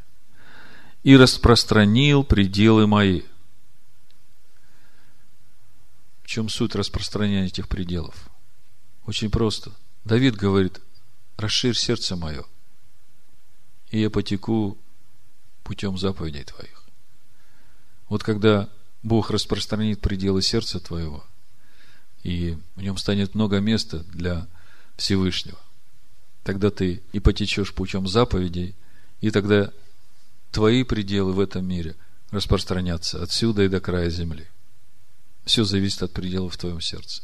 И 1.02 1.16
распространил 1.16 2.24
пределы 2.24 2.86
мои. 2.86 3.22
В 6.22 6.26
чем 6.26 6.48
суть 6.48 6.74
распространения 6.74 7.46
этих 7.46 7.68
пределов? 7.68 8.28
Очень 9.06 9.30
просто. 9.30 9.72
Давид 10.04 10.36
говорит, 10.36 10.80
расширь 11.36 11.76
сердце 11.76 12.16
мое, 12.16 12.44
и 13.90 14.00
я 14.00 14.10
потеку 14.10 14.78
путем 15.62 15.98
заповедей 15.98 16.44
твоих. 16.44 16.84
Вот 18.08 18.22
когда 18.22 18.68
Бог 19.02 19.30
распространит 19.30 20.00
пределы 20.00 20.42
сердца 20.42 20.80
твоего, 20.80 21.24
и 22.22 22.56
в 22.74 22.82
нем 22.82 22.96
станет 22.96 23.34
много 23.34 23.60
места 23.60 24.00
для 24.12 24.46
Всевышнего, 24.96 25.58
тогда 26.42 26.70
ты 26.70 27.02
и 27.12 27.20
потечешь 27.20 27.74
путем 27.74 28.08
заповедей, 28.08 28.74
и 29.20 29.30
тогда 29.30 29.70
твои 30.50 30.82
пределы 30.82 31.32
в 31.32 31.40
этом 31.40 31.66
мире 31.66 31.96
распространятся 32.30 33.22
отсюда 33.22 33.64
и 33.64 33.68
до 33.68 33.80
края 33.80 34.10
земли. 34.10 34.46
Все 35.44 35.64
зависит 35.64 36.02
от 36.02 36.12
пределов 36.12 36.54
в 36.54 36.58
твоем 36.58 36.80
сердце. 36.80 37.22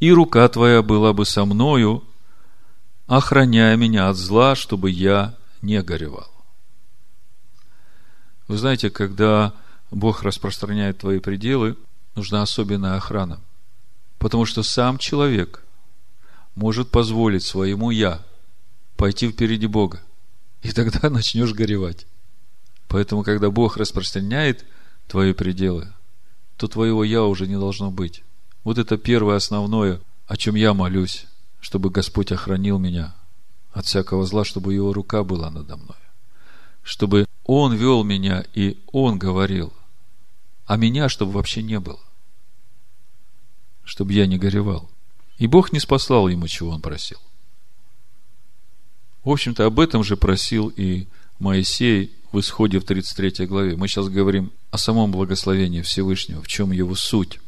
И 0.00 0.12
рука 0.12 0.48
твоя 0.48 0.82
была 0.82 1.12
бы 1.12 1.24
со 1.24 1.44
мною, 1.44 2.04
охраняя 3.06 3.76
меня 3.76 4.08
от 4.08 4.16
зла, 4.16 4.54
чтобы 4.54 4.90
я 4.90 5.36
не 5.64 5.82
горевал. 5.82 6.30
Вы 8.46 8.58
знаете, 8.58 8.90
когда 8.90 9.54
Бог 9.90 10.22
распространяет 10.22 10.98
твои 10.98 11.18
пределы, 11.18 11.76
нужна 12.14 12.42
особенная 12.42 12.96
охрана. 12.96 13.40
Потому 14.18 14.44
что 14.44 14.62
сам 14.62 14.98
человек 14.98 15.62
может 16.54 16.90
позволить 16.90 17.42
своему 17.42 17.90
«я» 17.90 18.22
пойти 18.96 19.30
впереди 19.30 19.66
Бога. 19.66 20.00
И 20.62 20.72
тогда 20.72 21.10
начнешь 21.10 21.52
горевать. 21.52 22.06
Поэтому, 22.88 23.24
когда 23.24 23.50
Бог 23.50 23.76
распространяет 23.76 24.64
твои 25.08 25.32
пределы, 25.32 25.92
то 26.56 26.68
твоего 26.68 27.02
«я» 27.02 27.24
уже 27.24 27.46
не 27.46 27.58
должно 27.58 27.90
быть. 27.90 28.22
Вот 28.62 28.78
это 28.78 28.96
первое 28.96 29.36
основное, 29.36 30.00
о 30.26 30.36
чем 30.36 30.54
я 30.54 30.74
молюсь, 30.74 31.26
чтобы 31.60 31.90
Господь 31.90 32.32
охранил 32.32 32.78
меня 32.78 33.14
от 33.74 33.86
всякого 33.86 34.24
зла, 34.24 34.44
чтобы 34.44 34.72
Его 34.72 34.92
рука 34.92 35.24
была 35.24 35.50
надо 35.50 35.76
мной. 35.76 35.96
Чтобы 36.82 37.26
Он 37.44 37.74
вел 37.74 38.04
меня 38.04 38.44
и 38.54 38.78
Он 38.92 39.18
говорил, 39.18 39.72
а 40.66 40.76
меня, 40.76 41.08
чтобы 41.08 41.32
вообще 41.32 41.62
не 41.62 41.80
было. 41.80 42.00
Чтобы 43.82 44.12
я 44.14 44.26
не 44.26 44.38
горевал. 44.38 44.88
И 45.36 45.46
Бог 45.46 45.72
не 45.72 45.80
спаслал 45.80 46.28
ему, 46.28 46.46
чего 46.46 46.70
он 46.70 46.80
просил. 46.80 47.18
В 49.24 49.30
общем-то, 49.30 49.66
об 49.66 49.80
этом 49.80 50.04
же 50.04 50.16
просил 50.16 50.68
и 50.68 51.06
Моисей 51.38 52.12
в 52.30 52.38
исходе 52.40 52.78
в 52.78 52.84
33 52.84 53.46
главе. 53.46 53.76
Мы 53.76 53.88
сейчас 53.88 54.08
говорим 54.08 54.52
о 54.70 54.78
самом 54.78 55.10
благословении 55.10 55.82
Всевышнего, 55.82 56.42
в 56.42 56.46
чем 56.46 56.70
его 56.70 56.94
суть. 56.94 57.40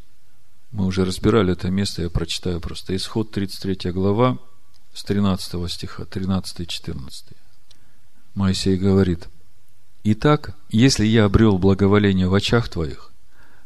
Мы 0.72 0.86
уже 0.86 1.04
разбирали 1.04 1.52
это 1.52 1.70
место, 1.70 2.02
я 2.02 2.10
прочитаю 2.10 2.60
просто. 2.60 2.96
Исход 2.96 3.30
33 3.30 3.92
глава, 3.92 4.38
с 4.96 5.04
13 5.04 5.70
стиха, 5.70 6.04
13-14. 6.04 7.36
Моисей 8.34 8.78
говорит, 8.78 9.28
«Итак, 10.04 10.56
если 10.70 11.04
я 11.04 11.26
обрел 11.26 11.58
благоволение 11.58 12.28
в 12.28 12.34
очах 12.34 12.70
твоих, 12.70 13.12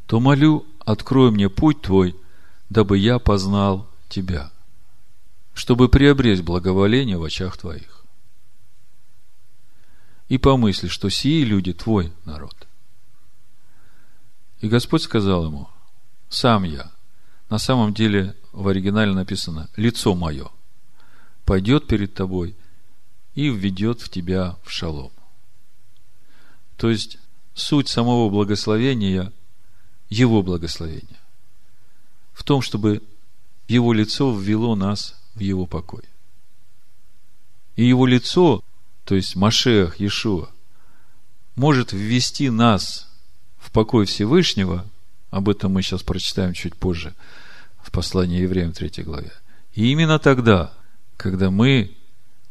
то 0.07 0.18
молю, 0.18 0.66
открой 0.81 1.31
мне 1.31 1.49
путь 1.49 1.83
твой, 1.83 2.16
дабы 2.68 2.99
я 2.99 3.20
познал 3.20 3.89
тебя, 4.09 4.51
чтобы 5.55 5.89
приобрести 5.89 6.43
благоволение 6.43 7.16
в 7.16 7.22
очах 7.22 7.57
твоих. 7.57 8.05
И 10.28 10.37
помысли, 10.37 10.89
что 10.89 11.11
сии 11.11 11.45
люди 11.45 11.72
твой 11.72 12.12
народ. 12.24 12.66
И 14.61 14.68
Господь 14.68 15.03
сказал 15.03 15.47
ему, 15.47 15.68
сам 16.28 16.64
я, 16.64 16.91
на 17.51 17.59
самом 17.59 17.95
деле 17.95 18.35
в 18.51 18.66
оригинале 18.66 19.12
написано 19.12 19.68
лицо 19.76 20.16
мое, 20.16 20.51
пойдет 21.51 21.88
перед 21.88 22.14
тобой 22.14 22.55
и 23.34 23.48
введет 23.48 24.01
в 24.01 24.09
тебя 24.09 24.57
в 24.62 24.70
шалом. 24.70 25.11
То 26.76 26.88
есть, 26.88 27.18
суть 27.55 27.88
самого 27.88 28.30
благословения– 28.30 29.32
его 30.09 30.44
благословение. 30.44 31.18
В 32.32 32.44
том, 32.44 32.62
чтобы 32.62 33.03
его 33.66 33.92
лицо 33.92 34.32
ввело 34.32 34.76
нас 34.76 35.20
в 35.34 35.40
Его 35.40 35.66
покой. 35.66 36.05
И 37.74 37.84
Его 37.84 38.07
лицо, 38.07 38.62
то 39.05 39.16
есть 39.16 39.34
Машех, 39.34 39.98
Иешуа, 39.98 40.51
может 41.57 41.92
ввести 41.92 42.48
нас 42.48 43.11
в 43.59 43.72
покой 43.72 44.07
Всевышнего, 44.07 44.86
об 45.30 45.48
этом 45.48 45.72
мы 45.72 45.82
сейчас 45.82 46.05
прочитаем 46.05 46.53
чуть 46.53 46.76
позже, 46.76 47.12
в 47.82 47.90
послании 47.90 48.40
евреям 48.40 48.72
3 48.72 49.03
главе. 49.03 49.32
И 49.74 49.90
именно 49.90 50.20
тогда, 50.20 50.72
когда 51.21 51.51
мы 51.51 51.95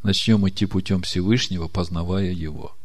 начнем 0.03 0.47
идти 0.47 0.67
путем 0.67 1.01
Всевышнего, 1.01 1.67
познавая 1.67 2.29
Его. 2.29 2.75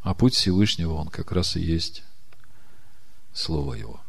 А 0.00 0.14
путь 0.14 0.34
Всевышнего, 0.34 0.94
он 0.94 1.08
как 1.08 1.30
раз 1.30 1.56
и 1.56 1.60
есть 1.60 2.02
Слово 3.34 3.74
Его. 3.74 4.00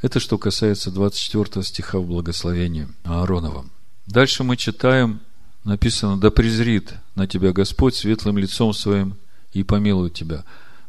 Это 0.00 0.18
что 0.18 0.36
касается 0.36 0.90
24 0.90 1.64
стиха 1.64 2.00
в 2.00 2.06
благословении 2.08 2.88
Аароновом. 3.04 3.70
Дальше 4.06 4.42
мы 4.42 4.56
читаем, 4.56 5.20
написано, 5.62 6.18
да 6.18 6.32
презрит 6.32 6.94
на 7.14 7.28
тебя 7.28 7.52
Господь 7.52 7.94
светлым 7.94 8.36
лицом 8.36 8.74
своим 8.74 9.16
и 9.52 9.62
помилует 9.62 10.14
тебя. 10.14 10.44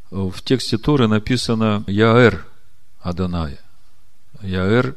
В 0.10 0.42
тексте 0.44 0.80
Торы 0.80 1.08
написано 1.08 1.84
Яэр 1.86 2.44
Аданая. 3.02 3.60
Яэр, 4.42 4.96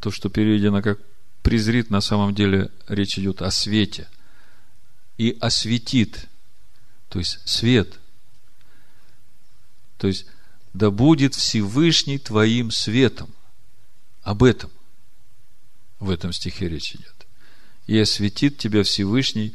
то, 0.00 0.10
что 0.10 0.28
переведено 0.28 0.82
как 0.82 0.98
презрит, 1.42 1.90
на 1.90 2.00
самом 2.00 2.34
деле 2.34 2.70
речь 2.88 3.18
идет 3.18 3.42
о 3.42 3.50
свете. 3.50 4.08
И 5.18 5.36
осветит, 5.40 6.28
то 7.08 7.18
есть 7.18 7.38
свет. 7.44 7.98
То 9.98 10.08
есть, 10.08 10.26
да 10.72 10.90
будет 10.90 11.34
Всевышний 11.34 12.18
твоим 12.18 12.70
светом. 12.70 13.30
Об 14.22 14.42
этом 14.42 14.70
в 16.02 16.10
этом 16.10 16.32
стихе 16.32 16.68
речь 16.68 16.94
идет. 16.94 17.26
И 17.86 17.98
осветит 17.98 18.58
тебя 18.58 18.82
Всевышний 18.82 19.54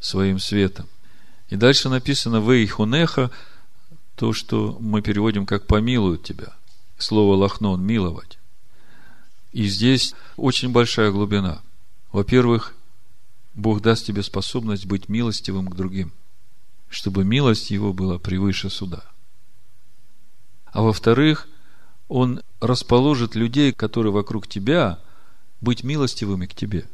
своим 0.00 0.38
светом. 0.38 0.88
И 1.48 1.56
дальше 1.56 1.88
написано 1.88 2.36
«Вейхунеха», 2.36 3.30
то, 4.14 4.32
что 4.32 4.76
мы 4.80 5.02
переводим 5.02 5.46
как 5.46 5.66
«помилуют 5.66 6.22
тебя». 6.22 6.54
Слово 6.98 7.36
«лахнон»– 7.36 7.82
«миловать». 7.86 8.37
И 9.52 9.66
здесь 9.66 10.14
очень 10.36 10.70
большая 10.70 11.10
глубина. 11.10 11.62
Во-первых, 12.12 12.74
Бог 13.54 13.80
даст 13.80 14.06
тебе 14.06 14.22
способность 14.22 14.86
быть 14.86 15.08
милостивым 15.08 15.68
к 15.68 15.74
другим, 15.74 16.12
чтобы 16.88 17.24
милость 17.24 17.70
Его 17.70 17.92
была 17.92 18.18
превыше 18.18 18.70
суда. 18.70 19.04
А 20.66 20.82
во-вторых, 20.82 21.48
Он 22.08 22.42
расположит 22.60 23.34
людей, 23.34 23.72
которые 23.72 24.12
вокруг 24.12 24.46
тебя, 24.46 25.00
быть 25.60 25.82
милостивыми 25.82 26.46
к 26.46 26.54
тебе. 26.54 26.86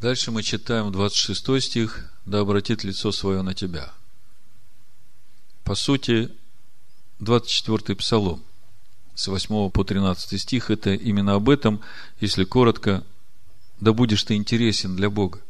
Дальше 0.00 0.30
мы 0.30 0.42
читаем 0.42 0.92
26 0.92 1.62
стих, 1.62 2.10
да 2.24 2.40
обратит 2.40 2.84
лицо 2.84 3.12
свое 3.12 3.42
на 3.42 3.54
тебя. 3.54 3.92
По 5.64 5.74
сути, 5.74 6.30
24 7.20 7.96
псалом, 7.96 8.42
с 9.14 9.28
8 9.28 9.70
по 9.70 9.84
13 9.84 10.40
стих, 10.40 10.70
это 10.70 10.94
именно 10.94 11.34
об 11.34 11.48
этом, 11.50 11.80
если 12.20 12.44
коротко, 12.44 13.04
да 13.80 13.92
будешь 13.92 14.24
ты 14.24 14.34
интересен 14.34 14.96
для 14.96 15.10
Бога. 15.10 15.40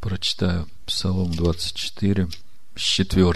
Прочитаю 0.00 0.68
Псалом 0.86 1.32
24, 1.32 2.28
с 2.74 2.80
4. 2.80 3.34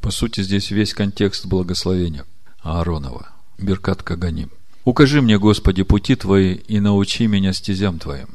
По 0.00 0.10
сути, 0.10 0.42
здесь 0.42 0.70
весь 0.70 0.94
контекст 0.94 1.46
благословения 1.46 2.24
Ааронова. 2.60 3.30
Беркат 3.58 4.02
Каганим. 4.02 4.50
«Укажи 4.84 5.20
мне, 5.20 5.38
Господи, 5.38 5.82
пути 5.82 6.14
Твои 6.14 6.54
и 6.54 6.80
научи 6.80 7.26
меня 7.26 7.52
стезям 7.52 7.98
Твоим. 7.98 8.28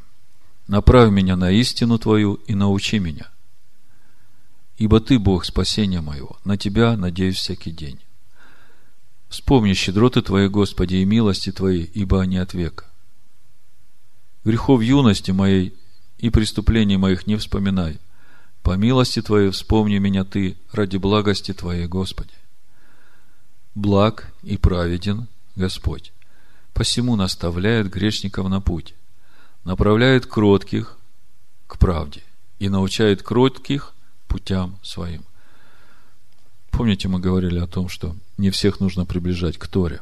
Направь 0.68 1.12
меня 1.12 1.36
на 1.36 1.52
истину 1.52 1.98
Твою 1.98 2.36
и 2.46 2.56
научи 2.56 3.00
меня. 3.00 3.33
Ибо 4.84 5.00
Ты, 5.00 5.18
Бог 5.18 5.46
спасения 5.46 6.02
моего, 6.02 6.36
на 6.44 6.58
Тебя 6.58 6.98
надеюсь 6.98 7.38
всякий 7.38 7.72
день. 7.72 8.02
Вспомни 9.30 9.72
щедроты 9.72 10.22
Твои, 10.22 10.50
Господи, 10.50 10.96
и 10.96 11.06
милости 11.06 11.54
Твои, 11.54 11.84
ибо 11.84 12.22
они 12.22 12.36
от 12.36 12.54
века. 12.54 12.84
Грехов 14.44 14.82
юности 14.82 15.32
моей 15.32 15.74
и 16.18 16.30
преступлений 16.30 16.98
моих 16.98 17.28
не 17.28 17.38
вспоминай. 17.38 17.98
По 18.62 18.76
милости 18.76 19.22
Твоей 19.22 19.52
вспомни 19.52 20.00
меня 20.00 20.26
Ты 20.26 20.58
ради 20.74 20.98
благости 20.98 21.54
Твоей, 21.54 21.88
Господи. 21.88 22.34
благ 23.76 24.34
и 24.44 24.58
праведен 24.58 25.28
Господь. 25.56 26.12
Посему 26.74 27.16
наставляет 27.16 27.90
грешников 27.90 28.50
на 28.50 28.60
путь, 28.60 28.96
направляет 29.64 30.26
кротких 30.26 30.98
к 31.68 31.78
правде 31.78 32.22
и 32.60 32.68
научает 32.68 33.24
кротких 33.24 33.93
путям 34.34 34.80
своим. 34.82 35.24
Помните, 36.72 37.08
мы 37.08 37.20
говорили 37.20 37.60
о 37.60 37.68
том, 37.68 37.88
что 37.88 38.16
не 38.40 38.50
всех 38.50 38.80
нужно 38.80 39.06
приближать 39.06 39.60
к 39.60 39.68
Торе. 39.68 40.02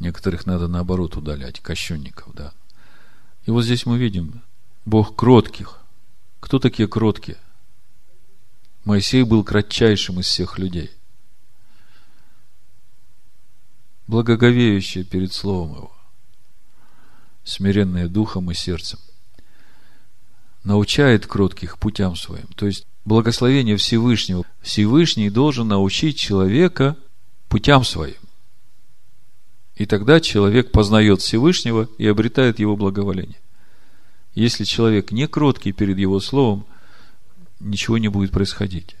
Некоторых 0.00 0.46
надо 0.46 0.68
наоборот 0.68 1.18
удалять, 1.18 1.60
кощунников, 1.60 2.34
да. 2.34 2.54
И 3.44 3.50
вот 3.50 3.64
здесь 3.64 3.84
мы 3.84 3.98
видим, 3.98 4.40
Бог 4.86 5.16
кротких. 5.16 5.80
Кто 6.40 6.58
такие 6.58 6.88
кроткие? 6.88 7.36
Моисей 8.84 9.22
был 9.22 9.44
кратчайшим 9.44 10.20
из 10.20 10.28
всех 10.28 10.58
людей. 10.58 10.90
Благоговеющие 14.06 15.04
перед 15.04 15.34
Словом 15.34 15.76
Его. 15.76 15.92
Смиренные 17.44 18.08
духом 18.08 18.50
и 18.50 18.54
сердцем. 18.54 18.98
Научает 20.64 21.26
кротких 21.26 21.78
путям 21.78 22.16
своим. 22.16 22.46
То 22.56 22.64
есть, 22.64 22.86
благословение 23.04 23.76
Всевышнего. 23.76 24.44
Всевышний 24.60 25.30
должен 25.30 25.68
научить 25.68 26.18
человека 26.18 26.96
путям 27.48 27.84
своим. 27.84 28.16
И 29.76 29.86
тогда 29.86 30.20
человек 30.20 30.70
познает 30.70 31.20
Всевышнего 31.22 31.88
и 31.98 32.06
обретает 32.06 32.58
его 32.58 32.76
благоволение. 32.76 33.40
Если 34.34 34.64
человек 34.64 35.12
не 35.12 35.26
кроткий 35.26 35.72
перед 35.72 35.98
его 35.98 36.20
словом, 36.20 36.66
ничего 37.60 37.98
не 37.98 38.08
будет 38.08 38.30
происходить. 38.30 38.96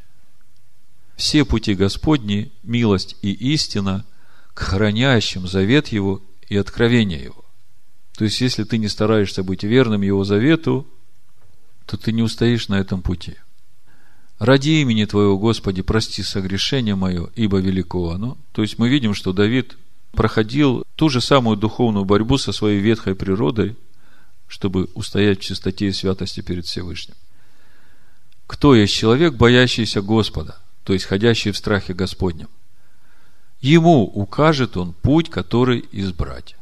Все 1.16 1.44
пути 1.44 1.74
Господни, 1.74 2.50
милость 2.62 3.16
и 3.22 3.32
истина 3.32 4.04
к 4.54 4.60
хранящим 4.60 5.46
завет 5.46 5.88
Его 5.88 6.22
и 6.48 6.56
откровение 6.56 7.22
Его. 7.22 7.44
То 8.16 8.24
есть, 8.24 8.40
если 8.40 8.64
ты 8.64 8.78
не 8.78 8.88
стараешься 8.88 9.42
быть 9.42 9.62
верным 9.62 10.02
Его 10.02 10.24
завету, 10.24 10.86
то 11.86 11.96
ты 11.96 12.12
не 12.12 12.22
устоишь 12.22 12.68
на 12.68 12.78
этом 12.78 13.02
пути. 13.02 13.36
Ради 14.42 14.70
имени 14.80 15.04
Твоего, 15.04 15.38
Господи, 15.38 15.82
прости 15.82 16.20
согрешение 16.24 16.96
мое, 16.96 17.30
ибо 17.36 17.58
велико 17.58 18.10
оно. 18.10 18.36
То 18.50 18.62
есть, 18.62 18.76
мы 18.76 18.88
видим, 18.88 19.14
что 19.14 19.32
Давид 19.32 19.78
проходил 20.10 20.84
ту 20.96 21.08
же 21.08 21.20
самую 21.20 21.56
духовную 21.56 22.04
борьбу 22.04 22.38
со 22.38 22.50
своей 22.50 22.80
ветхой 22.80 23.14
природой, 23.14 23.76
чтобы 24.48 24.88
устоять 24.94 25.38
в 25.38 25.42
чистоте 25.42 25.86
и 25.86 25.92
святости 25.92 26.40
перед 26.40 26.66
Всевышним. 26.66 27.14
Кто 28.48 28.74
есть 28.74 28.92
человек, 28.92 29.34
боящийся 29.34 30.02
Господа, 30.02 30.58
то 30.82 30.92
есть 30.92 31.04
ходящий 31.04 31.52
в 31.52 31.56
страхе 31.56 31.94
Господнем? 31.94 32.48
Ему 33.60 34.02
укажет 34.02 34.76
он 34.76 34.92
путь, 34.92 35.30
который 35.30 35.84
избрать. 35.92 36.56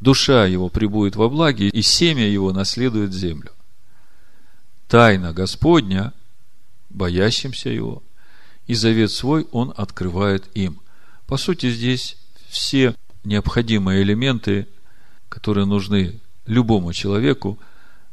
Душа 0.00 0.44
его 0.44 0.68
прибудет 0.68 1.16
во 1.16 1.30
благе, 1.30 1.68
и 1.68 1.80
семя 1.80 2.28
его 2.28 2.52
наследует 2.52 3.14
землю. 3.14 3.52
Тайна 4.88 5.32
Господня, 5.32 6.12
боящимся 6.90 7.68
его, 7.70 8.02
и 8.66 8.74
завет 8.74 9.10
свой 9.10 9.46
он 9.52 9.72
открывает 9.76 10.48
им. 10.54 10.80
По 11.26 11.36
сути, 11.36 11.70
здесь 11.70 12.16
все 12.48 12.94
необходимые 13.24 14.02
элементы, 14.02 14.66
которые 15.28 15.66
нужны 15.66 16.20
любому 16.46 16.92
человеку 16.92 17.58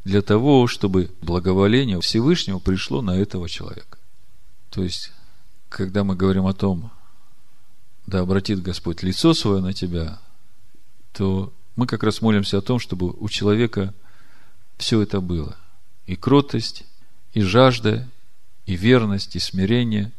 для 0.04 0.22
того, 0.22 0.68
чтобы 0.68 1.12
благоволение 1.22 2.02
Всевышнего 2.02 2.60
пришло 2.60 3.02
на 3.02 3.12
этого 3.12 3.48
человека. 3.48 3.98
То 4.70 4.84
есть, 4.84 5.12
когда 5.70 6.04
мы 6.04 6.16
говорим 6.16 6.48
о 6.48 6.54
том, 6.54 6.92
да 8.06 8.20
обратит 8.20 8.62
Господь 8.62 9.04
лицо 9.04 9.34
свое 9.34 9.62
на 9.62 9.74
тебя, 9.74 10.20
то 11.14 11.54
мы 11.76 11.88
как 11.88 12.04
раз 12.04 12.22
молимся 12.22 12.58
о 12.58 12.62
том, 12.62 12.80
чтобы 12.80 13.12
у 13.12 13.30
человека 13.30 13.94
все 14.78 15.02
это 15.02 15.22
было. 15.22 15.56
И 16.06 16.16
кротость, 16.16 16.86
и 17.34 17.42
жажда, 17.42 18.10
и 18.66 18.76
верность, 18.76 19.36
и 19.36 19.40
смирение. 19.40 20.12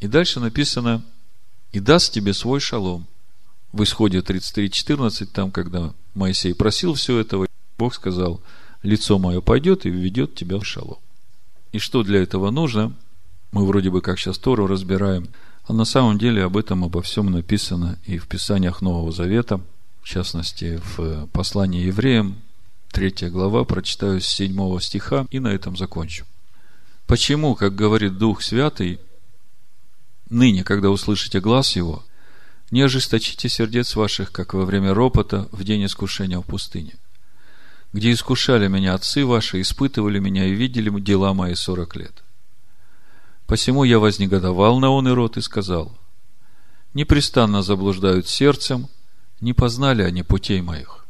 И 0.00 0.06
дальше 0.06 0.40
написано– 0.40 1.04
и 1.72 1.80
даст 1.80 2.12
тебе 2.12 2.32
свой 2.32 2.60
шалом. 2.60 3.06
В 3.72 3.82
исходе 3.82 4.20
33.14, 4.20 5.26
там, 5.26 5.50
когда 5.50 5.92
Моисей 6.14 6.54
просил 6.54 6.94
все 6.94 7.18
этого, 7.18 7.46
Бог 7.78 7.94
сказал, 7.94 8.40
лицо 8.82 9.18
мое 9.18 9.40
пойдет 9.40 9.84
и 9.84 9.90
введет 9.90 10.34
тебя 10.34 10.58
в 10.58 10.64
шалом. 10.64 10.98
И 11.72 11.78
что 11.78 12.02
для 12.02 12.22
этого 12.22 12.50
нужно? 12.50 12.94
Мы 13.52 13.66
вроде 13.66 13.90
бы 13.90 14.00
как 14.00 14.18
сейчас 14.18 14.38
Тору 14.38 14.66
разбираем, 14.66 15.28
а 15.64 15.74
на 15.74 15.84
самом 15.84 16.18
деле 16.18 16.44
об 16.44 16.56
этом, 16.56 16.84
обо 16.84 17.02
всем 17.02 17.30
написано 17.30 17.98
и 18.06 18.16
в 18.16 18.26
Писаниях 18.26 18.80
Нового 18.80 19.12
Завета, 19.12 19.60
в 20.02 20.08
частности, 20.08 20.80
в 20.96 21.26
послании 21.26 21.84
евреям, 21.84 22.36
третья 22.90 23.28
глава, 23.28 23.64
прочитаю 23.64 24.22
с 24.22 24.26
7 24.26 24.78
стиха 24.80 25.26
и 25.30 25.40
на 25.40 25.48
этом 25.48 25.76
закончу. 25.76 26.24
Почему, 27.08 27.54
как 27.54 27.74
говорит 27.74 28.18
Дух 28.18 28.42
Святый, 28.42 29.00
Ныне, 30.28 30.62
когда 30.62 30.90
услышите 30.90 31.40
глаз 31.40 31.74
его, 31.74 32.04
не 32.70 32.82
ожесточите 32.82 33.48
сердец 33.48 33.96
ваших, 33.96 34.30
как 34.30 34.52
во 34.52 34.66
время 34.66 34.92
ропота 34.92 35.48
в 35.50 35.64
день 35.64 35.86
искушения 35.86 36.38
в 36.38 36.42
пустыне, 36.42 36.96
где 37.94 38.12
искушали 38.12 38.68
меня 38.68 38.92
отцы 38.92 39.24
ваши, 39.24 39.62
испытывали 39.62 40.18
меня 40.18 40.44
и 40.44 40.52
видели 40.52 40.90
дела 41.00 41.32
мои 41.32 41.54
сорок 41.54 41.96
лет. 41.96 42.22
Посему 43.46 43.84
я 43.84 43.98
вознегодовал 43.98 44.78
на 44.78 44.90
он 44.90 45.08
и 45.08 45.12
рот 45.12 45.38
и 45.38 45.40
сказал, 45.40 45.96
непрестанно 46.92 47.62
заблуждают 47.62 48.28
сердцем, 48.28 48.86
не 49.40 49.54
познали 49.54 50.02
они 50.02 50.22
путей 50.24 50.60
моих. 50.60 51.06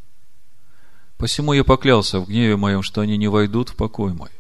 Посему 1.17 1.55
я 1.55 1.65
поклялся 1.65 2.21
в 2.21 2.29
гневе 2.29 2.55
моем, 2.55 2.85
что 2.85 3.01
они 3.01 3.17
не 3.17 3.27
войдут 3.27 3.71
в 3.71 3.75
покой 3.75 4.13
мой. 4.15 4.31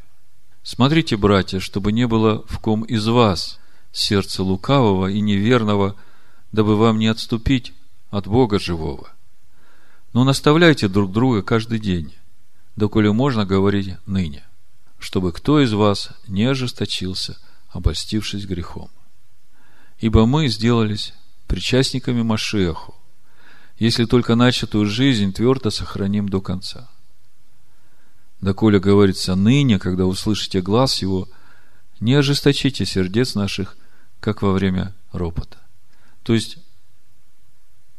Смотрите, 0.62 1.16
братья, 1.16 1.60
чтобы 1.60 1.92
не 1.92 2.06
было 2.06 2.44
в 2.48 2.58
ком 2.58 2.82
из 2.84 3.06
вас– 3.06 3.58
сердце 3.92 4.42
лукавого 4.42 5.10
и 5.10 5.20
неверного, 5.20 5.96
дабы 6.52 6.76
вам 6.76 6.98
не 6.98 7.08
отступить 7.08 7.74
от 8.10 8.26
Бога 8.26 8.58
живого. 8.58 9.10
Но 10.12 10.24
наставляйте 10.24 10.88
друг 10.88 11.12
друга 11.12 11.42
каждый 11.42 11.78
день, 11.78 12.14
доколе 12.76 13.12
можно 13.12 13.44
говорить 13.44 13.96
ныне, 14.06 14.44
чтобы 14.98 15.32
кто 15.32 15.60
из 15.60 15.72
вас 15.72 16.10
не 16.26 16.44
ожесточился, 16.44 17.38
обольстившись 17.68 18.46
грехом. 18.46 18.90
Ибо 19.98 20.26
мы 20.26 20.48
сделались 20.48 21.12
причастниками 21.46 22.22
Машеху, 22.22 22.94
если 23.78 24.06
только 24.06 24.34
начатую 24.34 24.86
жизнь 24.86 25.32
твердо 25.32 25.70
сохраним 25.70 26.28
до 26.28 26.40
конца. 26.40 26.88
Доколе 28.40 28.78
говорится 28.78 29.34
ныне, 29.34 29.78
когда 29.78 30.06
услышите 30.06 30.60
глаз 30.60 31.02
его, 31.02 31.28
не 32.00 32.14
ожесточите 32.14 32.86
сердец 32.86 33.34
наших– 33.34 33.76
как 34.20 34.42
во 34.42 34.52
время 34.52 34.94
ропота. 35.12 35.58
То 36.22 36.34
есть, 36.34 36.58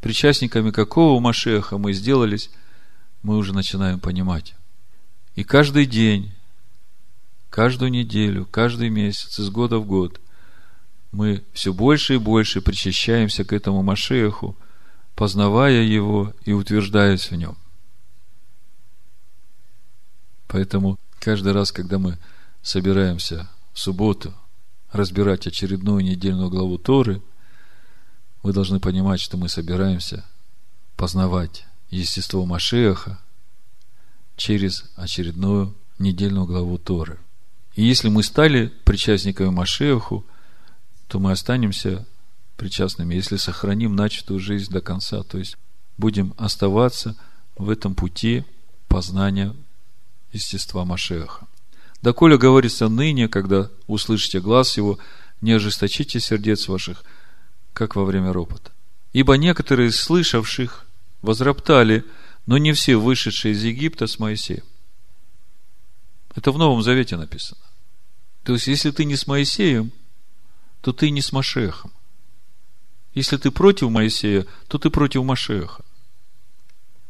причастниками 0.01 0.71
какого 0.71 1.19
Машеха 1.19 1.77
мы 1.77 1.93
сделались, 1.93 2.49
мы 3.23 3.37
уже 3.37 3.53
начинаем 3.53 3.99
понимать. 3.99 4.55
И 5.35 5.43
каждый 5.43 5.85
день, 5.85 6.31
каждую 7.49 7.91
неделю, 7.91 8.45
каждый 8.45 8.89
месяц, 8.89 9.39
из 9.39 9.49
года 9.49 9.79
в 9.79 9.85
год, 9.85 10.19
мы 11.11 11.43
все 11.53 11.73
больше 11.73 12.15
и 12.15 12.17
больше 12.17 12.61
причащаемся 12.61 13.43
к 13.43 13.53
этому 13.53 13.81
Машеху, 13.81 14.55
познавая 15.15 15.81
его 15.81 16.33
и 16.45 16.51
утверждаясь 16.51 17.31
в 17.31 17.35
нем. 17.35 17.57
Поэтому 20.49 20.97
каждый 21.19 21.53
раз, 21.53 21.71
когда 21.71 21.99
мы 21.99 22.17
собираемся 22.61 23.47
в 23.71 23.79
субботу 23.79 24.33
разбирать 24.91 25.47
очередную 25.47 26.03
недельную 26.03 26.49
главу 26.49 26.77
Торы, 26.77 27.21
вы 28.41 28.51
должны 28.51 28.79
понимать, 28.79 29.21
что 29.21 29.37
мы 29.37 29.47
собираемся 29.47 30.25
познавать 30.97 31.65
естество 31.91 32.45
Машеха 32.45 33.19
через 34.35 34.85
очередную 34.95 35.75
недельную 35.99 36.47
главу 36.47 36.79
Торы. 36.79 37.19
И 37.75 37.83
если 37.83 38.09
мы 38.09 38.23
стали 38.23 38.73
причастниками 38.85 39.49
Машеху, 39.49 40.25
то 41.07 41.19
мы 41.19 41.31
останемся 41.31 42.07
причастными, 42.57 43.13
если 43.13 43.37
сохраним 43.37 43.95
начатую 43.95 44.39
жизнь 44.39 44.71
до 44.71 44.81
конца. 44.81 45.21
То 45.23 45.37
есть 45.37 45.57
будем 45.97 46.33
оставаться 46.37 47.15
в 47.55 47.69
этом 47.69 47.93
пути 47.93 48.45
познания 48.87 49.55
естества 50.31 50.85
Машеха. 50.85 51.47
Доколе 52.01 52.37
говорится 52.37 52.87
ныне, 52.87 53.27
когда 53.27 53.69
услышите 53.87 54.39
глаз 54.39 54.77
его, 54.77 54.99
не 55.41 55.51
ожесточите 55.51 56.19
сердец 56.19 56.67
ваших, 56.67 57.03
как 57.73 57.95
во 57.95 58.05
время 58.05 58.31
ропота. 58.33 58.71
Ибо 59.13 59.35
некоторые 59.35 59.89
из 59.89 59.99
слышавших 59.99 60.85
возроптали, 61.21 62.05
но 62.45 62.57
не 62.57 62.73
все 62.73 62.95
вышедшие 62.95 63.53
из 63.53 63.63
Египта 63.63 64.07
с 64.07 64.19
Моисеем. 64.19 64.63
Это 66.35 66.51
в 66.51 66.57
Новом 66.57 66.81
Завете 66.83 67.17
написано. 67.17 67.61
То 68.43 68.53
есть, 68.53 68.67
если 68.67 68.91
ты 68.91 69.05
не 69.05 69.15
с 69.15 69.27
Моисеем, 69.27 69.91
то 70.81 70.93
ты 70.93 71.09
не 71.09 71.21
с 71.21 71.31
Машехом. 71.31 71.91
Если 73.13 73.37
ты 73.37 73.51
против 73.51 73.89
Моисея, 73.89 74.45
то 74.67 74.77
ты 74.77 74.89
против 74.89 75.23
Машеха. 75.23 75.83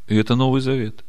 И 0.07 0.15
это 0.15 0.35
Новый 0.35 0.61
Завет. 0.61 1.03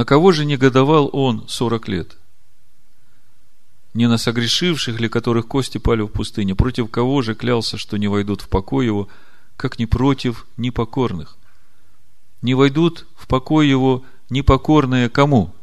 На 0.00 0.06
кого 0.06 0.32
же 0.32 0.46
негодовал 0.46 1.10
он 1.12 1.46
сорок 1.46 1.86
лет? 1.86 2.16
Не 3.92 4.08
на 4.08 4.16
согрешивших 4.16 4.98
ли, 4.98 5.10
которых 5.10 5.46
кости 5.46 5.76
пали 5.76 6.00
в 6.00 6.08
пустыне? 6.08 6.54
Против 6.54 6.90
кого 6.90 7.20
же 7.20 7.34
клялся, 7.34 7.76
что 7.76 7.98
не 7.98 8.08
войдут 8.08 8.40
в 8.40 8.48
покой 8.48 8.86
его, 8.86 9.08
как 9.58 9.78
не 9.78 9.84
против 9.84 10.46
непокорных? 10.56 11.36
Не 12.40 12.54
войдут 12.54 13.08
в 13.14 13.26
покой 13.26 13.68
его 13.68 14.02
непокорные 14.30 15.10
кому? 15.10 15.54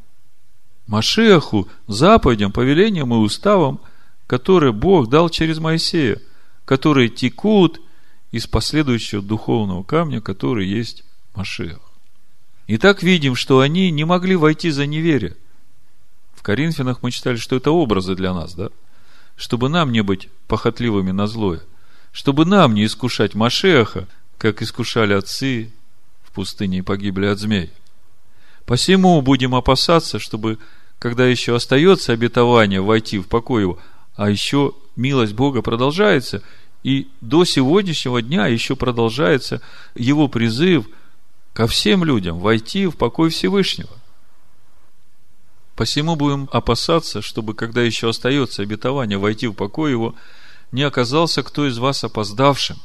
Машеху, 0.86 1.68
заповедям, 1.88 2.52
повелениям 2.52 3.16
и 3.16 3.18
уставам, 3.18 3.80
которые 4.28 4.72
Бог 4.72 5.10
дал 5.10 5.30
через 5.30 5.58
Моисея, 5.58 6.22
которые 6.64 7.10
текут 7.10 7.82
из 8.30 8.46
последующего 8.46 9.24
духовного 9.24 9.82
камня, 9.82 10.22
который 10.22 10.68
есть 10.68 11.04
Машех. 11.34 11.87
Итак, 12.70 13.02
видим, 13.02 13.36
что 13.36 13.62
они 13.62 13.92
не 13.92 14.04
могли 14.04 14.36
войти 14.36 14.72
за 14.72 14.86
неверие. 14.86 15.38
В 16.36 16.44
Коринфянах 16.44 17.02
мы 17.02 17.12
читали, 17.12 17.38
что 17.38 17.56
это 17.56 17.72
образы 17.72 18.14
для 18.14 18.34
нас, 18.34 18.54
да? 18.56 18.70
Чтобы 19.38 19.70
нам 19.70 19.92
не 19.94 20.04
быть 20.04 20.28
похотливыми 20.48 21.12
на 21.12 21.28
злое. 21.28 21.62
Чтобы 22.12 22.46
нам 22.46 22.74
не 22.74 22.86
искушать 22.86 23.36
Машеха, 23.36 24.08
как 24.38 24.62
искушали 24.62 25.14
отцы 25.14 25.72
в 26.24 26.32
пустыне 26.34 26.80
и 26.80 26.82
погибли 26.82 27.28
от 27.28 27.40
змей. 27.40 27.72
Посему 28.66 29.22
будем 29.22 29.56
опасаться, 29.56 30.20
чтобы, 30.20 30.60
когда 31.00 31.26
еще 31.26 31.56
остается 31.56 32.12
обетование 32.12 32.82
войти 32.82 33.18
в 33.18 33.28
покой 33.28 33.62
его, 33.62 33.80
а 34.16 34.30
еще 34.30 34.74
милость 34.98 35.34
Бога 35.34 35.62
продолжается, 35.62 36.44
и 36.84 37.08
до 37.22 37.46
сегодняшнего 37.46 38.22
дня 38.22 38.48
еще 38.48 38.76
продолжается 38.76 39.62
его 39.96 40.28
призыв– 40.28 40.86
ко 41.58 41.66
всем 41.66 42.04
людям 42.04 42.38
войти 42.38 42.86
в 42.86 42.98
покой 42.98 43.32
Всевышнего. 43.32 43.90
Посему 45.76 46.16
будем 46.16 46.48
опасаться, 46.52 47.24
чтобы, 47.24 47.56
когда 47.56 47.82
еще 47.82 48.10
остается 48.10 48.62
обетование 48.62 49.18
войти 49.18 49.48
в 49.48 49.54
покой 49.54 49.90
его, 49.90 50.14
не 50.72 50.84
оказался 50.84 51.42
кто 51.42 51.68
из 51.68 51.80
вас 51.80 52.04
опоздавшим. 52.04 52.78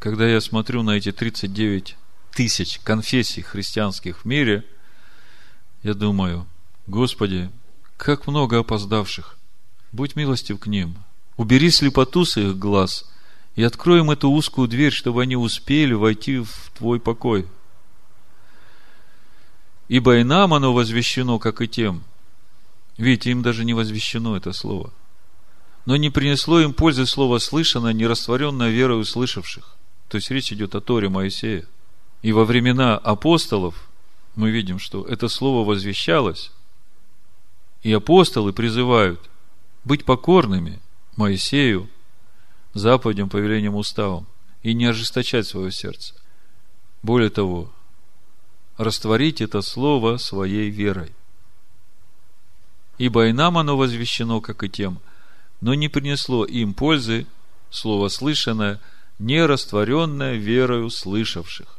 Когда 0.00 0.26
я 0.26 0.40
смотрю 0.40 0.82
на 0.82 0.96
эти 0.96 1.12
39 1.12 1.96
тысяч 2.32 2.80
конфессий 2.82 3.42
христианских 3.42 4.22
в 4.22 4.24
мире, 4.24 4.64
я 5.84 5.94
думаю, 5.94 6.48
Господи, 6.88 7.48
как 7.96 8.26
много 8.26 8.58
опоздавших. 8.58 9.38
Будь 9.92 10.16
милостив 10.16 10.58
к 10.58 10.66
ним. 10.66 10.96
Убери 11.36 11.70
слепоту 11.70 12.24
с 12.24 12.38
их 12.38 12.58
глаз– 12.58 13.08
и 13.56 13.62
откроем 13.62 14.10
эту 14.10 14.30
узкую 14.30 14.68
дверь, 14.68 14.92
чтобы 14.92 15.22
они 15.22 15.34
успели 15.34 15.94
войти 15.94 16.38
в 16.38 16.70
твой 16.76 17.00
покой. 17.00 17.46
Ибо 19.88 20.18
и 20.18 20.24
нам 20.24 20.52
оно 20.52 20.74
возвещено, 20.74 21.38
как 21.38 21.62
и 21.62 21.68
тем. 21.68 22.04
Видите, 22.98 23.30
им 23.30 23.42
даже 23.42 23.64
не 23.64 23.72
возвещено 23.72 24.36
это 24.36 24.52
слово. 24.52 24.92
Но 25.86 25.96
не 25.96 26.10
принесло 26.10 26.60
им 26.60 26.74
пользы 26.74 27.06
слово 27.06 27.38
слышанное, 27.38 27.92
не 27.92 28.06
растворенное 28.06 28.70
верой 28.70 29.00
услышавших. 29.00 29.76
То 30.08 30.16
есть 30.16 30.30
речь 30.30 30.52
идет 30.52 30.74
о 30.74 30.80
Торе 30.80 31.08
Моисея. 31.08 31.66
И 32.22 32.32
во 32.32 32.44
времена 32.44 32.98
апостолов 32.98 33.88
мы 34.34 34.50
видим, 34.50 34.78
что 34.78 35.04
это 35.04 35.28
слово 35.28 35.66
возвещалось, 35.66 36.50
и 37.82 37.92
апостолы 37.92 38.52
призывают 38.52 39.20
быть 39.84 40.04
покорными 40.04 40.80
Моисею, 41.16 41.88
заповедям, 42.78 43.28
повелениям, 43.28 43.74
уставам 43.74 44.26
и 44.62 44.74
не 44.74 44.86
ожесточать 44.86 45.46
свое 45.46 45.72
сердце. 45.72 46.14
Более 47.02 47.30
того, 47.30 47.72
растворить 48.76 49.40
это 49.40 49.62
слово 49.62 50.16
своей 50.18 50.70
верой. 50.70 51.12
Ибо 52.98 53.28
и 53.28 53.32
нам 53.32 53.58
оно 53.58 53.76
возвещено, 53.76 54.40
как 54.40 54.62
и 54.62 54.68
тем, 54.68 55.00
но 55.60 55.74
не 55.74 55.88
принесло 55.88 56.44
им 56.44 56.74
пользы, 56.74 57.26
слово 57.70 58.08
слышанное, 58.08 58.80
не 59.18 59.44
растворенное 59.44 60.34
верою 60.34 60.90
слышавших. 60.90 61.78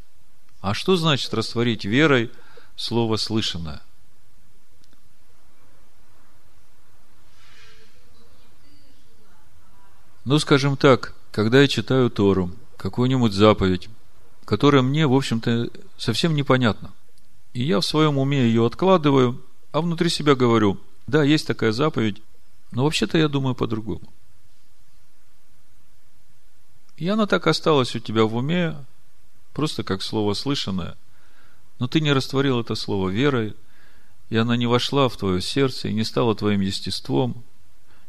А 0.61 0.74
что 0.74 0.95
значит 0.95 1.34
растворить 1.34 1.86
верой 1.86 2.32
слово 2.76 3.18
слышанное? 3.18 3.82
Ну, 10.28 10.40
скажем 10.40 10.76
так, 10.76 11.14
когда 11.32 11.62
я 11.62 11.70
читаю 11.70 12.10
Тору, 12.10 12.52
какую-нибудь 12.76 13.32
заповедь, 13.32 13.88
которая 14.44 14.82
мне, 14.82 15.08
в 15.08 15.14
общем-то, 15.14 15.70
совсем 15.98 16.36
непонятна, 16.36 16.91
и 17.54 17.64
я 17.64 17.80
в 17.80 17.86
своем 17.86 18.18
уме 18.18 18.40
ее 18.40 18.66
откладываю, 18.66 19.41
а 19.72 19.80
внутри 19.80 20.10
себя 20.10 20.36
говорю, 20.36 20.82
да, 21.08 21.24
есть 21.24 21.48
такая 21.48 21.72
заповедь, 21.72 22.22
но 22.72 22.84
вообще-то 22.84 23.18
я 23.18 23.30
думаю 23.30 23.56
по-другому. 23.56 24.02
И 26.98 27.08
она 27.08 27.26
так 27.26 27.48
осталась 27.48 27.95
у 27.95 27.99
тебя 27.99 28.26
в 28.26 28.36
уме, 28.36 28.76
просто 29.54 29.86
как 29.86 30.02
слово 30.02 30.34
слышанное, 30.34 30.98
но 31.80 31.88
ты 31.88 32.02
не 32.02 32.12
растворил 32.12 32.60
это 32.60 32.76
слово 32.76 33.08
верой, 33.08 33.56
и 34.30 34.36
она 34.36 34.58
не 34.58 34.68
вошла 34.68 35.08
в 35.08 35.16
твое 35.16 35.40
сердце 35.40 35.88
и 35.88 35.94
не 35.94 36.04
стала 36.04 36.36
твоим 36.36 36.60
естеством, 36.60 37.45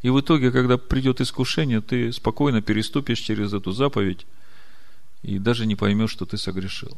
и 0.03 0.11
в 0.11 0.21
итоге, 0.21 0.53
когда 0.53 0.79
придет 0.79 1.21
искушение, 1.21 1.81
ты 1.81 2.13
спокойно 2.13 2.63
переступишь 2.63 3.19
через 3.19 3.53
эту 3.53 3.73
заповедь 3.73 4.27
и 5.23 5.39
даже 5.39 5.67
не 5.67 5.75
поймешь, 5.75 6.11
что 6.11 6.25
ты 6.25 6.39
согрешил. 6.39 6.97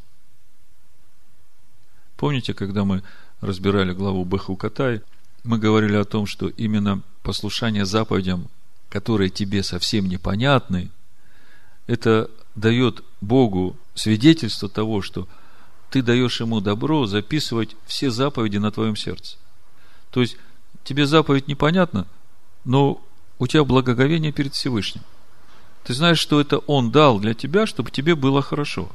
Помните, 2.16 2.52
когда 2.52 2.84
мы 2.84 3.02
разбирали 3.40 3.94
главу 3.94 4.24
Бехукатай, 4.24 5.00
мы 5.42 5.58
говорили 5.58 5.96
о 5.96 6.04
том, 6.04 6.26
что 6.26 6.48
именно 6.48 7.02
послушание 7.22 7.86
заповедям, 7.86 8.48
которые 8.90 9.30
тебе 9.30 9.62
совсем 9.62 10.06
непонятны, 10.06 10.90
это 11.86 12.30
дает 12.54 13.02
Богу 13.22 13.78
свидетельство 13.94 14.68
того, 14.68 15.00
что 15.00 15.26
ты 15.90 16.02
даешь 16.02 16.40
ему 16.40 16.60
добро 16.60 17.06
записывать 17.06 17.74
все 17.86 18.10
заповеди 18.10 18.58
на 18.58 18.70
твоем 18.70 18.96
сердце. 18.96 19.38
То 20.10 20.20
есть, 20.20 20.36
тебе 20.84 21.06
заповедь 21.06 21.48
непонятна, 21.48 22.06
но 22.64 23.00
у 23.38 23.46
тебя 23.46 23.64
благоговение 23.64 24.32
перед 24.32 24.54
Всевышним. 24.54 25.02
Ты 25.84 25.94
знаешь, 25.94 26.18
что 26.18 26.40
это 26.40 26.58
Он 26.58 26.90
дал 26.90 27.18
для 27.18 27.34
тебя, 27.34 27.66
чтобы 27.66 27.90
тебе 27.90 28.14
было 28.14 28.42
хорошо. 28.42 28.90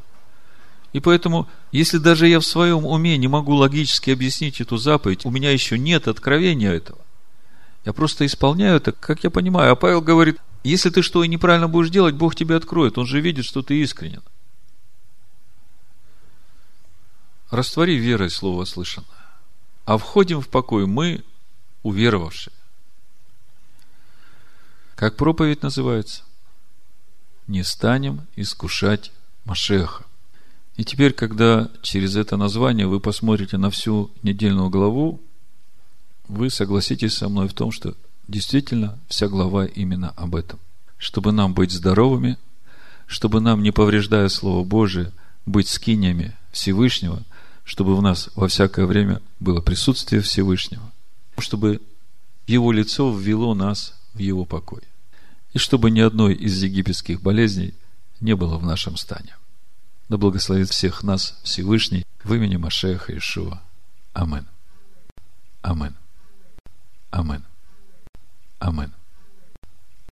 И 0.93 0.99
поэтому, 0.99 1.49
если 1.71 1.97
даже 1.97 2.27
я 2.27 2.39
в 2.39 2.45
своем 2.45 2.85
уме 2.85 3.17
не 3.17 3.27
могу 3.27 3.53
логически 3.55 4.11
объяснить 4.11 4.61
эту 4.61 4.77
заповедь, 4.77 5.25
у 5.25 5.31
меня 5.31 5.51
еще 5.51 5.77
нет 5.77 6.07
откровения 6.07 6.71
этого. 6.71 6.99
Я 7.83 7.91
просто 7.91 8.25
исполняю 8.25 8.77
это, 8.77 8.91
как 8.93 9.23
я 9.23 9.29
понимаю. 9.29 9.73
А 9.73 9.75
Павел 9.75 10.01
говорит, 10.01 10.37
если 10.63 10.89
ты 10.89 11.01
что 11.01 11.23
и 11.23 11.27
неправильно 11.27 11.67
будешь 11.67 11.89
делать, 11.89 12.15
Бог 12.15 12.35
тебе 12.35 12.55
откроет. 12.55 12.97
Он 12.97 13.05
же 13.05 13.19
видит, 13.19 13.45
что 13.45 13.61
ты 13.61 13.81
искренен. 13.81 14.23
Раствори 17.51 17.95
верой 17.95 18.29
слово 18.29 18.65
слышанное. 18.65 19.09
А 19.85 19.97
входим 19.97 20.41
в 20.41 20.47
покой 20.47 20.87
мы, 20.87 21.23
уверовавшие. 21.83 22.53
Как 24.95 25.17
проповедь 25.17 25.61
называется? 25.61 26.23
Не 27.47 27.63
станем 27.63 28.21
искушать 28.37 29.11
Машеха. 29.43 30.05
И 30.77 30.85
теперь, 30.85 31.11
когда 31.11 31.69
через 31.81 32.15
это 32.15 32.37
название 32.37 32.87
вы 32.87 33.01
посмотрите 33.01 33.57
на 33.57 33.69
всю 33.69 34.09
недельную 34.23 34.69
главу, 34.69 35.21
вы 36.29 36.49
согласитесь 36.49 37.13
со 37.13 37.27
мной 37.27 37.49
в 37.49 37.53
том, 37.53 37.71
что 37.71 37.95
действительно 38.27 38.97
вся 39.07 39.27
глава 39.27 39.65
именно 39.65 40.11
об 40.11 40.35
этом. 40.35 40.59
Чтобы 40.97 41.33
нам 41.33 41.53
быть 41.53 41.71
здоровыми, 41.71 42.37
чтобы 43.05 43.41
нам, 43.41 43.63
не 43.63 43.71
повреждая 43.71 44.29
Слово 44.29 44.63
Божие, 44.63 45.11
быть 45.45 45.67
скиниями 45.67 46.35
Всевышнего, 46.51 47.21
чтобы 47.65 47.95
в 47.97 48.01
нас 48.01 48.29
во 48.35 48.47
всякое 48.47 48.85
время 48.85 49.21
было 49.41 49.59
присутствие 49.59 50.21
Всевышнего, 50.21 50.91
чтобы 51.37 51.81
Его 52.47 52.71
лицо 52.71 53.13
ввело 53.13 53.53
нас 53.53 53.93
в 54.15 54.19
его 54.19 54.45
покой. 54.45 54.81
И 55.53 55.57
чтобы 55.57 55.91
ни 55.91 55.99
одной 55.99 56.33
из 56.33 56.61
египетских 56.63 57.21
болезней 57.21 57.73
не 58.19 58.35
было 58.35 58.57
в 58.57 58.65
нашем 58.65 58.97
стане. 58.97 59.35
Да 60.09 60.17
благословит 60.17 60.69
всех 60.69 61.03
нас 61.03 61.39
Всевышний 61.43 62.05
в 62.23 62.33
имени 62.33 62.55
Машеха 62.55 63.15
Ишуа. 63.17 63.61
Амин. 64.13 64.47
Амин. 65.61 65.95
Амин. 67.11 67.43
Амин. 68.59 68.91